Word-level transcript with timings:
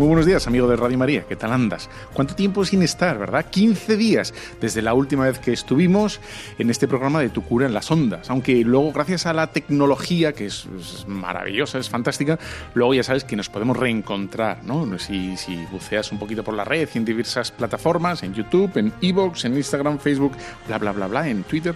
Muy 0.00 0.06
buenos 0.06 0.24
días, 0.24 0.46
amigo 0.46 0.66
de 0.66 0.76
Radio 0.76 0.96
María. 0.96 1.26
¿Qué 1.28 1.36
tal 1.36 1.52
andas? 1.52 1.90
¿Cuánto 2.14 2.34
tiempo 2.34 2.64
sin 2.64 2.82
estar, 2.82 3.18
verdad? 3.18 3.44
15 3.50 3.98
días 3.98 4.32
desde 4.58 4.80
la 4.80 4.94
última 4.94 5.26
vez 5.26 5.38
que 5.38 5.52
estuvimos 5.52 6.22
en 6.58 6.70
este 6.70 6.88
programa 6.88 7.20
de 7.20 7.28
Tu 7.28 7.42
cura 7.42 7.66
en 7.66 7.74
las 7.74 7.90
ondas. 7.90 8.30
Aunque 8.30 8.64
luego, 8.64 8.92
gracias 8.92 9.26
a 9.26 9.34
la 9.34 9.48
tecnología, 9.48 10.32
que 10.32 10.46
es, 10.46 10.66
maravillosa, 11.06 11.78
es 11.78 11.90
fantástica, 11.90 12.38
luego 12.72 12.94
ya 12.94 13.02
sabes 13.02 13.24
que 13.24 13.36
nos 13.36 13.50
podemos 13.50 13.76
reencontrar, 13.76 14.64
¿no? 14.64 14.98
Si, 14.98 15.36
si 15.36 15.66
buceas 15.70 16.10
un 16.12 16.18
poquito 16.18 16.42
por 16.42 16.54
la 16.54 16.64
red, 16.64 16.88
en 16.94 17.04
diversas 17.04 17.52
plataformas, 17.52 18.22
en 18.22 18.32
YouTube, 18.32 18.78
en 18.78 18.94
Evox, 19.02 19.44
en 19.44 19.54
Instagram, 19.54 19.98
Facebook, 19.98 20.32
bla, 20.66 20.78
bla, 20.78 20.92
bla, 20.92 21.08
bla, 21.08 21.28
en 21.28 21.42
Twitter, 21.42 21.74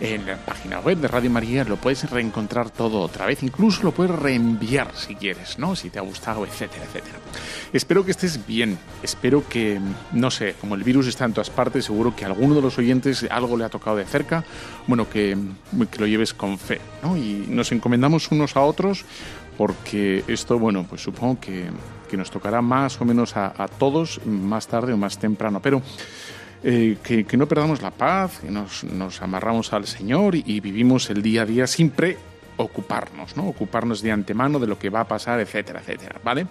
en 0.00 0.26
la 0.26 0.36
página 0.36 0.80
web 0.80 0.98
de 0.98 1.08
Radio 1.08 1.30
María, 1.30 1.64
lo 1.64 1.76
puedes 1.76 2.08
reencontrar 2.10 2.70
todo 2.70 3.00
otra 3.00 3.26
vez. 3.26 3.42
Incluso 3.42 3.82
lo 3.82 3.92
puedes 3.92 4.14
reenviar 4.14 4.94
si 4.94 5.14
quieres, 5.14 5.58
¿no? 5.58 5.76
Si 5.76 5.90
te 5.90 5.98
ha 5.98 6.02
gustado, 6.02 6.44
etcétera, 6.44 6.84
etcétera. 6.84 7.18
Espero 7.72 8.04
que 8.04 8.10
estés 8.10 8.46
bien, 8.46 8.78
espero 9.02 9.48
que, 9.48 9.80
no 10.12 10.30
sé, 10.30 10.54
como 10.60 10.74
el 10.74 10.84
virus 10.84 11.06
está 11.06 11.24
en 11.24 11.32
todas 11.32 11.50
partes, 11.50 11.84
seguro 11.84 12.14
que 12.14 12.24
a 12.24 12.28
alguno 12.28 12.54
de 12.54 12.62
los 12.62 12.78
oyentes 12.78 13.26
algo 13.30 13.56
le 13.56 13.64
ha 13.64 13.68
tocado 13.68 13.96
de 13.96 14.04
cerca, 14.04 14.44
bueno, 14.86 15.08
que, 15.08 15.36
lo 15.98 16.06
lleves 16.06 16.34
con 16.34 16.58
fe, 16.58 16.80
¿no? 17.02 17.16
Y 17.16 17.46
nos 17.48 17.72
encomendamos 17.72 18.30
unos 18.30 18.56
a 18.56 18.60
otros 18.60 19.04
porque 19.56 20.24
esto, 20.26 20.58
bueno, 20.58 20.84
pues 20.88 21.02
supongo 21.02 21.40
que, 21.40 21.70
nos 22.14 22.30
tocará 22.30 22.62
más 22.62 23.00
o 23.00 23.04
menos 23.04 23.36
a, 23.36 23.66
todos 23.76 24.24
más 24.24 24.68
tarde 24.68 24.92
o 24.92 24.96
más 24.96 25.18
temprano, 25.18 25.60
pero... 25.60 25.82
Eh, 26.66 26.96
que, 27.02 27.36
no 27.36 27.46
perdamos 27.46 27.82
la 27.82 27.90
paz, 27.90 28.40
que 28.40 28.50
nos, 28.50 29.20
amarramos 29.20 29.74
al 29.74 29.86
Señor 29.86 30.34
y, 30.34 30.60
vivimos 30.60 31.10
el 31.10 31.20
día 31.20 31.42
a 31.42 31.44
día 31.44 31.66
siempre 31.66 32.16
ocuparnos, 32.56 33.36
¿no? 33.36 33.46
Ocuparnos 33.48 34.00
de 34.00 34.10
antemano 34.10 34.58
de 34.58 34.66
lo 34.66 34.78
que 34.78 34.88
va 34.88 35.00
a 35.00 35.04
pasar, 35.08 35.40
etcétera, 35.40 35.80
etcétera, 35.80 36.18
¿vale? 36.24 36.46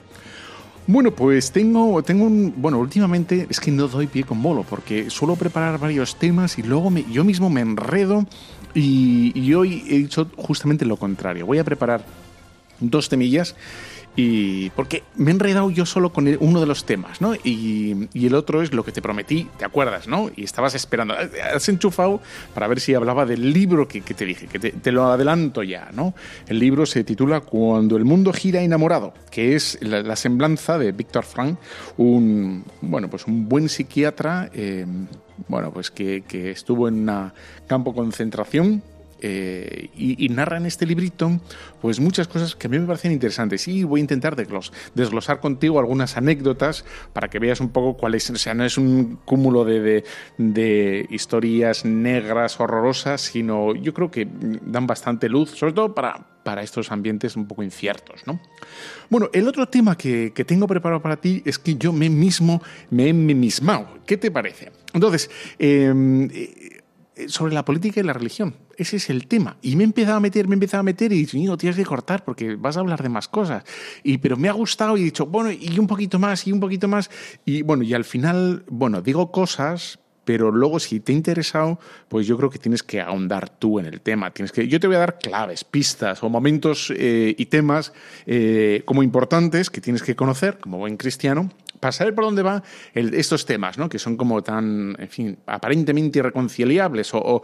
Bueno, 0.86 1.10
pues 1.12 1.52
tengo, 1.52 2.04
tengo 2.04 2.26
un. 2.26 2.54
Bueno, 2.58 2.78
últimamente 2.78 3.48
es 3.50 3.60
que 3.60 3.72
no 3.72 3.88
doy 3.88 4.06
pie 4.06 4.24
con 4.24 4.44
bolo, 4.44 4.62
porque 4.62 5.10
suelo 5.10 5.36
preparar 5.36 5.80
varios 5.80 6.16
temas 6.18 6.60
y 6.60 6.64
luego 6.64 6.92
yo 7.12 7.24
mismo 7.24 7.50
me 7.50 7.62
enredo. 7.62 8.28
Y, 8.76 9.32
y 9.34 9.54
hoy 9.56 9.84
he 9.88 9.98
hecho 9.98 10.30
justamente 10.36 10.86
lo 10.86 10.98
contrario. 10.98 11.48
Voy 11.48 11.58
a 11.58 11.64
preparar 11.64 12.06
dos 12.80 13.10
temillas 13.10 13.56
y 14.16 14.70
porque 14.72 15.04
me 15.16 15.32
he 15.32 15.34
enredado 15.34 15.72
yo 15.72 15.86
solo 15.86 16.14
con 16.14 16.28
uno 16.40 16.60
de 16.60 16.66
los 16.66 16.86
temas, 16.86 17.20
¿no? 17.20 17.34
Y, 17.36 18.10
el 18.14 18.36
otro 18.36 18.62
es 18.62 18.74
lo 18.74 18.84
que 18.84 18.92
te 18.92 19.02
prometí, 19.02 19.50
¿te 19.58 19.66
acuerdas, 19.66 20.08
no? 20.08 20.30
Y 20.36 20.44
estabas 20.44 20.76
esperando, 20.76 21.16
has 21.54 21.68
enchufado 21.68 22.22
para 22.54 22.68
ver 22.68 22.80
si 22.80 22.94
hablaba 22.94 23.26
del 23.26 23.52
libro 23.52 23.88
que, 23.88 24.02
te 24.02 24.26
dije, 24.26 24.48
que 24.48 24.60
te, 24.60 24.92
lo 24.92 25.06
adelanto 25.08 25.64
ya, 25.64 25.90
¿no? 25.94 26.14
El 26.48 26.60
libro 26.60 26.86
se 26.86 27.04
titula 27.04 27.42
Cuando 27.42 27.98
el 27.98 28.06
mundo 28.06 28.32
gira 28.34 28.62
enamorado, 28.62 29.14
que 29.32 29.56
es 29.56 29.78
la, 29.82 30.16
semblanza 30.16 30.78
de 30.78 30.92
Víctor 30.92 31.26
Frank, 31.26 31.58
un, 31.98 32.64
bueno, 32.82 33.10
pues 33.10 33.26
un 33.28 33.50
buen 33.50 33.68
psiquiatra, 33.68 34.50
eh, 34.54 34.86
bueno, 35.48 35.72
pues 35.72 35.92
que, 35.92 36.24
que 36.28 36.52
estuvo 36.52 36.88
en 36.88 37.10
un 37.10 37.32
campo 37.68 37.92
de 37.92 37.98
concentración 37.98 38.84
eh, 39.26 39.90
y, 39.96 40.28
narra 40.28 40.58
en 40.58 40.66
este 40.66 40.86
librito 40.86 41.40
pues 41.82 42.02
muchas 42.02 42.28
cosas 42.28 42.58
que 42.58 42.68
a 42.68 42.70
mí 42.70 42.78
me 42.78 42.86
parecen 42.86 43.14
interesantes 43.14 43.70
y 43.70 43.86
voy 43.86 44.00
a 44.00 44.02
intentar 44.02 44.36
desglosar 44.36 45.40
contigo 45.40 45.80
algunas 45.80 46.18
anécdotas 46.18 46.84
para 47.14 47.30
que 47.30 47.40
veas 47.40 47.62
un 47.62 47.70
poco 47.70 47.96
cuál 47.96 48.16
es, 48.16 48.30
o 48.30 48.36
sea, 48.36 48.54
no 48.54 48.66
es 48.66 48.78
un 48.78 49.20
cúmulo 49.24 49.64
de, 49.64 50.04
de, 50.38 51.08
historias 51.10 51.86
negras, 51.86 52.60
horrorosas, 52.60 53.22
sino 53.22 53.74
yo 53.76 53.94
creo 53.94 54.12
que 54.12 54.28
dan 54.30 54.88
bastante 54.88 55.30
luz, 55.30 55.52
sobre 55.52 55.72
todo 55.72 55.96
para, 55.96 56.28
para 56.44 56.62
estos 56.62 56.92
ambientes 56.92 57.38
un 57.38 57.48
poco 57.48 57.64
inciertos. 57.64 58.24
¿no? 58.26 58.42
Bueno, 59.10 59.30
el 59.32 59.48
otro 59.48 59.68
tema 59.70 59.98
que, 59.98 60.32
tengo 60.46 60.68
preparado 60.68 61.02
para 61.02 61.16
ti 61.16 61.42
es 61.46 61.58
que 61.58 61.76
yo 61.76 61.94
me 61.94 62.10
mismo 62.10 62.62
me 62.90 63.08
he 63.08 63.14
mismado. 63.14 64.00
¿Qué 64.06 64.18
te 64.18 64.32
parece? 64.32 64.74
Entonces, 64.94 65.30
em, 65.58 66.30
sobre 67.28 67.54
la 67.54 67.66
política 67.66 68.00
y 68.00 68.04
la 68.04 68.14
religión. 68.14 68.56
Ese 68.78 68.98
es 68.98 69.10
el 69.10 69.28
tema. 69.28 69.58
Y 69.62 69.76
me 69.76 69.84
he 69.84 69.86
empezado 69.86 70.18
a 70.18 70.20
meter, 70.20 70.48
me 70.48 70.54
he 70.54 70.58
empezado 70.58 70.82
a 70.82 70.84
meter 70.84 71.12
y 71.12 71.18
dicho, 71.18 71.38
no, 71.38 71.58
tienes 71.58 71.76
que 71.76 71.86
cortar 71.86 72.24
porque 72.24 72.56
vas 72.56 72.78
a 72.78 72.80
hablar 72.80 73.02
de 73.04 73.10
más 73.10 73.28
cosas. 73.28 73.64
Y, 74.04 74.18
pero 74.18 74.38
me 74.38 74.50
ha 74.50 74.54
gustado 74.54 74.98
y 74.98 75.02
he 75.02 75.04
dicho, 75.06 75.26
bueno, 75.26 75.52
y 75.52 75.78
un 75.80 75.88
poquito 75.88 76.20
más, 76.20 76.48
y 76.48 76.52
un 76.52 76.60
poquito 76.60 76.88
más. 76.88 77.10
Y 77.46 77.62
bueno, 77.62 77.84
y 77.84 77.94
al 77.94 78.04
final, 78.04 78.64
bueno, 78.68 79.02
digo 79.02 79.32
cosas, 79.32 80.00
pero 80.26 80.52
luego 80.52 80.80
si 80.80 81.00
te 81.00 81.12
ha 81.12 81.16
interesado, 81.16 81.80
pues 82.08 82.26
yo 82.26 82.38
creo 82.38 82.50
que 82.50 82.60
tienes 82.60 82.84
que 82.84 83.02
ahondar 83.02 83.50
tú 83.50 83.80
en 83.80 83.86
el 83.86 84.02
tema. 84.02 84.32
Tienes 84.32 84.52
que, 84.52 84.68
yo 84.68 84.80
te 84.80 84.88
voy 84.88 84.96
a 84.96 85.00
dar 85.00 85.20
claves, 85.20 85.64
pistas 85.64 86.24
o 86.24 86.30
momentos 86.30 86.92
eh, 86.96 87.36
y 87.38 87.46
temas 87.48 87.94
eh, 88.26 88.84
como 88.86 89.04
importantes 89.04 89.70
que 89.70 89.82
tienes 89.82 90.02
que 90.04 90.16
conocer 90.16 90.60
como 90.60 90.78
buen 90.78 90.98
cristiano 90.98 91.52
para 91.84 91.92
saber 91.92 92.16
por 92.16 92.24
dónde 92.24 92.44
van 92.44 92.64
estos 92.94 93.46
temas, 93.46 93.78
¿no? 93.78 93.90
que 93.90 94.00
son 94.00 94.16
como 94.16 94.42
tan, 94.42 94.96
en 94.98 95.10
fin, 95.10 95.38
aparentemente 95.46 96.20
irreconciliables 96.20 97.10
o, 97.12 97.42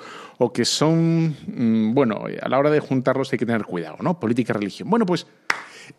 que 0.54 0.64
son, 0.64 1.36
mm, 1.46 1.94
bueno, 1.94 2.24
a 2.42 2.48
la 2.48 2.58
hora 2.58 2.70
de 2.70 2.80
juntarlos 2.80 3.34
hay 3.34 3.38
que 3.38 3.46
tener 3.46 3.66
cuidado, 3.66 3.98
¿no? 4.00 4.18
Política 4.18 4.54
y 4.54 4.56
religión. 4.56 4.90
Bueno, 4.90 5.06
pues 5.06 5.28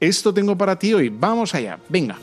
esto 0.01 0.33
tengo 0.33 0.57
para 0.57 0.79
ti 0.79 0.95
hoy. 0.95 1.11
Vamos 1.11 1.55
allá. 1.55 1.79
Venga. 1.91 2.17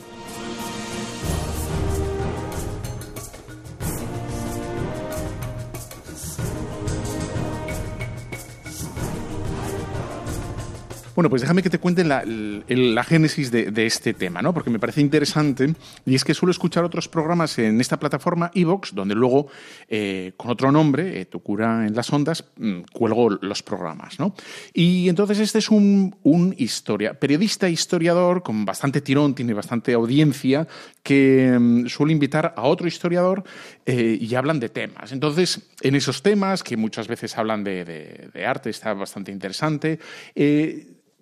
Bueno, 11.18 11.30
pues 11.30 11.42
déjame 11.42 11.64
que 11.64 11.68
te 11.68 11.80
cuente 11.80 12.04
la, 12.04 13.02
génesis 13.02 13.50
de, 13.50 13.86
este 13.86 14.14
tema, 14.14 14.40
¿no? 14.40 14.54
Porque 14.54 14.70
me 14.70 14.78
parece 14.78 15.00
interesante 15.00 15.74
y 16.06 16.14
es 16.14 16.22
que 16.22 16.32
suelo 16.32 16.52
escuchar 16.52 16.84
otros 16.84 17.08
programas 17.08 17.58
en 17.58 17.80
esta 17.80 17.98
plataforma 17.98 18.52
Evox, 18.54 18.94
donde 18.94 19.16
luego, 19.16 19.48
eh, 19.88 20.34
con 20.36 20.52
otro 20.52 20.70
nombre, 20.70 21.20
eh, 21.20 21.24
Tu 21.24 21.40
cura 21.40 21.88
en 21.88 21.96
las 21.96 22.12
ondas, 22.12 22.44
mm, 22.56 22.82
cuelgo 22.92 23.30
los 23.30 23.64
programas, 23.64 24.20
¿no? 24.20 24.32
Y 24.72 25.08
entonces 25.08 25.40
este 25.40 25.58
es 25.58 25.70
un, 25.70 26.14
historia, 26.56 27.18
periodista 27.18 27.68
historiador 27.68 28.44
con 28.44 28.64
bastante 28.64 29.00
tirón, 29.00 29.34
tiene 29.34 29.54
bastante 29.54 29.94
audiencia, 29.94 30.68
que 31.02 31.58
mm, 31.58 31.86
suele 31.88 32.12
invitar 32.12 32.54
a 32.56 32.62
otro 32.62 32.86
historiador 32.86 33.42
eh, 33.86 34.16
y 34.20 34.36
hablan 34.36 34.60
de 34.60 34.68
temas. 34.68 35.10
Entonces, 35.10 35.68
en 35.80 35.96
esos 35.96 36.22
temas, 36.22 36.62
que 36.62 36.76
muchas 36.76 37.08
veces 37.08 37.36
hablan 37.36 37.64
de, 37.64 38.30
arte, 38.46 38.70
está 38.70 38.94
bastante 38.94 39.32
interesante, 39.32 39.98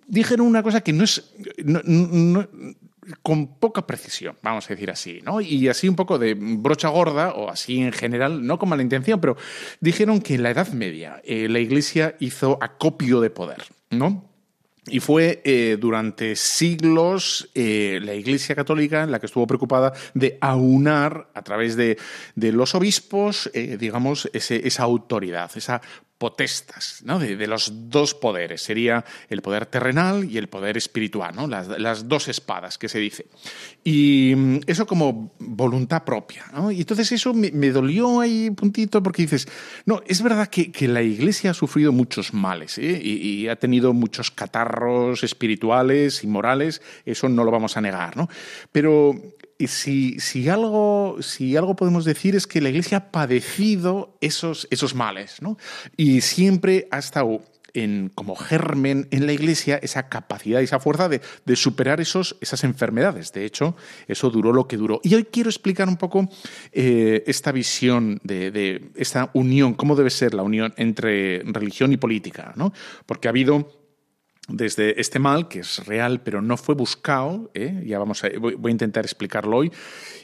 dijeron 0.07 0.47
una 0.47 0.63
cosa 0.63 0.81
que 0.81 0.93
no 0.93 1.03
es... 1.03 1.31
con 3.21 3.59
poca 3.59 3.85
precisión, 3.85 4.35
vamos 4.41 4.65
a 4.65 4.73
decir 4.73 4.89
así, 4.89 5.21
¿no? 5.23 5.39
Y 5.41 5.67
así 5.67 5.87
un 5.87 5.95
poco 5.95 6.17
de 6.17 6.33
brocha 6.33 6.89
gorda, 6.89 7.33
o 7.33 7.49
así 7.49 7.81
en 7.81 7.91
general, 7.91 8.45
no 8.45 8.57
con 8.57 8.69
mala 8.69 8.81
intención, 8.81 9.21
pero 9.21 9.37
dijeron 9.79 10.21
que 10.21 10.35
en 10.35 10.43
la 10.43 10.51
Edad 10.51 10.69
Media 10.69 11.21
eh, 11.23 11.47
la 11.49 11.59
Iglesia 11.59 12.15
hizo 12.19 12.57
acopio 12.61 13.21
de 13.21 13.29
poder, 13.29 13.63
¿no? 13.91 14.25
Y 14.89 15.01
fue 15.01 15.41
eh, 15.43 15.75
durante 15.77 16.37
siglos 16.37 17.49
eh, 17.53 17.99
la 18.01 18.13
Iglesia 18.13 18.55
Católica 18.55 19.05
la 19.05 19.19
que 19.19 19.25
estuvo 19.25 19.45
preocupada 19.45 19.91
de 20.13 20.37
aunar 20.39 21.29
a 21.33 21.41
través 21.41 21.75
de, 21.75 21.97
los 22.35 22.73
obispos, 22.73 23.51
digamos, 23.53 24.29
esa 24.31 24.83
autoridad, 24.83 25.51
esa 25.55 25.81
potestas, 26.17 27.01
¿no? 27.03 27.19
de, 27.19 27.47
los 27.47 27.89
dos 27.89 28.13
poderes. 28.15 28.61
Sería 28.61 29.05
el 29.29 29.41
poder 29.41 29.67
terrenal 29.67 30.23
y 30.23 30.37
el 30.37 30.47
poder 30.47 30.77
espiritual, 30.77 31.35
¿no? 31.35 31.47
las, 31.47 32.07
dos 32.07 32.27
espadas 32.27 32.77
que 32.77 32.89
se 32.89 32.99
dice. 32.99 33.27
Y 33.83 34.33
mm, 34.35 34.59
eso 34.65 34.87
como 34.87 35.35
voluntad 35.39 36.03
propia. 36.03 36.45
¿no? 36.53 36.71
Y 36.71 36.79
entonces 36.79 37.11
eso 37.11 37.33
me, 37.33 37.51
dolió 37.69 38.21
ahí 38.21 38.49
un 38.49 38.55
puntito 38.55 39.03
porque 39.03 39.23
dices, 39.23 39.47
no, 39.85 40.01
es 40.07 40.21
verdad 40.21 40.47
que, 40.47 40.87
la 40.87 41.01
Iglesia 41.01 41.51
ha 41.51 41.53
sufrido 41.53 41.91
muchos 41.91 42.33
males 42.33 42.77
¿eh? 42.77 42.99
y, 43.03 43.17
y, 43.17 43.47
ha 43.49 43.57
tenido 43.57 43.93
muchos 43.93 44.31
catarros 44.31 45.23
espirituales 45.23 46.23
y 46.23 46.27
morales, 46.27 46.81
eso 47.05 47.27
no 47.27 47.43
lo 47.43 47.51
vamos 47.51 47.75
a 47.75 47.81
negar, 47.81 48.15
¿no? 48.15 48.29
Pero 48.71 49.13
si, 49.65 50.19
si, 50.19 50.49
algo, 50.49 51.17
si 51.21 51.57
algo 51.57 51.75
podemos 51.75 52.05
decir 52.05 52.35
es 52.35 52.45
que 52.45 52.61
la 52.61 52.69
Iglesia 52.69 52.97
ha 52.97 53.11
padecido 53.11 54.15
esos, 54.21 54.67
esos 54.69 54.93
males, 54.93 55.41
¿no? 55.41 55.57
Y 55.95 56.21
siempre 56.21 56.87
ha 56.91 56.99
estado 56.99 57.41
en, 57.73 58.11
como 58.13 58.35
germen 58.35 59.07
en 59.11 59.25
la 59.25 59.33
Iglesia 59.33 59.79
esa 59.81 60.09
capacidad 60.09 60.61
y 60.61 60.65
esa 60.65 60.79
fuerza 60.79 61.09
de, 61.09 61.21
de, 61.45 61.55
superar 61.55 62.01
esos, 62.01 62.37
esas 62.41 62.63
enfermedades. 62.63 63.31
De 63.33 63.45
hecho, 63.45 63.75
eso 64.07 64.29
duró 64.29 64.53
lo 64.53 64.67
que 64.67 64.77
duró. 64.77 64.99
Y 65.03 65.15
hoy 65.15 65.25
quiero 65.25 65.49
explicar 65.49 65.87
un 65.87 65.97
poco 65.97 66.29
eh, 66.71 67.23
esta 67.27 67.51
visión 67.51 68.19
de, 68.23 68.51
de, 68.51 68.91
esta 68.95 69.31
unión, 69.33 69.73
cómo 69.73 69.95
debe 69.95 70.09
ser 70.09 70.33
la 70.33 70.43
unión 70.43 70.73
entre 70.77 71.41
religión 71.45 71.93
y 71.93 71.97
política, 71.97 72.53
¿no? 72.55 72.73
Porque 73.05 73.27
ha 73.27 73.31
habido 73.31 73.86
desde 74.47 74.99
este 74.99 75.19
mal, 75.19 75.49
que 75.49 75.59
es 75.59 75.85
real, 75.85 76.21
pero 76.21 76.41
no 76.41 76.55
fue 76.57 76.73
buscado. 76.73 77.51
¿eh? 77.53 77.83
Ya 77.85 77.99
vamos 77.99 78.23
voy, 78.39 78.57
a 78.63 78.69
intentar 78.69 79.03
explicarlo 79.03 79.57
hoy 79.57 79.71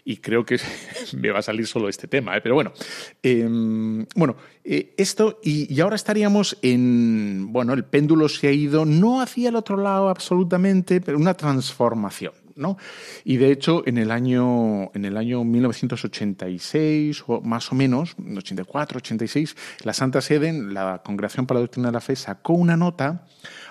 y 0.05 0.17
creo 0.17 0.45
que 0.45 0.59
me 1.17 1.29
va 1.29 1.39
a 1.39 1.41
salir 1.41 1.67
solo 1.67 1.89
este 1.89 2.07
tema. 2.07 2.35
¿eh? 2.37 2.41
Pero 2.41 2.55
bueno, 2.55 2.71
em, 3.21 4.05
bueno, 4.15 4.37
eh, 4.63 4.93
esto 4.97 5.39
y, 5.43 5.79
ahora 5.81 5.95
estaríamos 5.95 6.57
en, 6.61 7.51
bueno, 7.51 7.73
el 7.73 7.83
péndulo 7.83 8.29
se 8.29 8.47
ha 8.47 8.51
ido 8.51 8.85
no 8.85 9.21
hacia 9.21 9.49
el 9.49 9.55
otro 9.55 9.77
lado 9.77 10.09
absolutamente, 10.09 11.01
pero 11.01 11.17
una 11.17 11.33
transformación. 11.33 12.33
¿no? 12.55 12.77
Y 13.23 13.37
de 13.37 13.51
hecho, 13.51 13.83
en 13.87 13.97
el 13.97 14.11
año, 14.11 14.91
en 14.93 15.05
el 15.05 15.17
año 15.17 15.43
1986, 15.43 17.23
o 17.25 17.41
más 17.41 17.71
o 17.71 17.75
menos, 17.75 18.15
84, 18.37 18.99
86, 18.99 19.55
la 19.83 19.93
Santa 19.93 20.21
Sede, 20.21 20.53
la 20.53 21.01
Congregación 21.03 21.47
para 21.47 21.59
la 21.59 21.63
Doctrina 21.63 21.87
de 21.87 21.93
la 21.93 22.01
Fe, 22.01 22.15
sacó 22.15 22.53
una 22.53 22.77
nota 22.77 23.25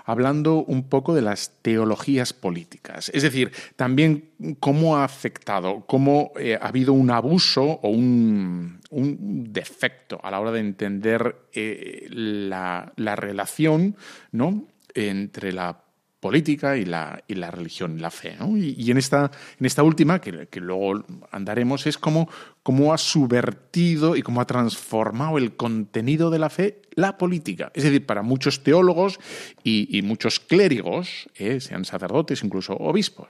hablando 0.04 0.64
un 0.64 0.84
poco 0.88 1.14
de 1.14 1.22
las 1.22 1.52
teologías 1.62 2.32
políticas. 2.32 3.10
Es 3.14 3.22
decir, 3.22 3.52
también 3.76 4.30
cómo 4.60 4.96
ha 4.96 5.04
afectado, 5.04 5.84
cómo 5.86 6.32
eh, 6.38 6.58
ha 6.60 6.68
habido 6.68 6.92
un 6.92 7.10
abuso 7.10 7.62
o 7.62 7.88
un, 7.88 8.80
defecto 8.90 10.20
a 10.22 10.30
la 10.30 10.38
hora 10.38 10.52
de 10.52 10.60
entender 10.60 11.36
eh, 11.54 12.06
la, 12.10 12.92
la, 12.96 13.16
relación 13.16 13.96
¿no? 14.32 14.66
entre 14.94 15.52
la 15.52 15.81
política 16.22 16.76
y 16.76 16.84
la, 16.84 17.20
y 17.26 17.34
la 17.34 17.50
religión, 17.50 18.00
la 18.00 18.12
fe. 18.12 18.36
Y, 18.54 18.88
en, 18.92 18.96
esta, 18.96 19.32
en 19.58 19.66
esta 19.66 19.82
última, 19.82 20.20
que, 20.20 20.60
luego 20.60 21.04
andaremos, 21.32 21.84
es 21.88 21.98
cómo, 21.98 22.28
cómo 22.62 22.94
ha 22.94 22.98
subvertido 22.98 24.14
y 24.14 24.22
cómo 24.22 24.40
ha 24.40 24.46
transformado 24.46 25.36
el 25.36 25.56
contenido 25.56 26.30
de 26.30 26.38
la 26.38 26.48
fe 26.48 26.80
la 26.94 27.18
política. 27.18 27.72
Es 27.74 27.82
decir, 27.82 28.06
para 28.06 28.22
muchos 28.22 28.62
teólogos 28.62 29.18
y, 29.64 30.00
muchos 30.02 30.38
clérigos, 30.38 31.28
eh, 31.34 31.58
sean 31.58 31.84
sacerdotes, 31.84 32.44
incluso 32.44 32.74
obispos, 32.74 33.28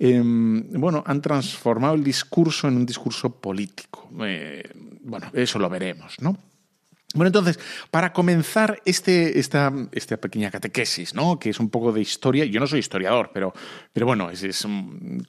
em, 0.00 0.68
bueno, 0.72 1.04
han 1.06 1.20
transformado 1.20 1.94
el 1.94 2.02
discurso 2.02 2.66
en 2.66 2.76
un 2.76 2.86
discurso 2.86 3.30
político. 3.30 4.10
Eh, 4.22 4.68
bueno, 5.02 5.30
eso 5.32 5.60
lo 5.60 5.68
veremos, 5.68 6.16
¿no? 6.20 6.36
Bueno, 7.16 7.28
entonces, 7.28 7.58
para 7.90 8.12
comenzar 8.12 8.82
este, 8.84 9.38
esta, 9.38 9.72
esta, 9.92 10.18
pequeña 10.18 10.50
catequesis, 10.50 11.14
¿no? 11.14 11.38
que 11.38 11.48
es 11.50 11.58
un 11.58 11.70
poco 11.70 11.90
de 11.90 12.02
historia, 12.02 12.44
yo 12.44 12.60
no 12.60 12.66
soy 12.66 12.80
historiador, 12.80 13.30
pero, 13.32 13.54
pero 13.92 14.04
bueno, 14.04 14.30
es, 14.30 14.66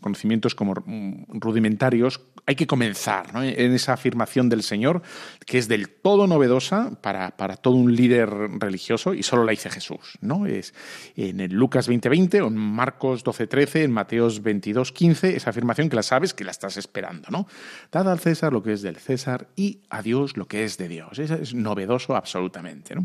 conocimientos 0.01 0.53
como 0.53 0.73
rudimentarios, 0.75 2.21
hay 2.45 2.55
que 2.55 2.67
comenzar 2.67 3.27
en 3.35 3.73
esa 3.73 3.93
afirmación 3.93 4.47
del 4.49 4.63
Señor, 4.63 5.01
que 5.45 5.57
es 5.57 5.67
del 5.67 5.89
todo 5.89 6.27
novedosa 6.27 6.91
para, 7.01 7.35
para 7.35 7.57
todo 7.57 7.75
un 7.75 7.93
líder 7.93 8.29
religioso 8.29 9.13
y 9.13 9.23
solo 9.23 9.43
la 9.43 9.51
dice 9.51 9.69
Jesús. 9.69 10.17
¿no? 10.21 10.45
Es 10.45 10.73
en 11.15 11.41
el 11.41 11.53
Lucas 11.53 11.89
20:20, 11.89 12.47
en 12.47 12.55
Marcos 12.55 13.25
12:13, 13.25 13.83
en 13.83 13.91
Mateos 13.91 14.41
22:15, 14.43 15.35
esa 15.35 15.49
afirmación 15.49 15.89
que 15.89 15.97
la 15.97 16.03
sabes, 16.03 16.33
que 16.33 16.45
la 16.45 16.51
estás 16.51 16.77
esperando. 16.77 17.27
¿no? 17.29 17.47
Dad 17.91 18.09
al 18.09 18.19
César 18.19 18.53
lo 18.53 18.63
que 18.63 18.73
es 18.73 18.81
del 18.81 18.95
César 18.95 19.49
y 19.57 19.81
a 19.89 20.01
Dios 20.01 20.37
lo 20.37 20.47
que 20.47 20.63
es 20.63 20.77
de 20.77 20.87
Dios. 20.87 21.19
Esa 21.19 21.35
es 21.35 21.53
novedoso 21.77 22.15
absolutamente, 22.15 22.95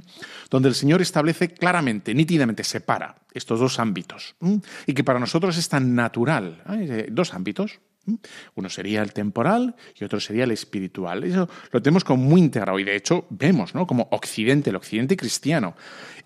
donde 0.51 0.69
el 0.69 0.75
Señor 0.75 1.03
establece 1.03 1.49
claramente, 1.49 2.15
nítidamente, 2.15 2.65
separa 2.65 3.17
estos 3.35 3.61
dos 3.61 3.79
ámbitos 3.79 4.35
y 4.87 4.95
que 4.95 5.05
para 5.05 5.21
nosotros 5.21 5.57
es 5.59 5.69
tan 5.69 5.95
natural. 5.95 6.63
¿eh? 6.71 7.09
Dos 7.11 7.35
ámbitos, 7.35 7.81
uno 8.55 8.69
sería 8.69 9.03
el 9.03 9.13
temporal 9.13 9.77
y 9.95 10.05
otro 10.05 10.21
sería 10.21 10.45
el 10.45 10.51
espiritual. 10.51 11.25
Eso 11.25 11.49
lo 11.71 11.83
tenemos 11.83 12.03
como 12.03 12.25
muy 12.25 12.41
integrado 12.41 12.79
y 12.79 12.85
de 12.85 12.97
hecho 12.97 13.27
vemos 13.29 13.75
¿no? 13.75 13.87
como 13.87 14.09
Occidente, 14.11 14.71
el 14.71 14.77
Occidente 14.77 15.17
cristiano, 15.17 15.75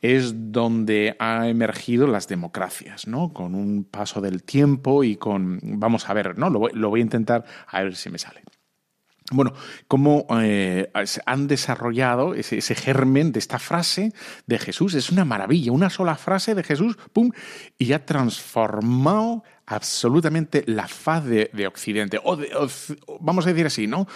es 0.01 0.53
donde 0.53 1.17
ha 1.19 1.49
emergido 1.49 2.07
las 2.07 2.29
democracias, 2.29 3.09
¿no? 3.09 3.33
con 3.33 3.55
un 3.55 3.85
paso 3.85 4.21
del 4.21 4.45
tiempo 4.45 5.03
y 5.03 5.17
con, 5.17 5.59
vamos 5.63 6.09
a 6.09 6.15
ver, 6.15 6.39
¿no? 6.39 6.49
lo, 6.49 6.69
lo 6.69 6.91
voy 6.91 7.01
a 7.01 7.03
intentar 7.03 7.45
a 7.67 7.83
ver 7.83 7.97
si 7.97 8.09
me 8.09 8.19
sale 8.19 8.43
bueno, 9.33 9.53
cómo 9.89 10.27
eh, 10.41 10.91
han 11.25 11.47
desarrollado 11.49 12.35
ese, 12.35 12.75
germen 12.75 13.33
de 13.33 13.41
esta 13.41 13.59
frase 13.59 14.13
de 14.47 14.59
Jesús. 14.59 14.95
Es 14.95 15.11
una 15.11 15.25
maravilla, 15.25 15.73
una 15.73 15.91
sola 15.91 16.17
frase 16.17 16.55
de 16.55 16.63
Jesús, 16.63 16.97
¡pum! 17.13 17.33
Y 17.77 17.93
ha 17.93 18.05
transformado 18.07 19.43
absolutamente 19.67 20.63
la 20.67 20.87
faz 20.87 21.25
de, 21.25 21.67
Occidente. 21.67 22.21
O, 22.23 22.39
vamos 23.21 23.47
a 23.47 23.51
decir 23.51 23.67
así, 23.67 23.87
¿no? 23.89 24.07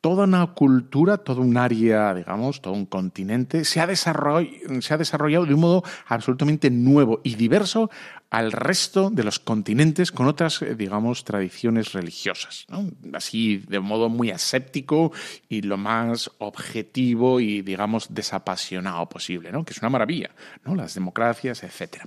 Toda 0.00 0.24
una 0.24 0.46
cultura, 0.54 1.18
todo 1.18 1.42
un 1.42 1.56
área, 1.56 2.14
digamos, 2.14 2.62
todo 2.62 2.72
un 2.72 2.86
continente 2.86 3.64
se 3.64 3.80
ha, 3.80 3.96
se 3.96 4.94
ha 4.94 4.98
desarrollado 4.98 5.46
de 5.46 5.54
un 5.54 5.60
modo 5.60 5.82
absolutamente 6.06 6.70
nuevo 6.70 7.20
y 7.24 7.34
diverso 7.34 7.90
al 8.30 8.52
resto 8.52 9.10
de 9.10 9.24
los 9.24 9.40
continentes 9.40 10.12
con 10.12 10.28
otras, 10.28 10.62
eh, 10.62 10.76
digamos, 10.76 11.24
tradiciones 11.24 11.92
religiosas. 11.92 12.66
Así, 13.12 13.58
de 13.68 13.80
modo 13.80 14.08
muy 14.08 14.30
aséptico 14.30 15.12
y 15.48 15.62
lo 15.62 15.76
más 15.76 16.30
objetivo 16.38 17.40
y, 17.40 17.62
digamos, 17.62 18.14
desapasionado 18.14 19.08
posible, 19.08 19.50
¿no? 19.50 19.64
que 19.64 19.72
es 19.72 19.78
una 19.78 19.90
maravilla, 19.90 20.30
¿no? 20.64 20.76
las 20.76 20.94
democracias, 20.94 21.64
etc. 21.64 22.04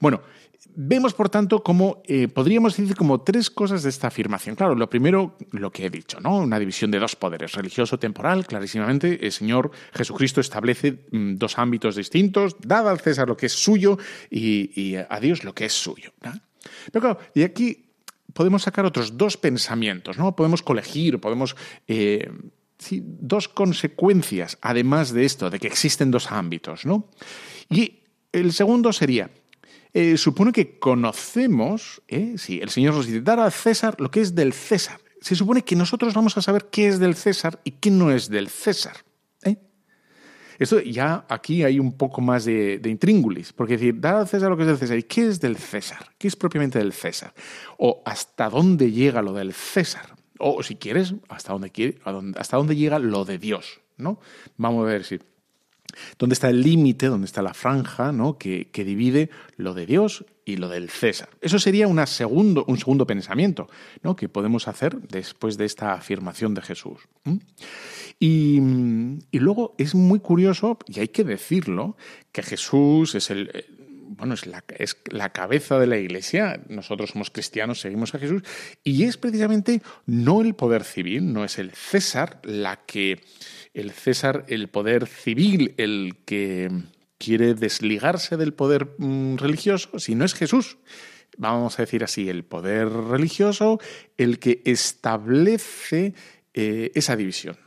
Bueno, 0.00 0.20
Vemos, 0.78 1.14
por 1.14 1.30
tanto, 1.30 1.62
como 1.62 2.02
eh, 2.04 2.28
podríamos 2.28 2.76
decir 2.76 2.94
como 2.94 3.22
tres 3.22 3.48
cosas 3.48 3.82
de 3.82 3.88
esta 3.88 4.08
afirmación. 4.08 4.56
Claro, 4.56 4.74
lo 4.74 4.90
primero, 4.90 5.34
lo 5.52 5.72
que 5.72 5.86
he 5.86 5.90
dicho, 5.90 6.20
¿no? 6.20 6.36
Una 6.36 6.58
división 6.58 6.90
de 6.90 6.98
dos 6.98 7.16
poderes, 7.16 7.54
religioso-temporal, 7.54 8.46
clarísimamente. 8.46 9.24
El 9.24 9.32
Señor 9.32 9.70
Jesucristo 9.94 10.42
establece 10.42 11.06
mm, 11.10 11.36
dos 11.36 11.58
ámbitos 11.58 11.96
distintos, 11.96 12.56
dada 12.60 12.90
al 12.90 13.00
César 13.00 13.26
lo 13.26 13.38
que 13.38 13.46
es 13.46 13.54
suyo 13.54 13.96
y, 14.30 14.96
a 14.96 15.18
Dios 15.18 15.44
lo 15.44 15.54
que 15.54 15.64
es 15.64 15.72
suyo. 15.72 16.12
Pero 16.20 17.00
claro, 17.00 17.18
y 17.34 17.42
aquí 17.42 17.86
podemos 18.34 18.62
sacar 18.62 18.84
otros 18.84 19.16
dos 19.16 19.38
pensamientos, 19.38 20.18
¿no? 20.18 20.36
Podemos 20.36 20.60
colegir, 20.60 21.18
podemos. 21.18 21.56
Eh, 21.88 22.30
dos 22.90 23.48
consecuencias, 23.48 24.58
además 24.60 25.10
de 25.10 25.24
esto, 25.24 25.48
de 25.48 25.58
que 25.58 25.66
existen 25.66 26.10
dos 26.10 26.30
ámbitos, 26.30 26.84
¿no? 26.84 27.08
Y 27.70 28.00
el 28.32 28.52
segundo 28.52 28.92
sería, 28.92 29.30
eh, 29.98 30.18
supone 30.18 30.52
que 30.52 30.78
conocemos, 30.78 32.02
¿eh? 32.06 32.34
si 32.36 32.60
el 32.60 32.68
Señor 32.68 32.92
nos 32.92 33.06
dice, 33.06 33.22
dar 33.22 33.40
al 33.40 33.50
César 33.50 33.98
lo 33.98 34.10
que 34.10 34.20
es 34.20 34.34
del 34.34 34.52
César. 34.52 35.00
Se 35.22 35.34
supone 35.34 35.62
que 35.62 35.74
nosotros 35.74 36.12
vamos 36.12 36.36
a 36.36 36.42
saber 36.42 36.66
qué 36.70 36.86
es 36.88 36.98
del 36.98 37.14
César 37.14 37.58
y 37.64 37.70
qué 37.70 37.90
no 37.90 38.12
es 38.12 38.28
del 38.28 38.50
César. 38.50 38.98
¿eh? 39.42 39.56
Esto 40.58 40.80
ya 40.80 41.24
aquí 41.30 41.64
hay 41.64 41.80
un 41.80 41.96
poco 41.96 42.20
más 42.20 42.44
de, 42.44 42.78
intríngulis, 42.84 43.54
porque 43.54 43.78
decir, 43.78 43.98
dar 43.98 44.16
al 44.16 44.28
César 44.28 44.50
lo 44.50 44.58
que 44.58 44.64
es 44.64 44.68
del 44.68 44.76
César 44.76 44.98
y 44.98 45.04
qué 45.04 45.28
es 45.28 45.40
del 45.40 45.56
César, 45.56 46.12
qué 46.18 46.28
es 46.28 46.36
propiamente 46.36 46.78
del 46.78 46.92
César, 46.92 47.32
o 47.78 48.02
hasta 48.04 48.50
dónde 48.50 48.92
llega 48.92 49.22
lo 49.22 49.32
del 49.32 49.54
César, 49.54 50.14
o 50.38 50.62
si 50.62 50.76
quieres, 50.76 51.14
hasta 51.30 51.54
dónde, 51.54 51.98
hasta 52.36 52.58
dónde 52.58 52.76
llega 52.76 52.98
lo 52.98 53.24
de 53.24 53.38
Dios. 53.38 53.80
¿no? 53.96 54.20
Vamos 54.58 54.82
a 54.82 54.88
ver 54.88 55.04
si 55.04 55.18
¿Dónde 56.18 56.34
está 56.34 56.48
el 56.48 56.62
límite, 56.62 57.06
dónde 57.06 57.26
está 57.26 57.42
la 57.42 57.54
franja 57.54 58.12
¿no? 58.12 58.38
que, 58.38 58.68
divide 58.72 59.30
lo 59.56 59.74
de 59.74 59.86
Dios 59.86 60.24
y 60.44 60.56
lo 60.56 60.68
del 60.68 60.90
César? 60.90 61.28
Eso 61.40 61.58
sería 61.58 61.86
segundo, 62.06 62.64
un 62.68 62.78
segundo 62.78 63.06
pensamiento 63.06 63.68
¿no? 64.02 64.16
que 64.16 64.28
podemos 64.28 64.68
hacer 64.68 64.98
después 65.00 65.56
de 65.56 65.64
esta 65.64 65.94
afirmación 65.94 66.54
de 66.54 66.62
Jesús. 66.62 67.00
Y, 68.18 68.60
luego 69.32 69.74
es 69.78 69.94
muy 69.94 70.20
curioso, 70.20 70.78
y 70.86 71.00
hay 71.00 71.08
que 71.08 71.24
decirlo, 71.24 71.96
que 72.32 72.42
Jesús 72.42 73.14
es 73.14 73.30
el, 73.30 73.50
bueno, 74.08 74.34
es 74.34 74.46
la, 74.46 74.64
es 74.78 74.96
la, 75.10 75.30
cabeza 75.32 75.78
de 75.78 75.86
la 75.86 75.98
iglesia, 75.98 76.60
nosotros 76.68 77.10
somos 77.10 77.30
cristianos, 77.30 77.80
seguimos 77.80 78.14
a 78.14 78.18
Jesús, 78.18 78.42
y 78.82 79.04
es 79.04 79.16
precisamente 79.16 79.82
no 80.06 80.40
el 80.40 80.54
poder 80.54 80.84
civil, 80.84 81.32
no 81.32 81.44
es 81.44 81.58
el 81.58 81.72
César 81.72 82.40
la 82.44 82.84
que 82.86 83.20
el 83.76 83.90
César, 83.92 84.46
el 84.48 84.68
poder 84.68 85.06
civil, 85.06 85.74
el 85.76 86.16
que 86.24 86.70
quiere 87.18 87.54
desligarse 87.54 88.38
del 88.38 88.54
poder 88.54 88.94
mm, 88.96 89.36
religioso, 89.36 89.98
si 89.98 90.14
no 90.14 90.24
es 90.24 90.32
Jesús. 90.32 90.78
Vamos 91.36 91.78
a 91.78 91.82
decir 91.82 92.02
así, 92.02 92.30
el 92.30 92.42
poder 92.42 92.88
religioso, 92.88 93.78
el 94.16 94.38
que 94.38 94.62
establece 94.64 96.14
eh, 96.54 96.90
esa 96.94 97.16
división. 97.16 97.58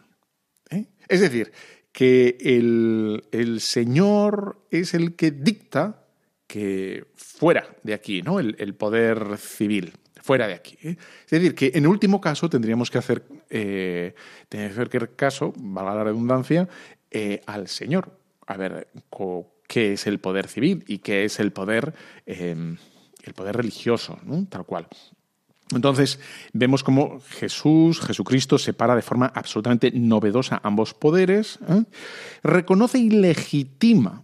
¿eh? 0.72 0.86
Es 1.08 1.22
decir, 1.22 1.51
que 1.92 2.38
el, 2.42 3.60
Señor 3.62 4.66
es 4.72 4.96
el 4.96 5.16
que 5.16 5.30
dicta 5.30 6.08
que 6.48 7.06
fuera 7.16 7.70
de 7.84 7.94
aquí, 7.94 8.24
¿no? 8.24 8.39
el 8.39 8.74
poder 8.74 9.38
civil 9.38 9.94
fuera 10.30 10.48
de 10.48 10.54
aquí. 10.54 10.78
¿eh? 10.84 10.96
Es 11.25 11.32
decir, 11.32 11.56
que 11.56 11.72
en 11.74 11.88
último 11.88 12.22
caso 12.22 12.50
tendríamos 12.50 12.92
que 12.92 13.00
hacer, 13.00 13.24
eh, 13.50 14.13
que 14.50 15.10
caso, 15.15 15.53
valga 15.58 15.96
la 15.96 16.03
redundancia, 16.03 16.68
eh, 17.12 17.41
al 17.46 17.68
Señor. 17.68 18.18
A 18.46 18.58
ver, 18.58 18.88
qué 19.68 19.94
es 19.94 20.08
el 20.08 20.20
poder 20.20 20.48
civil 20.48 20.84
y 20.88 21.00
qué 21.00 21.25
es 21.25 21.39
el 21.39 21.51
poder, 21.51 21.94
em, 22.25 22.77
el 23.24 23.34
poder 23.34 23.58
religioso, 23.58 24.18
tal 24.50 24.65
cual. 24.65 24.88
Entonces, 25.72 26.20
vemos 26.51 26.84
cómo 26.84 27.20
Jesús, 27.29 28.01
Jesucristo, 28.01 28.58
separa 28.58 28.96
de 28.96 29.03
forma 29.03 29.27
absolutamente 29.27 29.91
novedosa 29.91 30.60
ambos 30.63 30.96
poderes, 30.96 31.60
¿eh? 31.70 31.84
reconoce 32.41 32.98
y 32.98 33.12
legitima 33.12 34.24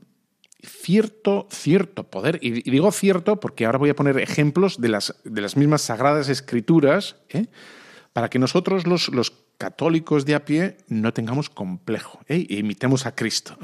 cierto, 0.64 1.48
cierto 1.52 2.06
poder, 2.06 2.40
y 2.42 2.68
digo 2.70 2.92
cierto 2.92 3.40
porque 3.40 3.68
ahora 3.68 3.78
voy 3.78 3.92
a 3.92 3.96
poner 3.96 4.18
ejemplos 4.18 4.82
de 4.82 4.90
las, 4.90 5.16
de 5.24 5.42
las 5.42 5.56
mismas 5.56 5.84
sagradas 5.84 6.30
escrituras, 6.30 7.18
¿eh? 7.30 7.46
Para 8.16 8.30
que 8.30 8.40
nosotros 8.40 8.88
los, 8.88 9.10
los, 9.10 9.34
católicos 9.58 10.26
de 10.26 10.36
a 10.36 10.46
pie 10.46 10.78
no 10.88 11.12
tengamos 11.12 11.50
complejo 11.50 12.22
e 12.28 12.48
imitemos 12.50 13.06
a 13.06 13.14
Cristo. 13.14 13.58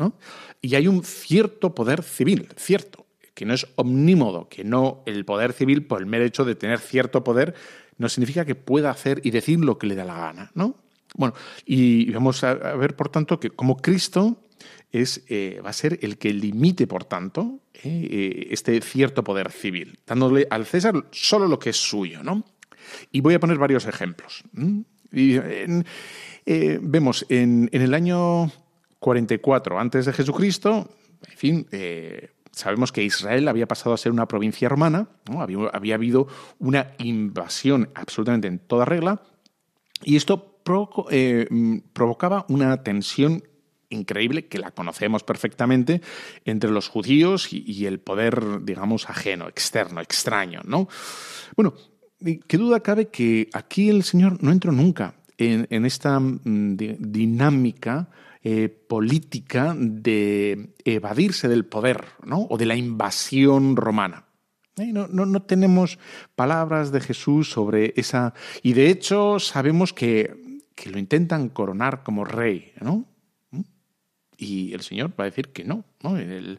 Y 0.61 0.75
hay 0.75 0.89
un 0.89 1.05
cierto 1.05 1.73
poder 1.73 2.03
civil, 2.03 2.49
cierto, 2.57 3.05
que 3.33 3.45
no 3.45 3.53
es 3.53 3.65
omnímodo, 3.75 4.49
que 4.49 4.65
no 4.65 5.03
el 5.05 5.23
poder 5.23 5.53
civil, 5.53 5.85
por 5.85 6.01
el 6.01 6.05
mero 6.05 6.25
hecho 6.25 6.43
de 6.43 6.55
tener 6.55 6.79
cierto 6.79 7.23
poder, 7.23 7.55
no 7.97 8.09
significa 8.09 8.43
que 8.43 8.55
pueda 8.55 8.89
hacer 8.89 9.21
y 9.23 9.31
decir 9.31 9.59
lo 9.59 9.77
que 9.77 9.87
le 9.87 9.95
da 9.95 10.03
la 10.03 10.17
gana. 10.17 10.51
¿no? 10.53 10.75
Bueno, 11.15 11.33
y 11.65 12.11
vamos 12.11 12.43
a 12.43 12.53
ver, 12.53 12.97
por 12.97 13.07
tanto, 13.07 13.39
que 13.39 13.51
como 13.51 13.77
Cristo 13.77 14.43
es, 14.91 15.23
eh, 15.29 15.61
va 15.63 15.69
a 15.69 15.73
ser 15.73 15.97
el 16.01 16.17
que 16.17 16.33
limite, 16.33 16.87
por 16.87 17.05
tanto, 17.05 17.59
eh, 17.83 18.47
este 18.51 18.79
cierto 18.81 19.23
poder 19.23 19.49
civil, 19.49 19.99
dándole 20.05 20.45
al 20.49 20.65
César 20.65 21.05
solo 21.11 21.47
lo 21.47 21.57
que 21.57 21.69
es 21.69 21.77
suyo. 21.77 22.21
¿no? 22.21 22.43
Y 23.11 23.21
voy 23.21 23.33
a 23.33 23.39
poner 23.39 23.57
varios 23.57 23.85
ejemplos. 23.85 24.43
vemos 25.11 25.85
en, 27.29 27.69
el 27.71 27.93
año 27.93 28.51
44 28.99 29.79
antes 29.79 30.05
de 30.05 30.13
Jesucristo, 30.13 30.89
en 31.29 31.37
fin, 31.37 31.67
sabemos 32.51 32.91
que 32.91 33.03
Israel 33.03 33.47
había 33.47 33.67
pasado 33.67 33.93
a 33.93 33.97
ser 33.97 34.11
una 34.11 34.27
provincia 34.27 34.69
romana, 34.69 35.07
había, 35.37 35.95
habido 35.95 36.27
una 36.59 36.93
invasión 36.99 37.89
absolutamente 37.95 38.47
en 38.47 38.59
toda 38.59 38.85
regla, 38.85 39.21
y 40.03 40.15
esto 40.15 40.59
provocaba 40.63 42.45
una 42.49 42.83
tensión 42.83 43.43
increíble, 43.89 44.47
que 44.47 44.57
la 44.57 44.71
conocemos 44.71 45.23
perfectamente, 45.23 46.01
entre 46.45 46.71
los 46.71 46.87
judíos 46.87 47.51
y, 47.51 47.85
el 47.85 47.99
poder, 47.99 48.63
digamos, 48.63 49.09
ajeno, 49.09 49.47
externo, 49.47 50.01
extraño, 50.01 50.61
¿no? 50.63 50.87
Bueno, 51.55 51.73
qué 52.47 52.57
duda 52.57 52.81
cabe 52.81 53.07
que 53.07 53.49
aquí 53.53 53.89
el 53.89 54.03
Señor 54.03 54.43
no 54.43 54.51
entró 54.51 54.71
nunca 54.71 55.15
en, 55.37 55.85
esta 55.85 56.19
mm, 56.19 56.77
dinámica 56.99 58.09
eh, 58.43 58.69
política 58.69 59.75
de 59.77 60.73
evadirse 60.85 61.47
del 61.47 61.65
poder, 61.65 62.05
¿no? 62.25 62.47
O 62.49 62.57
de 62.57 62.65
la 62.65 62.75
invasión 62.75 63.75
romana. 63.75 64.25
Eh, 64.77 64.91
no, 64.93 65.07
no, 65.07 65.25
no, 65.25 65.41
tenemos 65.43 65.99
palabras 66.35 66.91
de 66.91 67.01
Jesús 67.01 67.49
sobre 67.49 67.93
esa. 67.97 68.33
Y 68.63 68.73
de 68.73 68.89
hecho, 68.89 69.39
sabemos 69.39 69.93
que, 69.93 70.61
que 70.75 70.89
lo 70.89 70.97
intentan 70.97 71.49
coronar 71.49 72.03
como 72.03 72.23
rey, 72.23 72.73
¿no? 72.81 73.05
Y 74.41 74.73
el 74.73 74.81
Señor 74.81 75.11
va 75.11 75.25
a 75.25 75.29
decir 75.29 75.49
que 75.49 75.63
no. 75.63 75.85
El, 76.03 76.57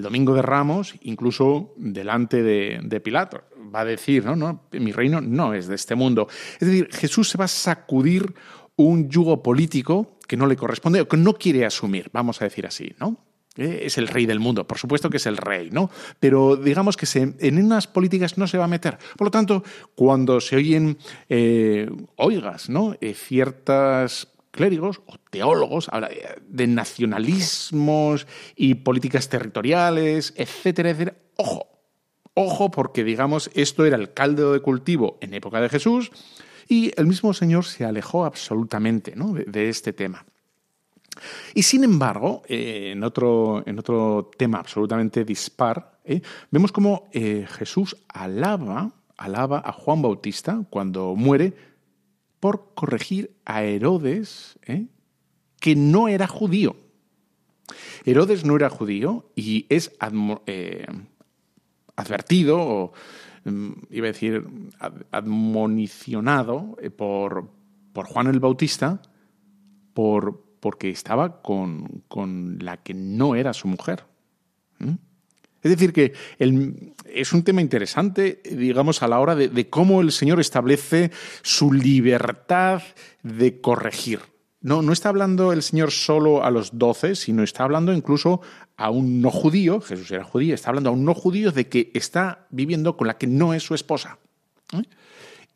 domingo 0.00 0.32
de 0.32 0.42
Ramos, 0.42 0.94
incluso 1.02 1.74
delante 1.76 2.44
de, 2.44 3.00
Pilato, 3.00 3.42
va 3.74 3.80
a 3.80 3.84
decir, 3.84 4.24
no, 4.24 4.36
no, 4.36 4.68
mi 4.70 4.92
reino 4.92 5.20
no 5.20 5.52
es 5.52 5.66
de 5.66 5.74
este 5.74 5.96
mundo. 5.96 6.28
Es 6.60 6.68
decir, 6.68 6.88
Jesús 6.92 7.28
se 7.28 7.36
va 7.36 7.46
a 7.46 7.48
sacudir 7.48 8.32
un 8.76 9.10
yugo 9.10 9.42
político 9.42 10.18
que 10.28 10.36
no 10.36 10.46
le 10.46 10.54
corresponde 10.54 11.00
o 11.00 11.08
que 11.08 11.16
no 11.16 11.34
quiere 11.34 11.66
asumir, 11.66 12.10
vamos 12.12 12.40
a 12.40 12.44
decir 12.44 12.64
así, 12.64 12.94
¿no? 13.00 13.18
Eh, 13.56 13.80
es 13.86 13.98
el 13.98 14.06
rey 14.06 14.24
del 14.24 14.38
mundo, 14.38 14.68
por 14.68 14.78
supuesto 14.78 15.10
que 15.10 15.16
es 15.16 15.26
el 15.26 15.36
rey, 15.36 15.70
¿no? 15.72 15.90
Pero 16.20 16.54
digamos 16.54 16.96
que 16.96 17.06
se, 17.06 17.34
en 17.40 17.64
unas 17.64 17.88
políticas 17.88 18.38
no 18.38 18.46
se 18.46 18.58
va 18.58 18.66
a 18.66 18.68
meter. 18.68 18.98
Por 19.16 19.26
lo 19.26 19.30
tanto, 19.32 19.64
cuando 19.96 20.40
se 20.40 20.54
oyen 20.54 20.96
eh, 21.28 21.90
oigas, 22.14 22.68
¿no? 22.68 22.94
Eh, 23.00 23.14
ciertas 23.14 24.28
clérigos 24.56 25.00
o 25.06 25.18
teólogos, 25.30 25.88
habla 25.92 26.10
de 26.48 26.66
nacionalismos 26.66 28.26
y 28.56 28.74
políticas 28.74 29.28
territoriales, 29.28 30.34
etcétera, 30.36 30.90
etcétera. 30.90 31.16
Ojo, 31.36 31.68
ojo, 32.34 32.70
porque 32.70 33.04
digamos, 33.04 33.50
esto 33.54 33.84
era 33.84 33.96
el 33.96 34.12
caldo 34.12 34.52
de 34.52 34.60
cultivo 34.60 35.18
en 35.20 35.34
época 35.34 35.60
de 35.60 35.68
Jesús 35.68 36.10
y 36.68 36.92
el 36.96 37.06
mismo 37.06 37.32
Señor 37.32 37.64
se 37.64 37.84
alejó 37.84 38.24
absolutamente 38.24 39.14
de, 39.46 39.68
este 39.68 39.92
tema. 39.92 40.24
Y 41.54 41.62
sin 41.62 41.84
embargo, 41.84 42.42
eh, 42.48 42.90
en, 42.92 43.02
otro, 43.02 43.62
en, 43.66 43.78
otro, 43.78 44.30
tema 44.36 44.58
absolutamente 44.58 45.24
dispar, 45.24 45.98
eh, 46.04 46.20
vemos 46.50 46.72
cómo 46.72 47.08
eh, 47.12 47.46
Jesús 47.48 47.96
alaba, 48.08 48.92
alaba 49.16 49.62
a 49.64 49.72
Juan 49.72 50.02
Bautista 50.02 50.62
cuando 50.68 51.14
muere 51.14 51.54
por 52.40 52.74
corregir 52.74 53.36
a 53.44 53.62
Herodes, 53.62 54.58
¿eh? 54.66 54.86
que 55.60 55.74
no 55.76 56.08
era 56.08 56.26
judío. 56.26 56.76
Herodes 58.04 58.44
no 58.44 58.56
era 58.56 58.70
judío 58.70 59.30
y 59.34 59.66
es 59.68 59.92
eh, 60.46 60.86
advertido, 61.96 62.58
o 62.58 62.92
mm, 63.44 63.70
iba 63.90 64.06
a 64.06 64.12
decir, 64.12 64.46
admonicionado 65.10 66.76
eh, 66.80 66.90
por, 66.90 67.50
por, 67.92 68.06
Juan 68.06 68.28
el 68.28 68.38
Bautista 68.38 69.02
por, 69.94 70.44
porque 70.60 70.90
estaba 70.90 71.42
con, 71.42 72.04
con, 72.06 72.58
la 72.60 72.76
que 72.76 72.94
no 72.94 73.34
era 73.34 73.52
su 73.52 73.66
mujer. 73.66 74.04
Es 75.66 75.70
decir, 75.70 75.92
que 75.92 76.12
es 77.12 77.32
un 77.32 77.42
tema 77.42 77.60
interesante, 77.60 78.40
digamos, 78.44 79.02
a 79.02 79.08
la 79.08 79.18
hora 79.18 79.34
de, 79.34 79.68
cómo 79.68 80.00
el 80.00 80.12
Señor 80.12 80.38
establece 80.38 81.10
su 81.42 81.72
libertad 81.72 82.82
de 83.24 83.60
corregir. 83.60 84.20
No, 84.60 84.80
no 84.80 84.92
está 84.92 85.08
hablando 85.08 85.52
el 85.52 85.62
Señor 85.62 85.90
solo 85.90 86.44
a 86.44 86.52
los 86.52 86.78
doce, 86.78 87.16
sino 87.16 87.42
está 87.42 87.64
hablando 87.64 87.92
incluso 87.92 88.42
a 88.76 88.90
un 88.90 89.20
no 89.20 89.32
judío, 89.32 89.80
Jesús 89.80 90.08
era 90.12 90.22
judío, 90.22 90.54
está 90.54 90.70
hablando 90.70 90.90
a 90.90 90.92
un 90.92 91.04
no 91.04 91.14
judío 91.14 91.50
de 91.50 91.66
que 91.66 91.90
está 91.94 92.46
viviendo 92.50 92.96
con 92.96 93.08
la 93.08 93.18
que 93.18 93.26
no 93.26 93.54
es 93.54 93.64
su 93.64 93.74
esposa. 93.74 94.18
¿eh? 94.72 94.84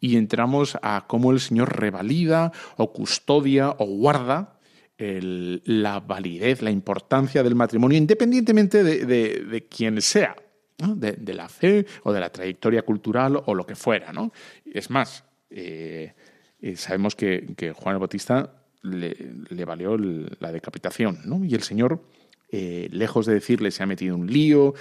Y 0.01 0.17
entramos 0.17 0.77
a 0.83 1.05
cómo 1.07 1.31
el 1.31 1.39
Señor 1.39 1.79
revalida 1.79 2.51
o 2.77 2.93
custodia 2.93 3.71
o 3.79 3.87
guarda 3.87 4.60
la 5.01 6.01
validez, 6.01 6.61
la 6.61 6.71
importancia 6.71 7.43
del 7.43 7.55
matrimonio, 7.55 7.97
independientemente 7.97 8.85
de, 8.85 9.67
quién 9.69 10.01
sea, 10.03 10.37
de, 10.79 11.35
la 11.35 11.49
fe 11.49 11.87
o 12.03 12.13
de 12.13 12.21
la 12.21 12.31
trayectoria 12.31 12.83
cultural 12.83 13.43
o 13.47 13.55
lo 13.55 13.67
que 13.67 13.77
fuera. 13.77 14.13
Es 14.67 14.91
más, 14.91 15.25
eh, 15.49 16.13
eh, 16.61 16.77
sabemos 16.77 17.17
que, 17.17 17.73
Juan 17.75 17.95
el 17.95 17.99
Bautista 17.99 18.53
le, 18.83 19.65
valió 19.65 19.97
la 19.97 20.53
decapitación, 20.53 21.21
¿no? 21.25 21.45
y 21.45 21.55
el 21.55 21.63
Señor... 21.63 22.03
Eh, 22.53 22.89
lejos 22.91 23.27
de 23.27 23.35
decirle 23.35 23.71
se 23.71 23.85
ha 23.85 23.87
metido 23.87 24.17
un 24.17 24.27
lío, 24.27 24.75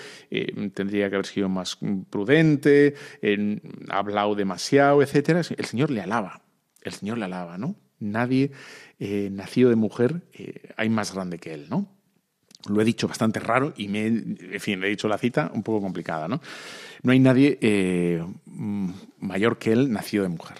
tendría 0.74 1.08
que 1.08 1.18
haber 1.18 1.28
sido 1.28 1.50
más 1.50 1.78
prudente, 2.10 2.96
ha 3.90 4.00
hablado 4.00 4.34
demasiado, 4.34 5.04
etc. 5.04 5.48
El 5.56 5.66
Señor 5.66 5.92
le 5.92 6.02
alaba, 6.02 6.42
el 6.82 6.94
Señor 6.94 7.20
le 7.20 7.26
alaba, 7.26 7.60
¿no? 7.60 7.76
Nadie 8.00 8.50
eh, 9.00 9.30
nacido 9.32 9.70
de 9.70 9.76
mujer 9.76 10.24
eh, 10.34 10.72
hay 10.76 10.90
más 10.90 11.14
grande 11.14 11.40
que 11.40 11.54
él, 11.54 11.68
¿no? 11.70 11.88
Lo 12.68 12.82
he 12.82 12.86
dicho 12.86 13.08
bastante 13.08 13.40
raro 13.40 13.74
y 13.78 13.88
me, 13.88 14.06
en 14.06 14.60
fin, 14.60 14.84
he 14.84 14.90
dicho 14.90 15.08
la 15.08 15.18
cita 15.18 15.50
un 15.54 15.64
poco 15.64 15.82
complicada, 15.82 16.28
¿no? 16.28 16.42
No 17.04 17.14
hay 17.14 17.20
nadie 17.20 17.58
eh, 17.62 18.22
mayor 18.46 19.58
que 19.58 19.72
él 19.72 19.94
nacido 19.94 20.24
de 20.24 20.30
mujer. 20.30 20.58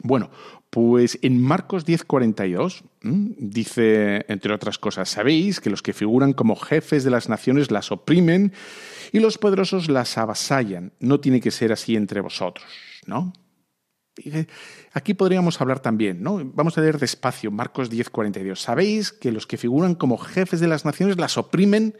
Bueno, 0.00 0.30
pues 0.70 1.18
en 1.22 1.40
Marcos 1.40 1.86
10:42 1.86 2.82
dice, 3.38 4.24
entre 4.28 4.52
otras 4.52 4.78
cosas, 4.78 5.08
sabéis 5.08 5.60
que 5.60 5.70
los 5.70 5.82
que 5.82 5.92
figuran 5.92 6.32
como 6.32 6.56
jefes 6.56 7.04
de 7.04 7.10
las 7.10 7.28
naciones 7.28 7.70
las 7.70 7.92
oprimen 7.92 8.52
y 9.12 9.20
los 9.20 9.38
poderosos 9.38 9.88
las 9.88 10.18
avasallan. 10.18 10.92
No 10.98 11.20
tiene 11.20 11.40
que 11.40 11.52
ser 11.52 11.72
así 11.72 11.96
entre 11.96 12.20
vosotros, 12.20 12.66
¿no? 13.06 13.32
Aquí 14.92 15.14
podríamos 15.14 15.60
hablar 15.60 15.80
también, 15.80 16.22
¿no? 16.22 16.40
Vamos 16.54 16.76
a 16.78 16.80
leer 16.80 16.98
despacio, 16.98 17.50
Marcos 17.50 17.90
10, 17.90 18.10
42. 18.10 18.60
Sabéis 18.60 19.12
que 19.12 19.32
los 19.32 19.46
que 19.46 19.56
figuran 19.56 19.94
como 19.94 20.18
jefes 20.18 20.60
de 20.60 20.68
las 20.68 20.84
naciones 20.84 21.18
las 21.18 21.38
oprimen 21.38 21.96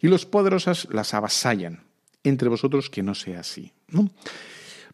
y 0.00 0.08
los 0.08 0.26
poderosos 0.26 0.88
las 0.90 1.14
avasallan. 1.14 1.84
Entre 2.22 2.48
vosotros 2.48 2.90
que 2.90 3.02
no 3.02 3.14
sea 3.14 3.40
así. 3.40 3.72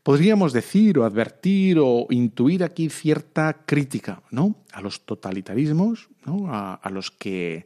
Podríamos 0.02 0.52
decir 0.52 0.99
o 0.99 1.04
advertir 1.04 1.78
o 1.80 2.06
intuir 2.11 2.62
aquí 2.62 2.88
cierta 2.88 3.64
crítica 3.66 4.23
¿no? 4.30 4.54
a 4.73 4.80
los 4.80 5.04
totalitarismos, 5.04 6.08
¿no? 6.25 6.46
a, 6.52 6.88
los, 6.90 7.11
que, 7.11 7.64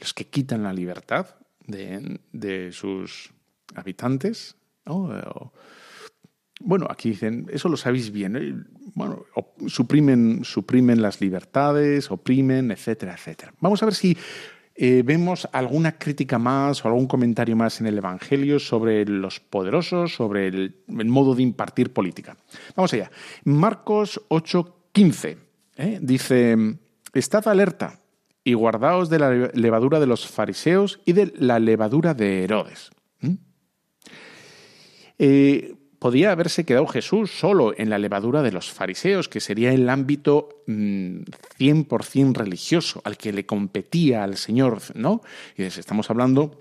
los 0.00 0.14
que 0.14 0.26
quitan 0.26 0.62
la 0.62 0.72
libertad 0.72 1.26
de, 1.66 2.20
de 2.32 2.72
sus 2.72 3.30
habitantes. 3.74 4.56
¿no? 4.86 5.52
Bueno, 6.64 6.86
aquí 6.88 7.10
dicen, 7.10 7.46
eso 7.52 7.68
lo 7.68 7.76
sabéis 7.76 8.10
bien. 8.10 8.36
¿eh? 8.36 8.54
Bueno, 8.94 9.24
suprimen, 9.66 10.44
suprimen 10.44 11.02
las 11.02 11.20
libertades, 11.20 12.10
oprimen, 12.10 12.70
etcétera, 12.70 13.14
etcétera. 13.14 13.52
Vamos 13.60 13.82
a 13.82 13.86
ver 13.86 13.94
si 13.94 14.16
eh, 14.74 15.02
vemos 15.04 15.48
alguna 15.52 15.98
crítica 15.98 16.38
más 16.38 16.84
o 16.84 16.88
algún 16.88 17.06
comentario 17.06 17.54
más 17.56 17.80
en 17.80 17.86
el 17.86 17.98
Evangelio 17.98 18.58
sobre 18.58 19.04
los 19.04 19.38
poderosos, 19.38 20.14
sobre 20.14 20.48
el, 20.48 20.82
modo 20.88 21.34
de 21.34 21.42
impartir 21.42 21.92
política. 21.92 22.36
Vamos 22.74 22.92
allá. 22.94 23.10
Marcos 23.44 24.20
8:15 24.28 25.36
¿eh? 25.76 25.98
dice, 26.00 26.56
estad 27.12 27.46
alerta 27.48 28.00
y 28.44 28.54
guardaos 28.54 29.10
de 29.10 29.18
la 29.18 29.30
levadura 29.52 30.00
de 30.00 30.06
los 30.06 30.26
fariseos 30.26 31.00
y 31.04 31.12
de 31.12 31.32
la 31.36 31.58
levadura 31.58 32.14
de 32.14 32.44
Herodes. 32.44 32.90
Eh, 35.18 35.74
podía 36.02 36.32
haberse 36.32 36.64
quedado 36.64 36.88
Jesús 36.88 37.30
solo 37.30 37.74
en 37.78 37.88
la 37.88 37.96
levadura 37.96 38.42
de 38.42 38.50
los 38.50 38.72
fariseos, 38.72 39.28
que 39.28 39.38
sería 39.38 39.72
el 39.72 39.88
ámbito 39.88 40.64
100% 40.66 42.24
mm, 42.24 42.32
religioso, 42.34 43.00
al 43.04 43.16
que 43.16 43.32
le 43.32 43.46
competía 43.46 44.24
al 44.24 44.36
Señor, 44.36 44.80
¿no? 44.96 45.22
Y 45.56 45.62
estamos 45.62 46.10
hablando 46.10 46.58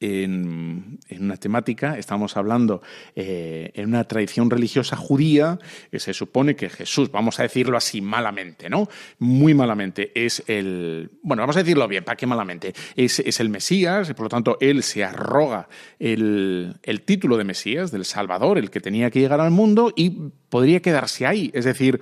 en, 0.00 0.98
una 1.18 1.36
temática, 1.36 1.98
estamos 1.98 2.36
hablando 2.36 2.82
eh, 3.14 3.70
en 3.74 3.88
una 3.88 4.04
tradición 4.04 4.50
religiosa 4.50 4.96
judía, 4.96 5.58
que 5.90 6.00
se 6.00 6.14
supone 6.14 6.56
que 6.56 6.70
Jesús, 6.70 7.10
vamos 7.10 7.38
a 7.38 7.42
decirlo 7.42 7.76
así 7.76 8.00
malamente, 8.00 8.70
¿no? 8.70 8.88
Muy 9.18 9.52
malamente, 9.54 10.10
es 10.14 10.42
el, 10.46 11.10
bueno, 11.22 11.42
vamos 11.42 11.56
a 11.56 11.60
decirlo 11.60 11.86
bien, 11.86 12.04
¿para 12.04 12.16
qué 12.16 12.26
malamente? 12.26 12.72
Es, 12.96 13.20
es 13.20 13.40
el 13.40 13.50
Mesías, 13.50 14.12
por 14.14 14.24
lo 14.24 14.28
tanto, 14.28 14.56
él 14.60 14.82
se 14.82 15.04
arroga 15.04 15.68
el, 15.98 16.76
el 16.82 17.02
título 17.02 17.36
de 17.36 17.44
Mesías, 17.44 17.90
del 17.90 18.04
Salvador, 18.06 18.58
el 18.58 18.70
que 18.70 18.80
tenía 18.80 19.10
que 19.10 19.20
llegar 19.20 19.40
al 19.40 19.50
mundo, 19.50 19.92
y 19.94 20.30
podría 20.48 20.80
quedarse 20.80 21.26
ahí, 21.26 21.50
es 21.54 21.64
decir, 21.64 22.00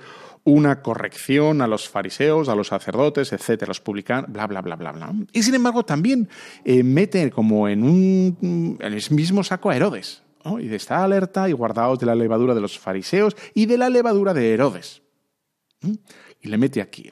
una 0.49 0.81
corrección 0.81 1.61
a 1.61 1.67
los 1.67 1.87
fariseos, 1.87 2.49
a 2.49 2.55
los 2.55 2.67
sacerdotes, 2.67 3.31
etcétera, 3.33 3.69
los 3.69 3.81
publicanos, 3.81 4.31
bla, 4.31 4.47
bla, 4.47 4.61
bla, 4.61 4.75
bla, 4.75 4.91
bla. 4.91 5.13
Y 5.31 5.43
sin 5.43 5.55
embargo 5.55 5.83
también 5.83 6.29
eh, 6.65 6.83
mete 6.83 7.29
como 7.31 7.67
en, 7.67 7.83
un, 7.83 8.77
en 8.79 8.93
el 8.93 9.03
mismo 9.11 9.43
saco 9.43 9.69
a 9.69 9.75
Herodes. 9.75 10.23
Y 10.59 10.67
de 10.67 10.77
esta 10.77 11.03
alerta 11.03 11.49
y 11.49 11.51
guardaos 11.51 11.99
de 11.99 12.05
la 12.05 12.15
levadura 12.15 12.55
de 12.55 12.61
los 12.61 12.79
fariseos 12.79 13.35
y 13.53 13.65
de 13.65 13.77
la 13.77 13.89
levadura 13.89 14.33
de 14.33 14.53
Herodes. 14.53 15.01
Y 16.41 16.47
le 16.47 16.57
mete 16.57 16.81
aquí. 16.81 17.09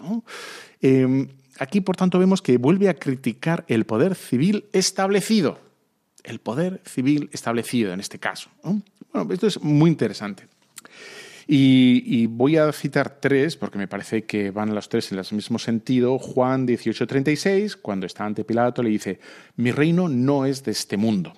Em, 0.81 1.27
aquí, 1.59 1.81
por 1.81 1.95
tanto, 1.95 2.19
vemos 2.19 2.41
que 2.41 2.57
vuelve 2.57 2.89
a 2.89 2.95
criticar 2.95 3.65
el 3.67 3.85
poder 3.85 4.15
civil 4.15 4.65
establecido. 4.71 5.59
El 6.23 6.39
poder 6.39 6.81
civil 6.85 7.29
establecido 7.31 7.93
en 7.93 7.99
este 7.99 8.17
caso. 8.17 8.49
Bueno, 8.63 9.31
esto 9.31 9.47
es 9.47 9.61
muy 9.61 9.89
interesante. 9.89 10.47
Y, 11.49 12.25
voy 12.27 12.57
a 12.57 12.71
citar 12.73 13.21
tres, 13.21 13.55
porque 13.55 13.77
me 13.77 13.87
parece 13.87 14.25
que 14.25 14.51
van 14.51 14.75
los 14.75 14.89
tres 14.89 15.11
en 15.13 15.19
el 15.19 15.25
mismo 15.31 15.59
sentido. 15.59 16.19
Juan 16.19 16.67
18:36, 16.67 17.77
cuando 17.77 18.05
está 18.05 18.25
ante 18.25 18.43
Pilato, 18.43 18.83
le 18.83 18.89
dice, 18.89 19.19
mi 19.55 19.71
reino 19.71 20.09
no 20.09 20.45
es 20.45 20.63
de 20.65 20.71
este 20.71 20.97
mundo. 20.97 21.33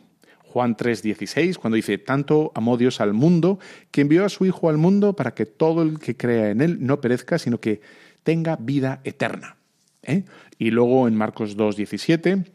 Juan 0.45 0.75
3:16, 0.75 1.57
cuando 1.59 1.75
dice, 1.75 1.99
tanto 1.99 2.51
amó 2.55 2.75
Dios 2.75 3.01
al 3.01 3.13
mundo, 3.13 3.59
que 3.91 4.01
envió 4.01 4.25
a 4.25 4.29
su 4.29 4.47
Hijo 4.47 4.69
al 4.69 4.77
mundo 4.77 5.15
para 5.15 5.35
que 5.35 5.45
todo 5.45 5.83
el 5.83 5.99
que 5.99 6.17
crea 6.17 6.49
en 6.49 6.61
él 6.61 6.77
no 6.79 7.01
perezca, 7.01 7.37
sino 7.37 7.59
que 7.59 7.81
tenga 8.23 8.55
vida 8.55 9.01
eterna. 9.03 9.57
¿eh? 10.01 10.23
Y 10.57 10.71
luego 10.71 11.07
en 11.07 11.13
Marcos 11.13 11.55
2:17, 11.55 12.45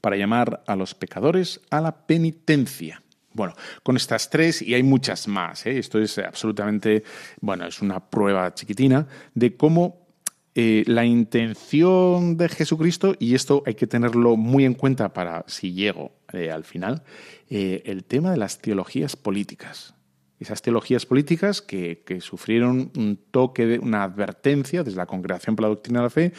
para 0.00 0.16
llamar 0.16 0.62
a 0.66 0.74
los 0.74 0.94
pecadores 0.94 1.60
a 1.68 1.82
la 1.82 2.06
penitencia. 2.06 3.02
Bueno, 3.38 3.54
con 3.84 3.96
estas 3.96 4.30
tres 4.30 4.62
y 4.62 4.74
hay 4.74 4.82
muchas 4.82 5.28
más. 5.28 5.64
¿eh? 5.64 5.78
Esto 5.78 6.00
es 6.00 6.18
absolutamente, 6.18 7.04
bueno, 7.40 7.66
es 7.66 7.80
una 7.80 8.10
prueba 8.10 8.52
chiquitina 8.52 9.06
de 9.32 9.56
cómo 9.56 10.08
eh, 10.56 10.82
la 10.88 11.04
intención 11.04 12.36
de 12.36 12.48
Jesucristo, 12.48 13.14
y 13.20 13.36
esto 13.36 13.62
hay 13.64 13.74
que 13.74 13.86
tenerlo 13.86 14.36
muy 14.36 14.64
en 14.64 14.74
cuenta 14.74 15.12
para 15.12 15.44
si 15.46 15.72
llego 15.72 16.10
eh, 16.32 16.50
al 16.50 16.64
final, 16.64 17.04
el 17.48 18.04
tema 18.04 18.32
de 18.32 18.38
las 18.38 18.58
teologías 18.58 19.14
políticas. 19.14 19.94
Esas 20.40 20.60
teologías 20.60 21.06
políticas 21.06 21.62
que, 21.62 22.02
sufrieron 22.20 22.90
un 22.96 23.20
toque, 23.30 23.66
de, 23.66 23.78
una 23.78 24.02
advertencia 24.02 24.82
desde 24.82 24.96
la 24.96 25.06
Congregación 25.06 25.54
para 25.54 25.68
la 25.68 25.74
Doctrina 25.74 26.00
de 26.00 26.04
la 26.04 26.10
Fe, 26.10 26.32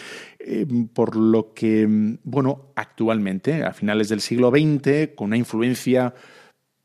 por 0.93 1.15
lo 1.15 1.54
que, 1.54 1.88
bueno, 2.24 2.74
actualmente, 2.76 3.63
a 3.63 3.74
finales 3.74 4.10
del 4.10 4.19
siglo 4.19 4.52
XX, 4.52 5.15
con 5.15 5.28
una 5.28 5.38
influencia 5.38 6.13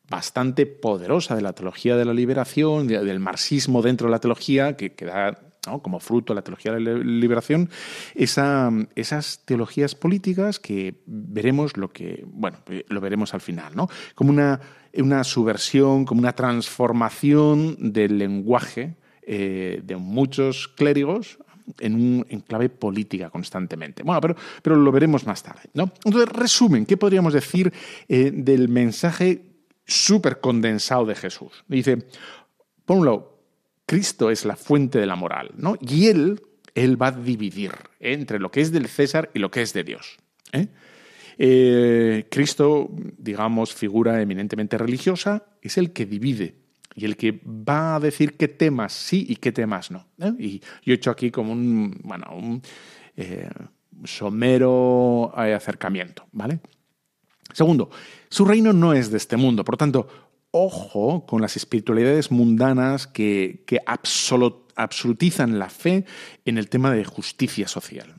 bastante 0.08 0.66
poderosa 0.66 1.34
de 1.34 1.42
la 1.42 1.52
teología 1.52 1.96
de 1.96 2.04
la 2.04 2.14
liberación, 2.14 2.86
del 2.86 3.20
marxismo 3.20 3.82
dentro 3.82 4.06
de 4.06 4.12
la 4.12 4.20
teología, 4.20 4.76
que, 4.76 4.92
da 5.04 5.38
como 5.82 5.98
fruto 5.98 6.34
la 6.34 6.42
teología 6.42 6.72
de 6.72 6.80
la 6.80 6.92
liberación, 6.92 7.70
esas 8.14 9.40
teologías 9.46 9.94
políticas 9.94 10.60
que 10.60 11.00
veremos 11.06 11.78
lo 11.78 11.90
que, 11.90 12.24
bueno, 12.26 12.58
lo 12.88 13.00
veremos 13.00 13.32
al 13.32 13.40
final, 13.40 13.74
¿no? 13.74 13.88
Como 14.14 14.30
una, 14.30 14.60
una 14.94 15.24
subversión, 15.24 16.04
como 16.04 16.20
una 16.20 16.34
transformación 16.34 17.76
del 17.78 18.18
lenguaje 18.18 18.96
eh, 19.22 19.80
de 19.82 19.96
muchos 19.96 20.68
clérigos 20.68 21.38
en 21.78 21.94
un 21.94 22.26
en 22.28 22.40
clave 22.40 22.68
política 22.68 23.30
constantemente. 23.30 24.02
Bueno, 24.02 24.20
pero, 24.20 24.36
pero 24.62 24.76
lo 24.76 24.92
veremos 24.92 25.26
más 25.26 25.42
tarde. 25.42 25.62
Entonces, 25.72 26.28
resumen, 26.28 26.84
¿qué 26.84 26.98
podríamos 26.98 27.32
decir 27.32 27.72
eh, 28.06 28.30
del 28.34 28.68
mensaje 28.68 29.53
súper 29.86 30.40
condensado 30.40 31.04
de 31.06 31.14
Jesús. 31.14 31.64
Dice, 31.68 32.06
por 32.84 32.98
un 32.98 33.06
lado, 33.06 33.34
Cristo 33.86 34.30
es 34.30 34.44
la 34.44 34.56
fuente 34.56 34.98
de 34.98 35.06
la 35.06 35.16
moral, 35.16 35.52
¿no? 35.56 35.76
Y 35.80 36.06
él, 36.06 36.40
él 36.74 37.00
va 37.00 37.08
a 37.08 37.12
dividir 37.12 37.72
entre 38.00 38.38
lo 38.38 38.50
que 38.50 38.60
es 38.60 38.72
del 38.72 38.88
César 38.88 39.30
y 39.34 39.38
lo 39.38 39.50
que 39.50 39.62
es 39.62 39.72
de 39.72 39.84
Dios. 39.84 40.16
¿eh? 40.52 40.68
Eh, 41.36 42.26
Cristo, 42.30 42.88
digamos, 43.18 43.74
figura 43.74 44.20
eminentemente 44.22 44.78
religiosa, 44.78 45.44
es 45.60 45.78
el 45.78 45.92
que 45.92 46.06
divide 46.06 46.56
y 46.94 47.04
el 47.04 47.16
que 47.16 47.40
va 47.44 47.96
a 47.96 48.00
decir 48.00 48.36
qué 48.36 48.48
temas 48.48 48.92
sí 48.92 49.26
y 49.28 49.36
qué 49.36 49.52
temas 49.52 49.90
no. 49.90 50.06
¿eh? 50.18 50.32
Y 50.38 50.60
yo 50.82 50.92
he 50.92 50.94
hecho 50.94 51.10
aquí 51.10 51.30
como 51.30 51.52
un, 51.52 52.00
bueno, 52.04 52.26
un 52.34 52.62
somero 54.04 55.32
acercamiento, 55.36 56.26
¿vale? 56.32 56.60
Segundo, 57.52 57.90
su 58.28 58.44
reino 58.44 58.72
no 58.72 58.94
es 58.94 59.10
de 59.10 59.18
este 59.18 59.36
mundo, 59.36 59.64
por 59.64 59.76
tanto, 59.76 60.08
ojo 60.50 61.26
con 61.26 61.40
las 61.40 61.56
espiritualidades 61.56 62.30
mundanas 62.30 63.06
que, 63.06 63.64
absolutizan 64.76 65.58
la 65.58 65.68
fe 65.68 66.04
en 66.44 66.58
el 66.58 66.68
tema 66.68 66.92
de 66.92 67.04
justicia 67.04 67.68
social. 67.68 68.14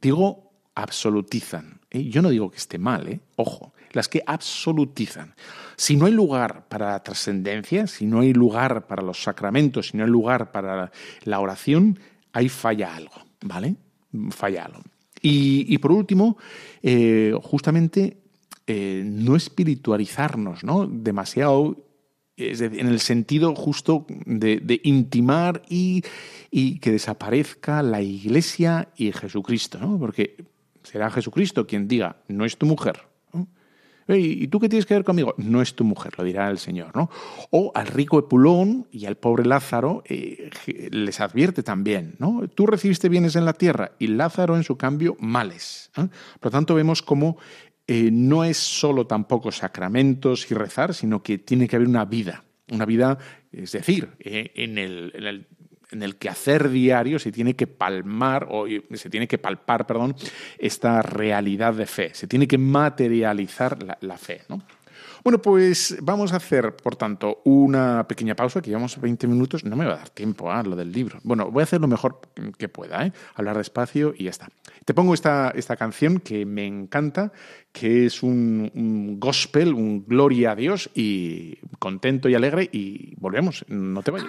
Digo, 0.00 0.52
absolutizan. 0.74 1.80
¿eh? 1.90 2.08
Yo 2.08 2.22
no 2.22 2.30
digo 2.30 2.50
que 2.50 2.56
esté 2.56 2.78
mal, 2.78 3.08
¿eh? 3.08 3.20
ojo, 3.36 3.72
las 3.92 4.08
que 4.08 4.22
absolutizan. 4.26 5.34
Si 5.76 5.96
no 5.96 6.06
hay 6.06 6.12
lugar 6.12 6.66
para 6.68 6.92
la 6.92 7.02
trascendencia, 7.02 7.86
si 7.86 8.06
no 8.06 8.20
hay 8.20 8.32
lugar 8.32 8.86
para 8.86 9.02
los 9.02 9.22
sacramentos, 9.22 9.88
si 9.88 9.96
no 9.96 10.04
hay 10.04 10.10
lugar 10.10 10.52
para 10.52 10.90
la 11.24 11.40
oración, 11.40 11.98
ahí 12.32 12.48
falla 12.48 12.94
algo, 12.94 13.16
¿vale? 13.42 13.76
Falla 14.30 14.64
algo. 14.64 14.82
Y, 15.22 15.76
por 15.78 15.92
último, 15.92 16.38
eh, 16.82 17.34
justamente 17.42 18.18
eh, 18.66 19.02
no 19.04 19.36
espiritualizarnos 19.36 20.64
¿no? 20.64 20.86
demasiado 20.86 21.76
en 22.38 22.86
el 22.86 23.00
sentido 23.00 23.54
justo 23.54 24.06
de, 24.26 24.80
intimar 24.84 25.62
y, 25.68 26.02
que 26.50 26.90
desaparezca 26.90 27.82
la 27.82 28.02
iglesia 28.02 28.88
y 28.96 29.12
Jesucristo, 29.12 29.78
¿no? 29.78 29.98
porque 29.98 30.36
será 30.82 31.10
Jesucristo 31.10 31.66
quien 31.66 31.88
diga, 31.88 32.16
no 32.28 32.44
es 32.44 32.58
tu 32.58 32.66
mujer. 32.66 33.06
¿Y 34.08 34.46
tú 34.48 34.60
qué 34.60 34.68
tienes 34.68 34.86
que 34.86 34.94
ver 34.94 35.02
conmigo? 35.02 35.34
No 35.36 35.60
es 35.60 35.74
tu 35.74 35.82
mujer, 35.82 36.12
lo 36.16 36.22
dirá 36.22 36.48
el 36.48 36.58
Señor. 36.58 36.94
¿no? 36.94 37.10
O 37.50 37.72
al 37.74 37.88
rico 37.88 38.18
Epulón 38.18 38.86
y 38.92 39.06
al 39.06 39.16
pobre 39.16 39.44
Lázaro 39.44 40.04
eh, 40.06 40.50
les 40.92 41.20
advierte 41.20 41.64
también, 41.64 42.14
¿no? 42.18 42.46
Tú 42.46 42.66
recibiste 42.66 43.08
bienes 43.08 43.34
en 43.34 43.44
la 43.44 43.54
tierra 43.54 43.92
y 43.98 44.06
Lázaro 44.06 44.56
en 44.56 44.62
su 44.62 44.76
cambio 44.76 45.16
males. 45.18 45.90
Por 45.94 46.08
lo 46.42 46.50
tanto 46.50 46.74
vemos 46.76 47.02
cómo 47.02 47.36
eh, 47.86 48.10
no 48.12 48.44
es 48.44 48.56
solo 48.56 49.06
tampoco 49.06 49.52
sacramentos 49.52 50.50
y 50.50 50.54
rezar, 50.54 50.94
sino 50.94 51.22
que 51.22 51.38
tiene 51.38 51.68
que 51.68 51.76
haber 51.76 51.88
una 51.88 52.04
vida, 52.04 52.44
una 52.70 52.84
vida, 52.84 53.18
es 53.52 53.72
decir, 53.72 54.08
eh, 54.18 54.52
en, 54.56 54.78
el, 54.78 55.12
en, 55.14 55.24
el, 55.24 55.46
en, 55.92 56.02
el, 56.02 56.16
quehacer 56.16 56.68
diario 56.68 57.18
se 57.18 57.30
tiene 57.30 57.54
que 57.54 57.66
palmar, 57.66 58.48
o 58.50 58.66
se 58.94 59.10
tiene 59.10 59.28
que 59.28 59.38
palpar, 59.38 59.86
perdón, 59.86 60.16
esta 60.58 61.00
realidad 61.00 61.74
de 61.74 61.86
fe, 61.86 62.10
se 62.12 62.26
tiene 62.26 62.48
que 62.48 62.58
materializar 62.58 63.82
la, 63.82 63.98
la 64.00 64.18
fe, 64.18 64.42
¿no? 64.48 64.62
Bueno, 65.24 65.42
pues 65.42 65.96
vamos 66.02 66.32
a 66.32 66.36
hacer, 66.36 66.76
por 66.76 66.96
tanto, 66.96 67.40
una 67.44 68.06
pequeña 68.06 68.36
pausa, 68.36 68.62
que 68.62 68.70
llevamos 68.70 69.00
20 69.00 69.26
minutos, 69.26 69.64
no 69.64 69.74
me 69.76 69.84
va 69.84 69.94
a 69.94 69.96
dar 69.96 70.10
tiempo 70.10 70.52
a 70.52 70.60
¿eh? 70.60 70.64
lo 70.64 70.76
del 70.76 70.92
libro. 70.92 71.18
Bueno, 71.24 71.50
voy 71.50 71.62
a 71.62 71.64
hacer 71.64 71.80
lo 71.80 71.88
mejor 71.88 72.20
que 72.58 72.68
pueda, 72.68 73.06
¿eh? 73.06 73.12
hablar 73.34 73.56
despacio 73.56 74.14
y 74.16 74.24
ya 74.24 74.30
está. 74.30 74.48
Te 74.84 74.94
pongo 74.94 75.14
esta, 75.14 75.52
esta 75.54 75.76
canción 75.76 76.20
que 76.20 76.46
me 76.46 76.66
encanta, 76.66 77.32
que 77.72 78.06
es 78.06 78.22
un, 78.22 79.16
gospel, 79.18 79.74
un 79.74 80.06
gloria 80.06 80.52
a 80.52 80.54
Dios 80.54 80.90
y 80.94 81.56
contento 81.78 82.28
y 82.28 82.34
alegre 82.34 82.68
y 82.72 83.14
volvemos, 83.16 83.64
no 83.68 84.02
te 84.02 84.12
vayas. 84.12 84.28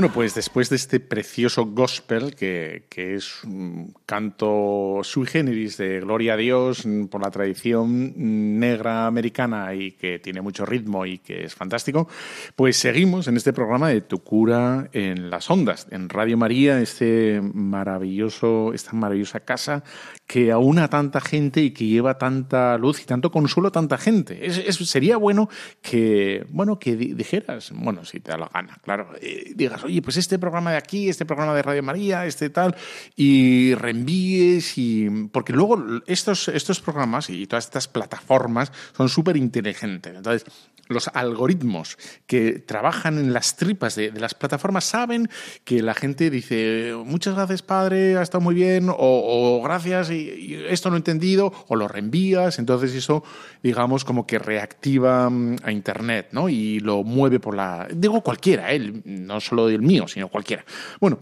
Bueno, 0.00 0.14
pues 0.14 0.34
después 0.34 0.70
de 0.70 0.76
este 0.76 0.98
precioso 0.98 1.66
gospel, 1.66 2.34
que, 2.34 2.86
es 2.96 3.44
un 3.44 3.94
canto 4.06 5.00
sui 5.02 5.26
generis 5.26 5.76
de 5.76 6.00
gloria 6.00 6.32
a 6.32 6.36
Dios 6.38 6.84
por 7.10 7.20
la 7.20 7.30
tradición 7.30 8.14
negra 8.58 9.06
americana 9.06 9.74
y 9.74 9.92
que 9.92 10.18
tiene 10.18 10.40
mucho 10.40 10.64
ritmo 10.64 11.04
y 11.04 11.18
que 11.18 11.44
es 11.44 11.54
fantástico, 11.54 12.08
pues 12.56 12.78
seguimos 12.78 13.28
en 13.28 13.36
este 13.36 13.52
programa 13.52 13.90
de 13.90 14.00
Tu 14.00 14.20
cura 14.20 14.88
en 14.94 15.28
las 15.28 15.50
ondas, 15.50 15.86
en 15.90 16.08
Radio 16.08 16.38
María, 16.38 16.80
este 16.80 17.42
maravilloso, 17.42 18.72
esta 18.72 18.94
maravillosa 18.94 19.40
casa 19.40 19.84
que 20.26 20.50
aúna 20.50 20.84
a 20.84 20.88
tanta 20.88 21.20
gente 21.20 21.60
y 21.60 21.72
que 21.72 21.84
lleva 21.84 22.16
tanta 22.16 22.78
luz 22.78 23.02
y 23.02 23.04
tanto 23.04 23.30
consuelo 23.30 23.68
a 23.68 23.72
tanta 23.72 23.98
gente. 23.98 24.46
Es, 24.46 24.76
sería 24.76 25.18
bueno 25.18 25.50
que, 25.82 26.46
bueno, 26.48 26.78
que 26.78 26.96
dijeras, 26.96 27.70
bueno, 27.74 28.06
si 28.06 28.20
te 28.20 28.30
da 28.30 28.38
la 28.38 28.48
gana, 28.48 28.78
claro, 28.82 29.10
eh, 29.20 29.52
digas, 29.54 29.84
oye, 29.90 30.02
pues 30.02 30.16
este 30.16 30.38
programa 30.38 30.70
de 30.70 30.76
aquí, 30.76 31.08
este 31.08 31.26
programa 31.26 31.54
de 31.54 31.62
Radio 31.62 31.82
María, 31.82 32.26
este 32.26 32.48
tal, 32.50 32.76
y 33.16 33.74
reenvíes, 33.74 34.78
y 34.78 35.10
porque 35.32 35.52
luego 35.52 35.82
estos, 36.06 36.48
estos 36.48 36.80
programas 36.80 37.28
y 37.28 37.46
todas 37.46 37.64
estas 37.64 37.88
plataformas 37.88 38.72
son 38.96 39.08
súper 39.08 39.36
inteligentes. 39.36 40.14
Entonces, 40.14 40.44
los 40.90 41.08
algoritmos 41.14 41.96
que 42.26 42.58
trabajan 42.58 43.16
en 43.16 43.32
las 43.32 43.56
tripas 43.56 43.94
de, 43.94 44.10
las 44.12 44.34
plataformas 44.34 44.84
saben 44.84 45.30
que 45.64 45.82
la 45.82 45.94
gente 45.94 46.30
dice 46.30 46.94
muchas 47.04 47.36
gracias 47.36 47.62
padre, 47.62 48.18
ha 48.18 48.22
estado 48.22 48.42
muy 48.42 48.54
bien, 48.54 48.88
o, 48.90 49.60
gracias, 49.62 50.10
y, 50.10 50.60
esto 50.68 50.90
no 50.90 50.96
he 50.96 50.98
entendido, 50.98 51.52
o 51.68 51.76
lo 51.76 51.86
reenvías, 51.86 52.58
entonces 52.58 52.92
eso, 52.94 53.22
digamos, 53.62 54.04
como 54.04 54.26
que 54.26 54.38
reactiva 54.38 55.30
mm, 55.30 55.56
a 55.62 55.70
Internet, 55.70 56.28
¿no? 56.32 56.48
Y 56.48 56.80
lo 56.80 57.04
mueve 57.04 57.38
por 57.38 57.54
la... 57.54 57.86
Digo 57.94 58.20
cualquiera, 58.22 58.74
¿eh? 58.74 58.92
no 59.04 59.40
solo 59.40 59.68
el 59.76 59.82
mío, 59.82 60.06
sino 60.08 60.28
cualquiera. 60.28 60.64
Bueno, 61.00 61.18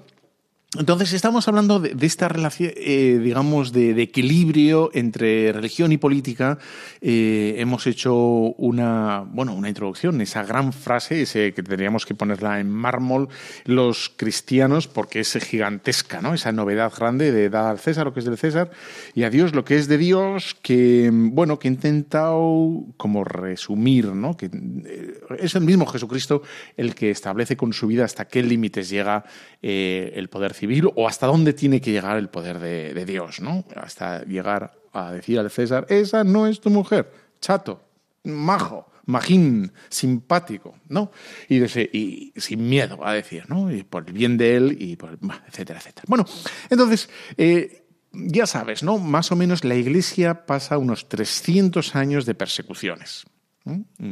entonces 0.76 1.14
estamos 1.14 1.48
hablando 1.48 1.81
de, 1.81 2.07
esta 2.07 2.28
relación, 2.28 2.72
eh, 2.76 3.18
digamos, 3.24 3.72
de, 3.72 4.02
equilibrio 4.02 4.90
entre 4.92 5.50
religión 5.50 5.92
y 5.92 5.96
política. 5.96 6.59
Eh, 7.00 7.54
hemos 7.57 7.87
hecho 7.87 8.14
una, 8.14 9.20
bueno, 9.20 9.54
una 9.54 9.70
introducción, 9.70 10.20
esa 10.20 10.44
gran 10.44 10.74
frase, 10.74 11.22
ese 11.22 11.54
que 11.54 11.62
tendríamos 11.62 12.04
que 12.04 12.14
ponerla 12.14 12.61
en 12.61 12.68
mármol 12.68 13.31
los 13.64 14.12
cristianos, 14.14 14.88
porque 14.88 15.20
es 15.20 15.38
gigantesca, 15.42 16.20
¿no? 16.20 16.35
Esa 16.35 16.52
novedad 16.52 16.92
grande 16.94 17.33
de 17.33 17.48
dar 17.48 17.70
al 17.70 17.78
César 17.78 18.04
lo 18.04 18.12
que 18.12 18.20
es 18.20 18.26
del 18.26 18.37
César 18.37 18.70
y 19.14 19.22
a 19.22 19.31
Dios 19.31 19.54
lo 19.54 19.64
que 19.64 19.76
es 19.76 19.88
de 19.88 19.96
Dios, 19.96 20.54
que, 20.61 21.09
bueno, 21.11 21.59
que 21.59 21.68
he 21.68 21.70
intentado 21.70 22.85
como 22.98 23.24
resumir, 23.24 24.09
¿no? 24.09 24.37
Que 24.37 24.50
eh, 24.52 25.18
es 25.38 25.54
el 25.54 25.62
mismo 25.62 25.87
Jesucristo 25.87 26.42
el 26.76 26.94
que 26.94 27.11
establece 27.11 27.57
con 27.57 27.72
su 27.72 27.87
vida 27.87 28.04
hasta 28.04 28.26
qué 28.26 28.42
límites 28.42 28.90
llega 28.90 29.24
el 29.62 30.28
poder 30.28 30.57
civil 30.58 30.90
o 30.94 31.08
hasta 31.08 31.26
dónde 31.26 31.52
tiene 31.52 31.80
que 31.80 31.92
llegar 31.92 32.18
el 32.18 32.28
poder 32.28 32.58
de, 32.58 33.04
Dios, 33.04 33.40
¿no? 33.40 33.64
Hasta 33.76 34.24
llegar 34.24 34.78
a 34.92 35.12
decir 35.12 35.38
al 35.38 35.50
César, 35.50 35.86
esa 35.88 36.24
no 36.24 36.46
es 36.46 36.60
tu 36.60 36.70
mujer, 36.70 37.10
chato, 37.40 37.82
majo, 38.24 38.90
majín, 39.06 39.72
simpático, 39.88 40.74
¿no? 40.88 41.10
Y, 41.48 41.62
y, 41.62 42.32
sin 42.36 42.68
miedo 42.68 43.06
a 43.06 43.12
decir, 43.12 43.44
¿no? 43.48 43.72
Y 43.72 43.84
por 43.84 44.06
el 44.06 44.12
bien 44.12 44.36
de 44.36 44.56
él, 44.56 44.76
y 44.78 44.96
por, 44.96 45.18
etcétera, 45.48 45.78
etcétera. 45.78 46.04
Bueno, 46.08 46.26
entonces, 46.68 47.08
eh, 47.36 47.84
ya 48.12 48.46
sabes, 48.46 48.82
¿no? 48.82 48.98
Más 48.98 49.32
o 49.32 49.36
menos 49.36 49.64
la 49.64 49.76
Iglesia 49.76 50.46
pasa 50.46 50.78
unos 50.78 51.08
300 51.08 51.94
años 51.94 52.26
de 52.26 52.34
persecuciones, 52.34 53.24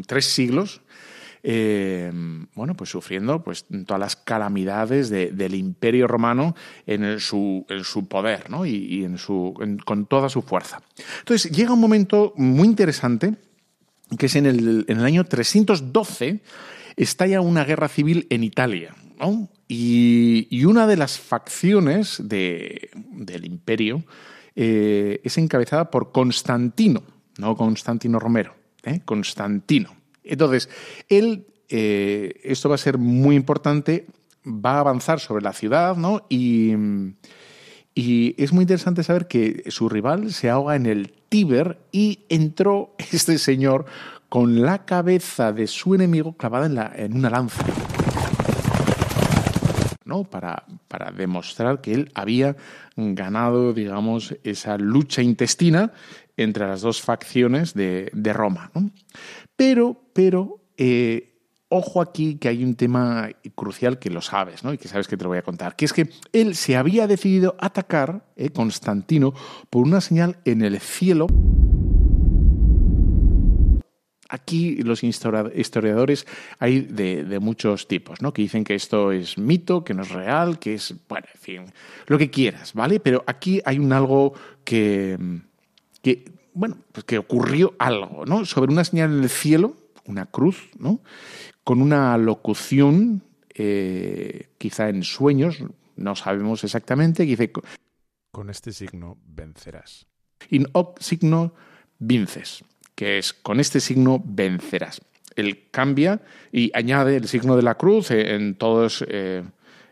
tres 0.06 0.26
siglos 0.26 0.82
eh, 1.48 2.10
bueno, 2.56 2.74
pues 2.74 2.90
sufriendo 2.90 3.44
pues, 3.44 3.66
todas 3.86 4.00
las 4.00 4.16
calamidades 4.16 5.10
del 5.10 5.54
imperio 5.54 6.08
romano 6.08 6.56
en, 6.88 7.20
su, 7.20 7.64
en 7.68 7.84
su, 7.84 8.08
poder 8.08 8.50
¿no? 8.50 8.66
y, 8.66 9.04
en 9.04 9.16
su, 9.16 9.54
con 9.84 10.06
toda 10.06 10.28
su 10.28 10.42
fuerza. 10.42 10.82
Entonces 11.20 11.52
llega 11.52 11.72
un 11.72 11.80
momento 11.80 12.32
muy 12.36 12.66
interesante, 12.66 13.36
que 14.18 14.26
es 14.26 14.34
en 14.34 14.46
el, 14.46 14.86
en 14.88 14.98
el 14.98 15.04
año 15.04 15.22
312, 15.22 16.40
estalla 16.96 17.40
una 17.40 17.64
guerra 17.64 17.86
civil 17.86 18.26
en 18.30 18.42
Italia. 18.42 18.96
Y, 19.68 20.64
una 20.64 20.88
de 20.88 20.96
las 20.96 21.16
facciones 21.16 22.22
de, 22.24 22.90
del 23.12 23.44
imperio 23.44 24.02
eh, 24.56 25.20
es 25.22 25.38
encabezada 25.38 25.92
por 25.92 26.10
Constantino, 26.10 27.04
no 27.38 27.56
Constantino 27.56 28.18
Romero, 28.18 28.56
¿eh? 28.82 29.02
Constantino. 29.04 30.05
Entonces, 30.26 30.68
él, 31.08 31.46
eh, 31.68 32.40
esto 32.44 32.68
va 32.68 32.74
a 32.74 32.78
ser 32.78 32.98
muy 32.98 33.36
importante, 33.36 34.06
va 34.46 34.76
a 34.76 34.80
avanzar 34.80 35.20
sobre 35.20 35.42
la 35.42 35.52
ciudad, 35.52 35.96
¿no? 35.96 36.26
Y, 36.28 36.74
es 37.98 38.52
muy 38.52 38.62
interesante 38.62 39.02
saber 39.02 39.26
que 39.26 39.64
su 39.68 39.88
rival 39.88 40.30
se 40.30 40.50
ahoga 40.50 40.76
en 40.76 40.84
el 40.84 41.14
Tíber 41.30 41.78
y 41.92 42.26
entró 42.28 42.94
este 43.12 43.38
señor 43.38 43.86
con 44.28 44.60
la 44.60 44.84
cabeza 44.84 45.52
de 45.52 45.66
su 45.66 45.94
enemigo 45.94 46.36
clavada 46.36 46.66
en, 46.66 47.02
en 47.02 47.16
una 47.16 47.30
lanza. 47.30 47.64
¿no? 50.04 50.24
Para, 50.24 50.64
para, 50.88 51.10
demostrar 51.10 51.80
que 51.80 51.92
él 51.92 52.12
había 52.14 52.56
ganado, 52.96 53.72
digamos, 53.72 54.36
esa 54.44 54.78
lucha 54.78 55.20
intestina 55.22 55.92
entre 56.36 56.66
las 56.66 56.82
dos 56.82 57.02
facciones 57.02 57.74
de, 57.74 58.10
de 58.12 58.32
Roma. 58.32 58.70
¿no? 58.74 58.90
Pero, 59.56 59.96
pero, 60.12 60.60
eh, 60.76 61.36
ojo 61.68 62.00
aquí 62.00 62.36
que 62.36 62.48
hay 62.48 62.62
un 62.62 62.74
tema 62.76 63.30
crucial 63.54 63.98
que 63.98 64.10
lo 64.10 64.20
sabes, 64.20 64.62
¿no? 64.62 64.72
Y 64.72 64.78
que 64.78 64.88
sabes 64.88 65.08
que 65.08 65.16
te 65.16 65.24
lo 65.24 65.30
voy 65.30 65.38
a 65.38 65.42
contar, 65.42 65.76
que 65.76 65.84
es 65.84 65.92
que 65.92 66.10
él 66.32 66.54
se 66.54 66.76
había 66.76 67.06
decidido 67.06 67.56
atacar, 67.58 68.24
eh, 68.36 68.50
Constantino, 68.50 69.34
por 69.70 69.82
una 69.82 70.00
señal 70.00 70.38
en 70.44 70.62
el 70.62 70.78
cielo. 70.78 71.26
Aquí 74.28 74.76
los 74.82 75.04
historiadores 75.04 76.26
hay 76.58 76.80
de, 76.80 77.38
muchos 77.40 77.86
tipos, 77.86 78.20
¿no? 78.20 78.32
Que 78.32 78.42
dicen 78.42 78.64
que 78.64 78.74
esto 78.74 79.12
es 79.12 79.38
mito, 79.38 79.84
que 79.84 79.94
no 79.94 80.02
es 80.02 80.10
real, 80.10 80.58
que 80.58 80.74
es, 80.74 80.94
bueno, 81.08 81.28
en 81.32 81.40
fin, 81.40 81.64
lo 82.08 82.18
que 82.18 82.28
quieras, 82.28 82.74
¿vale? 82.74 82.98
Pero 82.98 83.22
aquí 83.26 83.62
hay 83.64 83.78
un 83.78 83.92
algo 83.92 84.34
que, 84.64 85.16
que 86.02 86.35
bueno, 86.56 86.78
pues 86.90 87.04
que 87.04 87.18
ocurrió 87.18 87.74
algo, 87.78 88.24
¿no? 88.24 88.46
Sobre 88.46 88.72
una 88.72 88.82
señal 88.82 89.12
en 89.12 89.22
el 89.24 89.28
cielo, 89.28 89.76
una 90.06 90.24
cruz, 90.24 90.70
¿no? 90.78 91.00
Con 91.64 91.82
una 91.82 92.16
locución, 92.16 93.22
eh, 93.54 94.48
quizá 94.56 94.88
en 94.88 95.02
sueños, 95.02 95.58
no 95.96 96.16
sabemos 96.16 96.64
exactamente, 96.64 97.24
que 97.24 97.36
dice... 97.36 97.52
Con 98.30 98.48
este 98.48 98.72
signo 98.72 99.18
vencerás. 99.26 100.06
In 100.48 100.66
hoc 100.72 100.98
signo 101.00 101.52
vinces, 101.98 102.64
que 102.94 103.18
es 103.18 103.34
con 103.34 103.60
este 103.60 103.78
signo 103.78 104.22
vencerás. 104.24 105.02
Él 105.34 105.68
cambia 105.70 106.22
y 106.52 106.70
añade 106.74 107.16
el 107.16 107.28
signo 107.28 107.56
de 107.56 107.62
la 107.62 107.74
cruz 107.74 108.10
en 108.10 108.54
todos, 108.54 109.04
eh, 109.08 109.44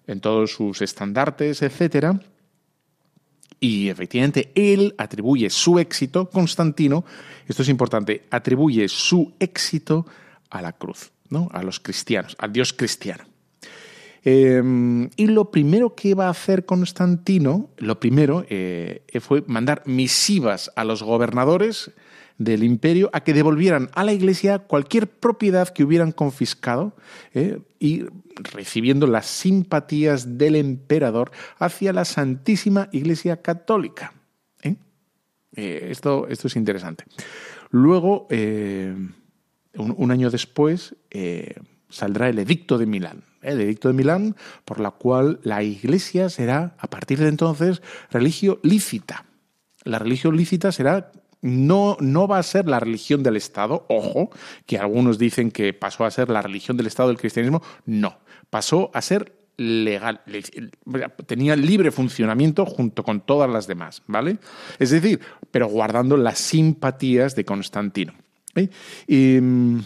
en 0.07 0.21
todos 0.21 0.53
sus 0.53 0.81
estandartes, 0.81 1.61
etcétera 1.61 2.21
y 3.65 3.89
efectivamente, 3.89 4.53
él 4.55 4.95
atribuye 4.99 5.49
su 5.49 5.79
éxito, 5.79 6.29
Constantino, 6.29 7.03
esto 7.49 7.63
es 7.63 7.71
importante, 7.71 8.25
atribuye 8.31 8.89
su 8.89 9.33
éxito 9.41 10.05
a 10.51 10.61
la 10.61 10.75
cruz, 10.75 11.13
¿no? 11.31 11.49
a 11.51 11.63
los 11.63 11.81
cristianos, 11.81 12.37
al 12.39 12.53
Dios 12.53 12.75
cristiano. 12.75 13.25
Em, 14.23 15.09
y 15.17 15.29
lo 15.29 15.51
primero 15.51 15.95
que 15.95 16.15
va 16.15 16.27
a 16.27 16.31
hacer 16.31 16.67
Constantino, 16.67 17.71
lo 17.79 17.99
primero 17.99 18.45
eh, 18.51 19.03
fue 19.23 19.43
mandar 19.47 19.83
misivas 19.87 20.71
a 20.77 20.85
los 20.85 21.03
gobernadores 21.03 21.91
del 22.39 22.65
imperio 22.65 23.11
a 23.13 23.21
que 23.21 23.33
devolvieran 23.33 23.91
a 23.95 24.03
la 24.05 24.13
iglesia 24.13 24.59
cualquier 24.59 25.09
propiedad 25.09 25.69
que 25.69 25.85
hubieran 25.85 26.13
confiscado 26.13 26.97
¿eh? 27.33 27.61
y 27.79 28.05
recibiendo 28.37 29.07
las 29.07 29.27
simpatías 29.27 30.37
del 30.37 30.57
emperador 30.57 31.31
hacia 31.59 31.93
la 31.93 32.05
Santísima 32.05 32.89
Iglesia 32.93 33.41
Católica. 33.41 34.15
¿eh? 34.63 34.77
Eh, 35.55 35.89
esto, 35.91 36.27
esto, 36.29 36.49
es 36.49 36.57
interesante. 36.57 37.05
Luego, 37.71 38.27
un, 39.77 40.11
año 40.11 40.31
después, 40.31 40.97
saldrá 41.89 42.29
el 42.29 42.39
Edicto 42.39 42.79
de 42.79 42.87
Milán. 42.87 43.25
El 43.43 43.61
Edicto 43.61 43.89
de 43.89 43.95
Milán, 43.95 44.37
por 44.65 44.81
la 44.81 44.91
cual 44.91 45.41
la 45.43 45.63
Iglesia 45.63 46.29
será, 46.29 46.77
a 46.79 46.89
partir 46.89 47.19
de 47.19 47.29
entonces, 47.29 47.83
religio 48.11 48.61
lícita. 48.63 49.27
La 49.85 49.99
religión 49.99 50.37
lícita 50.37 50.73
será 50.73 51.13
no, 51.45 51.99
no 52.01 52.27
va 52.27 52.39
a 52.39 52.43
ser 52.43 52.67
la 52.67 52.81
religión 52.81 53.23
del 53.23 53.37
Estado, 53.37 53.85
ojo, 53.91 54.31
que 54.65 54.79
algunos 54.79 55.19
dicen 55.19 55.51
que 55.51 55.75
pasó 55.75 56.07
a 56.07 56.11
ser 56.11 56.31
la 56.31 56.41
religión 56.41 56.79
del 56.79 56.87
Estado 56.87 57.11
del 57.11 57.19
cristianismo, 57.19 57.63
no, 57.85 58.17
pasó 58.49 58.91
a 58.95 59.03
ser 59.03 59.37
legal, 59.59 60.23
tenía 61.27 61.55
libre 61.55 61.91
funcionamiento 61.91 62.65
junto 62.65 63.05
con 63.05 63.21
todas 63.21 63.51
las 63.51 63.67
demás, 63.67 64.03
¿vale? 64.07 64.39
Es 64.79 64.89
decir, 64.89 65.21
pero 65.51 65.69
guardando 65.69 66.17
las 66.17 66.39
simpatías 66.39 67.37
de 67.37 67.45
Constantino. 67.45 68.15
Y, 69.07 69.39
mm, 69.39 69.81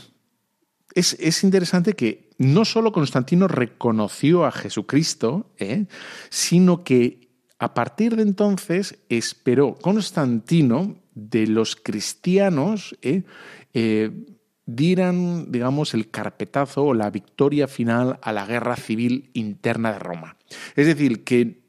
es, 0.95 1.43
interesante 1.43 1.95
que 1.95 2.31
no 2.39 2.65
solo 2.65 2.93
Constantino 2.93 3.49
reconoció 3.49 4.45
a 4.45 4.53
Jesucristo, 4.53 5.51
¿eh? 5.59 5.87
sino 6.31 6.85
que 6.85 7.29
a 7.59 7.75
partir 7.75 8.15
de 8.15 8.23
entonces 8.23 8.99
esperó 9.09 9.75
Constantino 9.75 10.97
de 11.19 11.47
los 11.47 11.77
cristianos 11.77 12.97
¿eh? 13.03 13.23
Eh, 13.75 14.11
dieran, 14.67 15.51
digamos, 15.51 15.95
el 15.95 16.11
carpetazo 16.11 16.85
o 16.85 16.95
la 16.95 17.11
victoria 17.11 17.67
final 17.67 18.19
a 18.23 18.33
la 18.33 18.47
guerra 18.47 18.77
civil 18.77 19.31
interna 19.33 19.93
de 19.93 19.99
Roma. 19.99 20.37
Es 20.77 20.87
decir, 20.87 21.25
que 21.25 21.63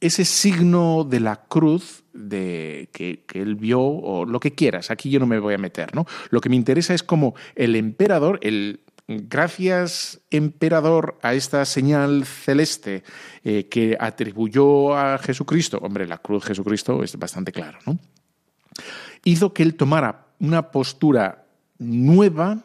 ese 0.00 0.24
signo 0.24 1.04
de 1.04 1.20
la 1.20 1.44
cruz 1.44 2.04
de 2.12 2.88
que, 2.92 3.24
él 3.34 3.54
vio 3.54 3.80
o 3.80 4.24
lo 4.24 4.40
que 4.40 4.54
quieras, 4.54 4.90
aquí 4.90 5.10
yo 5.10 5.20
no 5.20 5.26
me 5.26 5.38
voy 5.38 5.54
a 5.54 5.58
meter, 5.58 5.94
¿no? 5.94 6.06
Lo 6.30 6.40
que 6.40 6.48
me 6.48 6.56
interesa 6.56 6.94
es 6.94 7.02
como 7.02 7.34
el 7.54 7.76
emperador, 7.76 8.38
el 8.42 8.80
gracias 9.06 10.20
emperador 10.30 11.18
a 11.22 11.34
esta 11.34 11.64
señal 11.64 12.24
celeste 12.24 13.04
eh, 13.44 13.68
que 13.68 13.96
atribuyó 13.98 14.96
a 14.96 15.18
Jesucristo, 15.18 15.78
hombre, 15.82 16.06
la 16.06 16.18
cruz 16.18 16.44
Jesucristo 16.44 17.02
es 17.02 17.16
bastante 17.18 17.52
claro, 17.52 17.78
¿no? 17.86 17.98
Hizo 19.24 19.52
que 19.52 19.62
él 19.62 19.74
tomara 19.74 20.26
una 20.38 20.70
postura 20.70 21.46
nueva 21.78 22.64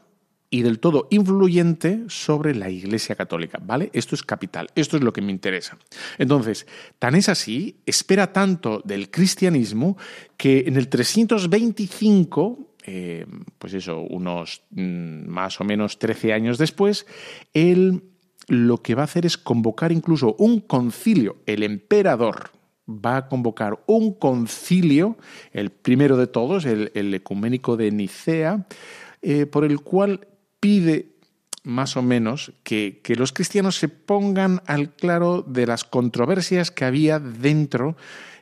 y 0.49 0.61
del 0.61 0.79
todo 0.79 1.07
influyente 1.11 2.03
sobre 2.07 2.55
la 2.55 2.69
Iglesia 2.69 3.15
Católica, 3.15 3.59
¿vale? 3.61 3.89
Esto 3.93 4.15
es 4.15 4.23
capital, 4.23 4.69
esto 4.75 4.97
es 4.97 5.03
lo 5.03 5.11
que 5.11 5.21
me 5.21 5.31
interesa. 5.31 5.77
Entonces, 6.17 6.65
tan 6.99 7.15
es 7.15 7.27
así, 7.27 7.81
espera 7.85 8.31
tanto 8.31 8.81
del 8.85 9.11
cristianismo 9.11 9.97
que 10.37 10.63
en 10.67 10.77
el 10.77 10.87
325, 10.87 12.75
eh, 12.85 13.25
pues 13.57 13.73
eso, 13.73 13.99
unos 13.99 14.61
mm, 14.71 15.27
más 15.27 15.59
o 15.59 15.65
menos 15.65 15.99
13 15.99 16.31
años 16.31 16.57
después, 16.57 17.05
él 17.53 18.03
lo 18.47 18.81
que 18.81 18.95
va 18.95 19.01
a 19.01 19.05
hacer 19.05 19.25
es 19.25 19.37
convocar 19.37 19.91
incluso 19.91 20.35
un 20.39 20.61
concilio, 20.61 21.37
el 21.45 21.63
emperador, 21.63 22.51
va 22.87 23.17
a 23.17 23.27
convocar 23.27 23.83
un 23.85 24.13
concilio, 24.13 25.17
el 25.51 25.71
primero 25.71 26.17
de 26.17 26.27
todos, 26.27 26.65
el, 26.65 27.13
ecuménico 27.13 27.77
de 27.77 27.91
Nicea, 27.91 28.65
eh, 29.21 29.45
por 29.45 29.65
el 29.65 29.81
cual 29.81 30.27
pide 30.59 31.17
más 31.63 31.97
o 31.97 32.01
menos 32.01 32.53
que, 32.63 33.01
los 33.17 33.33
cristianos 33.33 33.75
se 33.75 33.89
pongan 33.89 34.61
al 34.67 34.95
claro 34.95 35.41
de 35.41 35.67
las 35.67 35.83
controversias 35.83 36.71
que 36.71 36.85
había 36.85 37.19
dentro 37.19 37.97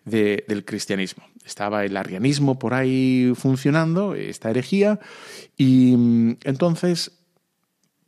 del 0.05 0.63
cristianismo. 0.63 1.23
Estaba 1.43 1.85
el 1.85 1.97
arianismo 1.97 2.59
por 2.59 2.75
ahí 2.75 3.33
funcionando, 3.35 4.13
esta 4.13 4.51
herejía, 4.51 4.99
y 5.57 5.95
mm, 5.97 6.37
entonces, 6.43 7.11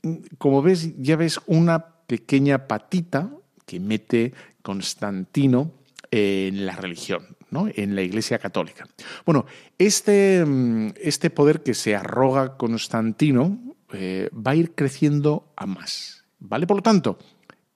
mm, 0.04 0.15
como 0.38 0.62
ves, 0.62 0.95
ya 1.02 1.15
ves 1.15 1.39
una 1.47 1.97
pequeña 2.06 2.67
patita 2.67 3.32
que 3.65 3.80
mete 3.80 4.34
Constantino 4.62 5.71
en 6.12 6.65
la 6.65 6.76
religión, 6.76 7.36
¿no? 7.50 7.67
en 7.74 7.96
la 7.96 8.02
Iglesia 8.02 8.39
Católica. 8.39 8.88
Bueno, 9.26 9.46
este, 9.78 10.43
mm, 10.46 10.93
este 11.02 11.30
poder 11.30 11.63
que 11.63 11.74
se 11.74 11.96
arroga 11.96 12.58
Constantino, 12.58 13.76
eh, 13.93 14.30
va 14.34 14.52
a 14.52 14.56
ir 14.56 14.76
creciendo 14.76 15.54
a 15.56 15.65
más. 15.65 16.26
¿Vale? 16.39 16.67
Por 16.67 16.78
lo 16.78 16.84
tanto, 16.84 17.17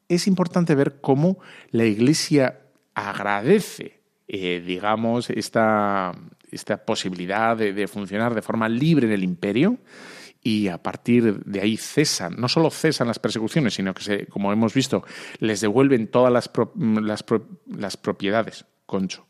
es 0.08 0.28
importante 0.28 0.76
ver 0.76 1.00
cómo 1.02 1.40
la 1.72 1.86
Iglesia 1.86 2.60
agradece, 2.94 4.02
eh, 4.28 4.62
digamos, 4.66 5.30
esta, 5.30 6.12
esta 6.52 6.86
posibilidad 6.86 7.56
de, 7.58 7.88
funcionar 7.88 8.36
de 8.36 8.42
forma 8.42 8.68
libre 8.68 9.08
en 9.08 9.14
el 9.14 9.24
imperio 9.24 9.78
y 10.44 10.68
a 10.70 10.82
partir 10.82 11.44
de 11.44 11.62
ahí 11.62 11.78
cesan, 11.78 12.36
no 12.38 12.48
solo 12.48 12.72
cesan 12.72 13.08
las 13.08 13.20
persecuciones, 13.20 13.76
sino 13.76 13.94
que, 13.94 14.04
se, 14.04 14.26
como 14.28 14.52
hemos 14.52 14.74
visto, 14.74 15.04
les 15.40 15.62
devuelven 15.62 16.08
todas 16.08 16.34
las, 16.34 16.50
las, 17.78 17.98
propiedades, 17.98 18.66
concho. 18.86 19.26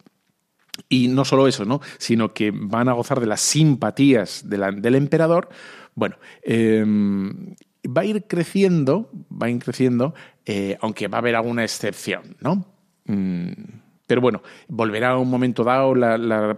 Y 0.88 1.10
no 1.10 1.26
solo 1.26 1.48
eso, 1.48 1.66
¿no? 1.66 1.82
sino 1.98 2.34
que 2.34 2.52
van 2.54 2.88
a 2.88 2.94
gozar 2.94 3.20
de 3.20 3.28
las 3.28 3.42
simpatías 3.42 4.50
del 4.50 4.96
emperador, 4.96 5.50
bueno, 5.96 6.16
em, 6.44 7.56
va 7.86 8.02
a 8.02 8.06
ir 8.06 8.24
creciendo, 8.28 9.12
va 9.30 9.48
a 9.48 9.50
ir 9.50 9.60
creciendo, 9.60 10.14
eh, 10.46 10.78
aunque 10.82 11.10
va 11.10 11.18
a 11.18 11.20
haber 11.20 11.36
alguna 11.36 11.64
excepción, 11.64 12.38
¿no? 12.40 12.66
Mm, 13.06 13.81
pero 14.12 14.20
bueno, 14.20 14.44
volverá 14.68 15.12
a 15.12 15.18
un 15.18 15.30
momento 15.30 15.64
dado, 15.64 15.94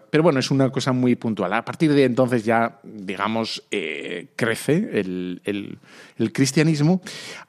pero 0.10 0.24
bueno, 0.24 0.40
es 0.40 0.50
una 0.50 0.72
cosa 0.72 0.92
muy 0.92 1.16
puntual. 1.16 1.54
A 1.54 1.64
partir 1.64 1.94
de 1.94 2.04
entonces 2.04 2.44
ya, 2.44 2.80
digamos, 2.84 3.64
eh, 3.70 4.30
crece 4.36 4.90
el, 4.92 5.78
cristianismo 6.34 7.00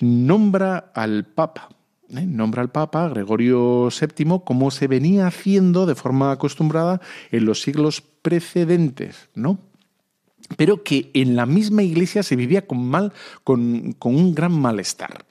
nombra 0.00 0.90
al 0.94 1.24
Papa. 1.24 1.68
Nombra 2.08 2.62
al 2.62 2.70
Papa 2.70 3.08
Gregorio 3.08 3.88
VII 3.88 4.40
como 4.44 4.70
se 4.70 4.86
venía 4.86 5.26
haciendo 5.26 5.86
de 5.86 5.96
forma 5.96 6.30
acostumbrada 6.30 7.00
en 7.32 7.44
los 7.44 7.62
siglos 7.62 8.00
precedentes, 8.00 9.28
¿no? 9.34 9.58
pero 10.56 10.82
que 10.84 11.10
en 11.14 11.36
la 11.36 11.46
misma 11.46 11.82
iglesia 11.82 12.22
se 12.22 12.36
vivía 12.36 12.66
con, 12.66 12.86
mal, 12.88 13.12
con, 13.42 13.96
un 14.00 14.34
gran 14.34 14.52
malestar. 14.52 15.25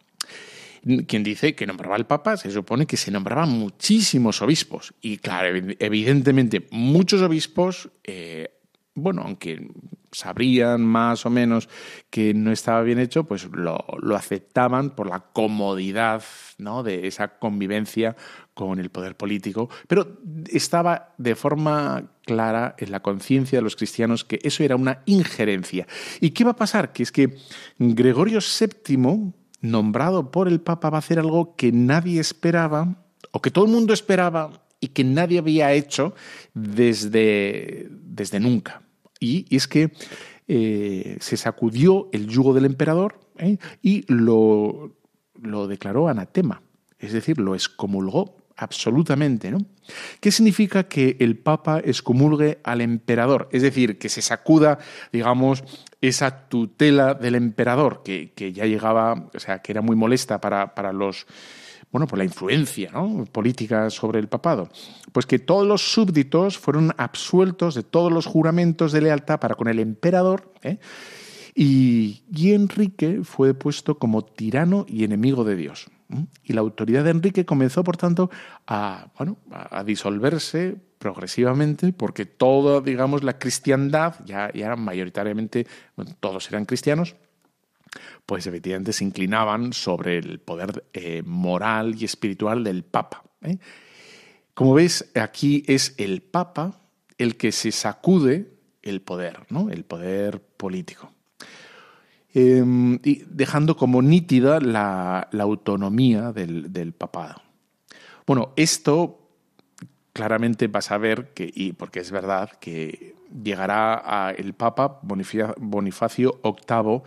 Quien 1.07 1.23
dice 1.23 1.55
que 1.55 1.65
nombraba 1.65 1.95
al 1.95 2.05
Papa, 2.05 2.37
se 2.37 2.51
supone 2.51 2.85
que 2.85 2.95
se 2.95 3.09
nombraban 3.09 3.49
muchísimos 3.49 4.41
obispos. 4.43 4.93
Y 5.01 5.17
claro, 5.17 5.47
evidentemente, 5.79 6.67
muchos 6.69 7.21
obispos, 7.23 7.89
eh, 8.03 8.51
bueno, 8.93 9.23
aunque 9.23 9.67
sabrían 10.11 10.81
más 10.81 11.25
o 11.25 11.29
menos 11.29 11.67
que 12.09 12.33
no 12.33 12.51
estaba 12.51 12.81
bien 12.83 12.99
hecho, 12.99 13.25
pues 13.25 13.45
lo, 13.51 13.83
lo 13.99 14.15
aceptaban 14.15 14.91
por 14.91 15.09
la 15.09 15.19
comodidad 15.19 16.23
¿no? 16.57 16.83
de 16.83 17.07
esa 17.07 17.37
convivencia 17.39 18.15
con 18.53 18.79
el 18.79 18.89
poder 18.89 19.17
político, 19.17 19.69
pero 19.87 20.19
estaba 20.47 21.13
de 21.17 21.35
forma 21.35 22.11
clara 22.25 22.75
en 22.77 22.91
la 22.91 23.01
conciencia 23.01 23.59
de 23.59 23.63
los 23.63 23.75
cristianos 23.75 24.23
que 24.23 24.39
eso 24.43 24.63
era 24.63 24.77
una 24.77 25.01
injerencia. 25.05 25.85
¿Y 26.21 26.29
qué 26.29 26.45
va 26.45 26.51
a 26.51 26.55
pasar? 26.55 26.93
Que 26.93 27.03
es 27.03 27.11
que 27.11 27.37
Gregorio 27.77 28.39
VII, 28.39 29.33
nombrado 29.71 30.31
por 30.31 30.47
el 30.47 30.61
Papa, 30.61 30.89
va 30.89 30.97
a 30.97 30.99
hacer 30.99 31.19
algo 31.19 31.55
que 31.55 31.71
nadie 31.71 32.19
esperaba, 32.19 33.03
o 33.31 33.41
que 33.41 33.51
todo 33.51 33.65
el 33.65 33.71
mundo 33.71 33.93
esperaba 33.93 34.65
y 34.79 34.89
que 34.89 35.03
nadie 35.03 35.39
había 35.39 35.73
hecho 35.73 36.13
desde, 36.53 37.87
desde 37.89 38.39
nunca. 38.39 38.81
Y, 39.19 39.45
es 39.55 39.67
que 39.67 39.91
eh, 40.47 41.17
se 41.19 41.37
sacudió 41.37 42.09
el 42.11 42.27
yugo 42.27 42.53
del 42.53 42.65
emperador 42.65 43.19
¿eh? 43.37 43.57
y 43.81 44.05
lo, 44.11 44.95
lo 45.41 45.67
declaró 45.67 46.07
anatema, 46.07 46.61
es 46.99 47.13
decir, 47.13 47.39
lo 47.39 47.55
excomulgó 47.55 48.37
absolutamente, 48.57 49.51
¿no? 49.51 49.59
¿Qué 50.19 50.31
significa 50.31 50.83
que 50.85 51.17
el 51.19 51.37
Papa 51.37 51.79
excomulgue 51.83 52.59
al 52.63 52.81
emperador? 52.81 53.49
Es 53.51 53.61
decir, 53.61 53.97
que 53.97 54.09
se 54.09 54.21
sacuda, 54.21 54.79
digamos, 55.11 55.63
esa 56.01 56.47
tutela 56.47 57.13
del 57.13 57.35
emperador, 57.35 58.01
que, 58.03 58.31
ya 58.53 58.65
llegaba, 58.65 59.29
o 59.33 59.39
sea, 59.39 59.59
que 59.59 59.71
era 59.71 59.81
muy 59.81 59.95
molesta 59.95 60.39
para, 60.41 60.73
para 60.73 60.93
los 60.93 61.25
bueno, 61.91 62.07
por 62.07 62.17
la 62.17 62.25
influencia 62.25 62.91
política 63.31 63.89
sobre 63.89 64.19
el 64.19 64.27
papado. 64.27 64.69
Pues 65.13 65.25
que 65.25 65.39
todos 65.39 65.65
los 65.65 65.93
súbditos 65.93 66.57
fueron 66.57 66.91
absueltos 66.97 67.73
de 67.73 67.83
todos 67.83 68.11
los 68.11 68.25
juramentos 68.25 68.91
de 68.91 68.99
lealtad 68.99 69.39
para 69.39 69.55
con 69.55 69.69
el 69.69 69.79
emperador, 69.79 70.51
¿eh? 70.61 70.77
y, 71.53 72.23
y 72.35 72.51
Enrique 72.51 73.21
fue 73.23 73.53
puesto 73.53 73.97
como 73.97 74.25
tirano 74.25 74.85
y 74.89 75.05
enemigo 75.05 75.45
de 75.45 75.55
Dios. 75.55 75.87
Y 76.43 76.53
la 76.53 76.61
autoridad 76.61 77.03
de 77.03 77.11
Enrique 77.11 77.45
comenzó, 77.45 77.83
por 77.83 77.97
tanto, 77.97 78.29
a, 78.67 79.07
bueno, 79.17 79.37
a 79.51 79.83
disolverse 79.83 80.75
progresivamente, 80.99 81.93
porque 81.93 82.25
toda, 82.25 82.81
digamos, 82.81 83.23
la 83.23 83.37
cristiandad, 83.37 84.15
ya, 84.25 84.51
ya 84.53 84.65
eran 84.65 84.81
mayoritariamente, 84.81 85.67
todos 86.19 86.47
eran 86.49 86.65
cristianos, 86.65 87.15
pues 88.25 88.47
efectivamente 88.47 88.93
se 88.93 89.03
inclinaban 89.03 89.73
sobre 89.73 90.17
el 90.17 90.39
poder 90.39 90.85
eh, 90.93 91.21
moral 91.25 91.95
y 91.99 92.05
espiritual 92.05 92.63
del 92.63 92.83
Papa. 92.83 93.23
¿eh? 93.41 93.57
Como 94.53 94.73
veis, 94.73 95.11
aquí 95.15 95.63
es 95.67 95.93
el 95.97 96.21
Papa 96.21 96.81
el 97.17 97.37
que 97.37 97.51
se 97.51 97.71
sacude 97.71 98.51
el 98.81 99.01
poder, 99.01 99.45
¿no? 99.49 99.69
el 99.69 99.85
poder 99.85 100.41
político. 100.41 101.11
Em, 102.35 102.99
y 103.01 103.23
dejando 103.29 103.77
como 103.77 104.01
nítida 104.01 104.59
la, 104.59 105.29
autonomía 105.39 106.33
del, 106.33 106.93
papado. 106.97 107.41
Bueno, 108.27 108.51
esto 108.57 109.21
claramente 110.11 110.67
vas 110.67 110.91
a 110.91 110.97
ver 110.97 111.33
que, 111.33 111.49
y 111.53 111.71
porque 111.71 112.01
es 112.01 112.11
verdad, 112.11 112.51
que 112.59 113.15
llegará 113.41 114.01
a 114.03 114.31
el 114.31 114.53
Papa 114.53 114.99
Bonifacio 115.01 116.41
VIII 116.43 117.01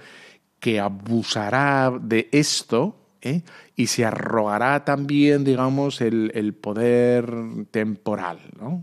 que 0.60 0.80
abusará 0.80 1.92
de 2.00 2.30
esto 2.32 2.96
¿eh? 3.20 3.42
y 3.76 3.88
se 3.88 4.06
arrogará 4.06 4.84
también, 4.84 5.44
digamos, 5.44 6.00
el, 6.00 6.54
poder 6.54 7.30
temporal. 7.70 8.38
¿no? 8.58 8.82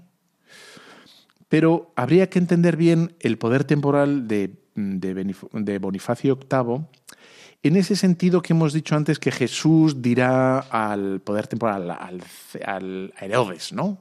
Pero 1.50 1.92
habría 1.96 2.30
que 2.30 2.38
entender 2.38 2.78
bien 2.78 3.16
el 3.20 3.40
poder 3.40 3.64
temporal 3.64 4.28
de, 4.28 4.65
de, 4.76 5.80
Bonifacio 5.80 6.38
VIII 6.38 6.86
en 7.64 7.76
ese 7.78 7.96
sentido 7.96 8.42
que 8.42 8.54
hemos 8.54 8.74
dicho 8.74 8.96
antes 8.96 9.18
que 9.18 9.32
Jesús 9.32 10.02
dirá 10.02 10.60
al 10.60 11.22
poder 11.22 11.48
temporal, 11.48 11.90
al, 11.90 12.22
a 13.18 13.26
Herodes, 13.26 13.74
¿no? 13.74 13.98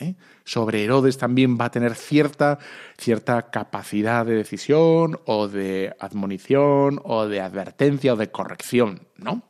¿eh? 0.00 0.16
Sobre 0.44 0.82
Herodes 0.82 1.16
también 1.16 1.56
va 1.56 1.66
a 1.66 1.70
tener 1.70 1.94
cierta, 1.94 2.58
cierta 2.98 3.50
capacidad 3.50 4.26
de 4.26 4.34
decisión 4.34 5.20
o 5.26 5.46
de 5.46 5.94
admonición 6.00 7.00
o 7.04 7.26
de 7.26 7.40
advertencia 7.40 8.14
o 8.14 8.16
de 8.16 8.32
corrección, 8.32 9.06
¿no? 9.16 9.42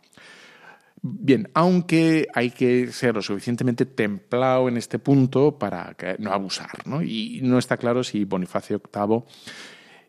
Bien, 1.06 1.50
aunque 1.52 2.28
hay 2.34 2.50
que 2.50 2.90
ser 2.90 3.14
lo 3.14 3.20
suficientemente 3.20 3.84
templado 3.84 4.68
en 4.68 4.78
este 4.78 4.98
punto 4.98 5.58
para 5.58 5.94
no 6.18 6.32
abusar, 6.32 6.87
¿no? 6.87 7.02
Y 7.02 7.40
no 7.42 7.58
está 7.58 7.76
claro 7.76 8.02
si 8.02 8.24
Bonifacio 8.24 8.80
VIII, 8.80 9.22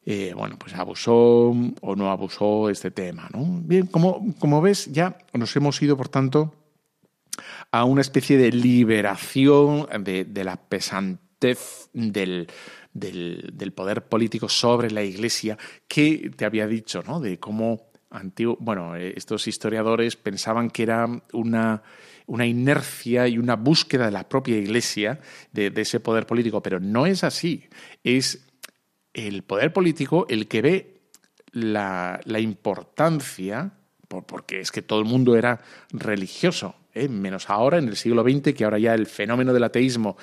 eh, 0.06 0.34
bueno, 0.36 0.58
pues 0.60 0.74
abusó 0.76 1.50
o 1.82 1.96
no 1.96 2.12
abusó 2.12 2.70
este 2.70 2.92
tema, 2.92 3.28
¿no? 3.34 3.44
Bien, 3.64 3.88
como, 3.88 4.36
como 4.38 4.62
ves, 4.62 4.92
ya 4.92 5.18
nos 5.34 5.56
hemos 5.56 5.82
ido, 5.82 5.98
por 5.98 6.10
tanto, 6.10 6.54
a 7.72 7.84
una 7.86 8.02
especie 8.02 8.38
de 8.38 8.52
liberación 8.52 9.88
de, 10.04 10.44
la 10.44 10.58
pesantez 10.58 11.90
del, 11.94 12.48
del, 12.94 13.74
poder 13.76 14.06
político 14.06 14.48
sobre 14.48 14.92
la 14.92 15.04
Iglesia 15.04 15.58
que 15.88 16.32
te 16.36 16.46
había 16.46 16.68
dicho, 16.68 17.04
¿no? 17.06 17.20
De 17.20 17.40
cómo 17.40 17.88
antiguo, 18.12 18.58
bueno, 18.60 18.96
eh, 18.96 19.14
estos 19.18 19.48
historiadores 19.48 20.16
pensaban 20.16 20.70
que 20.70 20.84
era 20.84 21.08
una, 21.34 21.84
una 22.28 22.46
inercia 22.46 23.28
y 23.28 23.38
una 23.38 23.56
búsqueda 23.56 24.06
de 24.06 24.12
la 24.12 24.28
propia 24.28 24.58
Iglesia 24.58 25.20
de, 25.52 25.72
ese 25.76 26.00
poder 26.00 26.26
político, 26.26 26.62
pero 26.62 26.80
no 26.80 27.06
es 27.06 27.24
así. 27.24 27.68
Es 28.04 28.46
el 29.16 29.44
poder 29.44 29.74
político 29.74 30.28
el 30.30 30.48
que 30.48 30.62
ve 30.62 31.02
la, 31.52 32.20
la 32.26 32.40
importancia, 32.40 33.72
porque 34.08 34.60
es 34.60 34.72
que 34.72 34.82
todo 34.82 35.00
el 35.00 35.06
mundo 35.06 35.36
era 35.36 35.62
religioso, 35.92 36.76
¿eh? 36.94 37.08
menos 37.08 37.50
ahora, 37.50 37.78
en 37.78 37.88
el 37.88 37.96
siglo 37.96 38.24
XX, 38.24 38.54
que 38.54 38.64
ahora 38.66 38.78
ya 38.78 38.94
el 38.94 39.08
fenómeno 39.08 39.54
del 39.54 39.64
ateísmo 39.64 40.18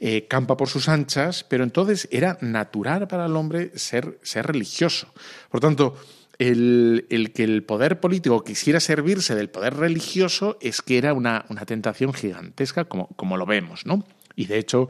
eh, 0.00 0.26
campa 0.26 0.56
por 0.56 0.68
sus 0.68 0.88
anchas, 0.88 1.44
pero 1.44 1.64
entonces 1.64 2.08
era 2.10 2.36
natural 2.40 3.06
para 3.06 3.26
el 3.26 3.36
hombre 3.36 3.70
ser, 3.78 4.18
ser 4.22 4.46
religioso. 4.46 5.12
Por 5.48 5.60
tanto, 5.60 5.96
el, 6.38 7.32
que 7.34 7.44
el 7.44 7.62
poder 7.62 8.00
político 8.00 8.42
quisiera 8.42 8.80
servirse 8.80 9.36
del 9.36 9.50
poder 9.50 9.74
religioso 9.74 10.58
es 10.60 10.82
que 10.82 10.98
era 10.98 11.12
una, 11.12 11.44
una 11.50 11.64
tentación 11.64 12.12
gigantesca, 12.12 12.86
como, 12.86 13.08
como, 13.08 13.36
lo 13.36 13.46
vemos, 13.46 13.86
¿no? 13.86 14.04
Y 14.34 14.46
de 14.46 14.58
hecho, 14.58 14.88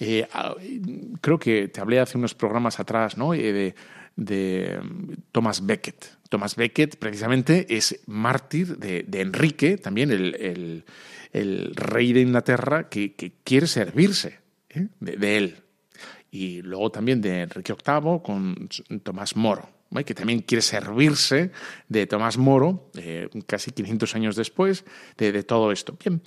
eh, 0.00 0.28
creo 1.20 1.38
que 1.38 1.68
te 1.68 1.80
hablé 1.80 2.00
hace 2.00 2.18
unos 2.18 2.34
programas 2.34 2.78
atrás, 2.80 3.16
¿no? 3.16 3.32
de, 3.32 3.74
de 4.16 4.80
Thomas 5.32 5.64
Becket. 5.64 6.18
Thomas 6.28 6.56
Becket 6.56 6.96
precisamente 6.96 7.66
es 7.70 8.00
mártir 8.06 8.76
de, 8.78 9.20
Enrique, 9.20 9.78
también 9.78 10.10
el, 10.10 10.84
rey 11.74 12.12
de 12.12 12.20
Inglaterra, 12.20 12.88
que, 12.88 13.14
quiere 13.44 13.66
servirse 13.66 14.40
¿eh? 14.70 14.88
de, 15.00 15.36
él. 15.36 15.56
Y 16.30 16.62
luego 16.62 16.90
también 16.90 17.20
de 17.20 17.42
Enrique 17.42 17.72
VIII 17.72 18.20
con 18.22 18.68
Tomás 19.02 19.36
Moro, 19.36 19.70
que 20.04 20.14
también 20.14 20.40
quiere 20.40 20.62
servirse 20.62 21.50
de 21.88 22.06
Tomás 22.06 22.36
Moro, 22.36 22.90
eh, 22.96 23.28
casi 23.46 23.70
500 23.70 24.14
años 24.14 24.36
después, 24.36 24.84
de, 25.16 25.42
todo 25.44 25.72
esto. 25.72 25.96
Bien. 26.04 26.20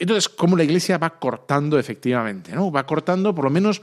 Eh, 0.00 0.04
entonces, 0.04 0.28
cómo 0.28 0.56
la 0.56 0.64
Iglesia 0.64 0.98
va 0.98 1.18
cortando 1.18 1.78
efectivamente, 1.78 2.52
¿no? 2.52 2.72
Va 2.72 2.86
cortando 2.86 3.34
por 3.34 3.44
lo 3.44 3.50
menos 3.50 3.82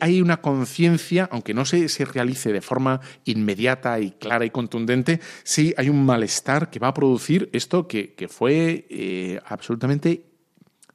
hay 0.00 0.22
una 0.22 0.40
conciencia, 0.40 1.28
aunque 1.30 1.52
no 1.52 1.64
se, 1.64 1.88
se, 1.88 2.04
realice 2.04 2.52
de 2.52 2.62
forma 2.62 3.00
inmediata 3.24 4.00
y 4.00 4.12
clara 4.12 4.44
y 4.44 4.50
contundente, 4.50 5.20
sí 5.44 5.74
hay 5.76 5.90
un 5.90 6.04
malestar 6.04 6.70
que 6.70 6.78
va 6.78 6.88
a 6.88 6.94
producir 6.94 7.50
esto 7.52 7.86
que, 7.86 8.14
fue 8.28 8.86
eh, 8.88 9.38
absolutamente 9.44 10.24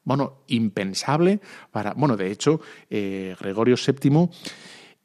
bueno, 0.03 0.43
impensable 0.47 1.39
para. 1.71 1.93
Bueno, 1.93 2.17
de 2.17 2.31
hecho, 2.31 2.59
eh, 2.89 3.35
Gregorio 3.39 3.75
VII, 3.75 4.29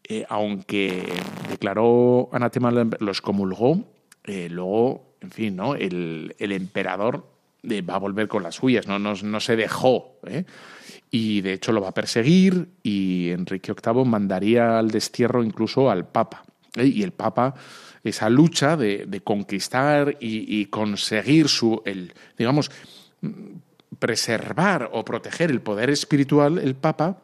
eh, 0.09 0.25
aunque 0.29 1.05
declaró 1.51 2.31
anatema, 2.33 2.71
los 2.71 3.21
comulgó, 3.21 3.85
luego, 4.25 5.17
en 5.21 5.31
fin, 5.31 5.57
¿no? 5.57 5.75
El 5.75 6.35
emperador 6.39 7.36
va 7.65 7.95
a 7.95 7.99
volver 7.99 8.29
con 8.29 8.43
las 8.43 8.57
suyas, 8.57 8.87
no, 8.87 8.99
no, 8.99 9.15
no 9.15 9.41
se 9.41 9.57
dejó 9.57 10.21
y 11.11 11.41
de 11.41 11.55
hecho 11.55 11.73
lo 11.73 11.81
va 11.81 11.89
a 11.89 11.95
perseguir 11.95 12.69
y 12.83 13.31
Enrique 13.31 13.73
VIII 13.73 14.05
mandaría 14.05 14.79
al 14.79 14.91
destierro 14.91 15.43
incluso 15.43 15.91
al 15.91 16.07
Papa. 16.07 16.45
¿eh? 16.75 16.87
Y 16.87 17.03
el 17.03 17.13
Papa, 17.13 17.55
esa 18.03 18.29
lucha 18.29 18.77
de, 18.77 19.21
conquistar 19.25 20.17
y, 20.21 20.67
conseguir 20.67 21.49
su, 21.49 21.83
el, 21.85 22.13
digamos, 22.37 22.71
preservar 23.99 24.91
o 24.93 25.05
proteger 25.05 25.51
el 25.51 25.61
poder 25.61 25.91
espiritual, 25.91 26.59
el 26.59 26.75
Papa 26.75 27.23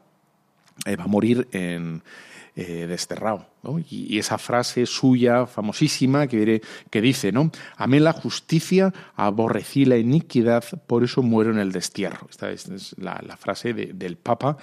eh, 0.86 0.96
va 0.96 1.04
a 1.04 1.09
morir 1.09 1.48
en, 1.52 2.02
eh, 2.57 2.86
Y, 3.88 4.18
esa 4.18 4.38
frase 4.38 4.86
suya 4.86 5.46
famosísima 5.46 6.26
que, 6.26 6.62
que 6.90 7.00
dice, 7.00 7.32
¿no? 7.32 7.50
Amé 7.76 8.00
la 8.00 8.12
justicia, 8.12 8.92
aborrecí 9.14 9.84
la 9.84 9.96
iniquidad, 9.96 10.64
por 10.86 11.04
eso 11.04 11.22
muero 11.22 11.52
en 11.52 11.58
el 11.58 11.72
destierro. 11.72 12.26
Esta 12.28 12.50
es, 12.50 12.94
la, 12.98 13.22
la, 13.24 13.36
frase 13.36 13.72
del 13.72 14.16
Papa 14.16 14.56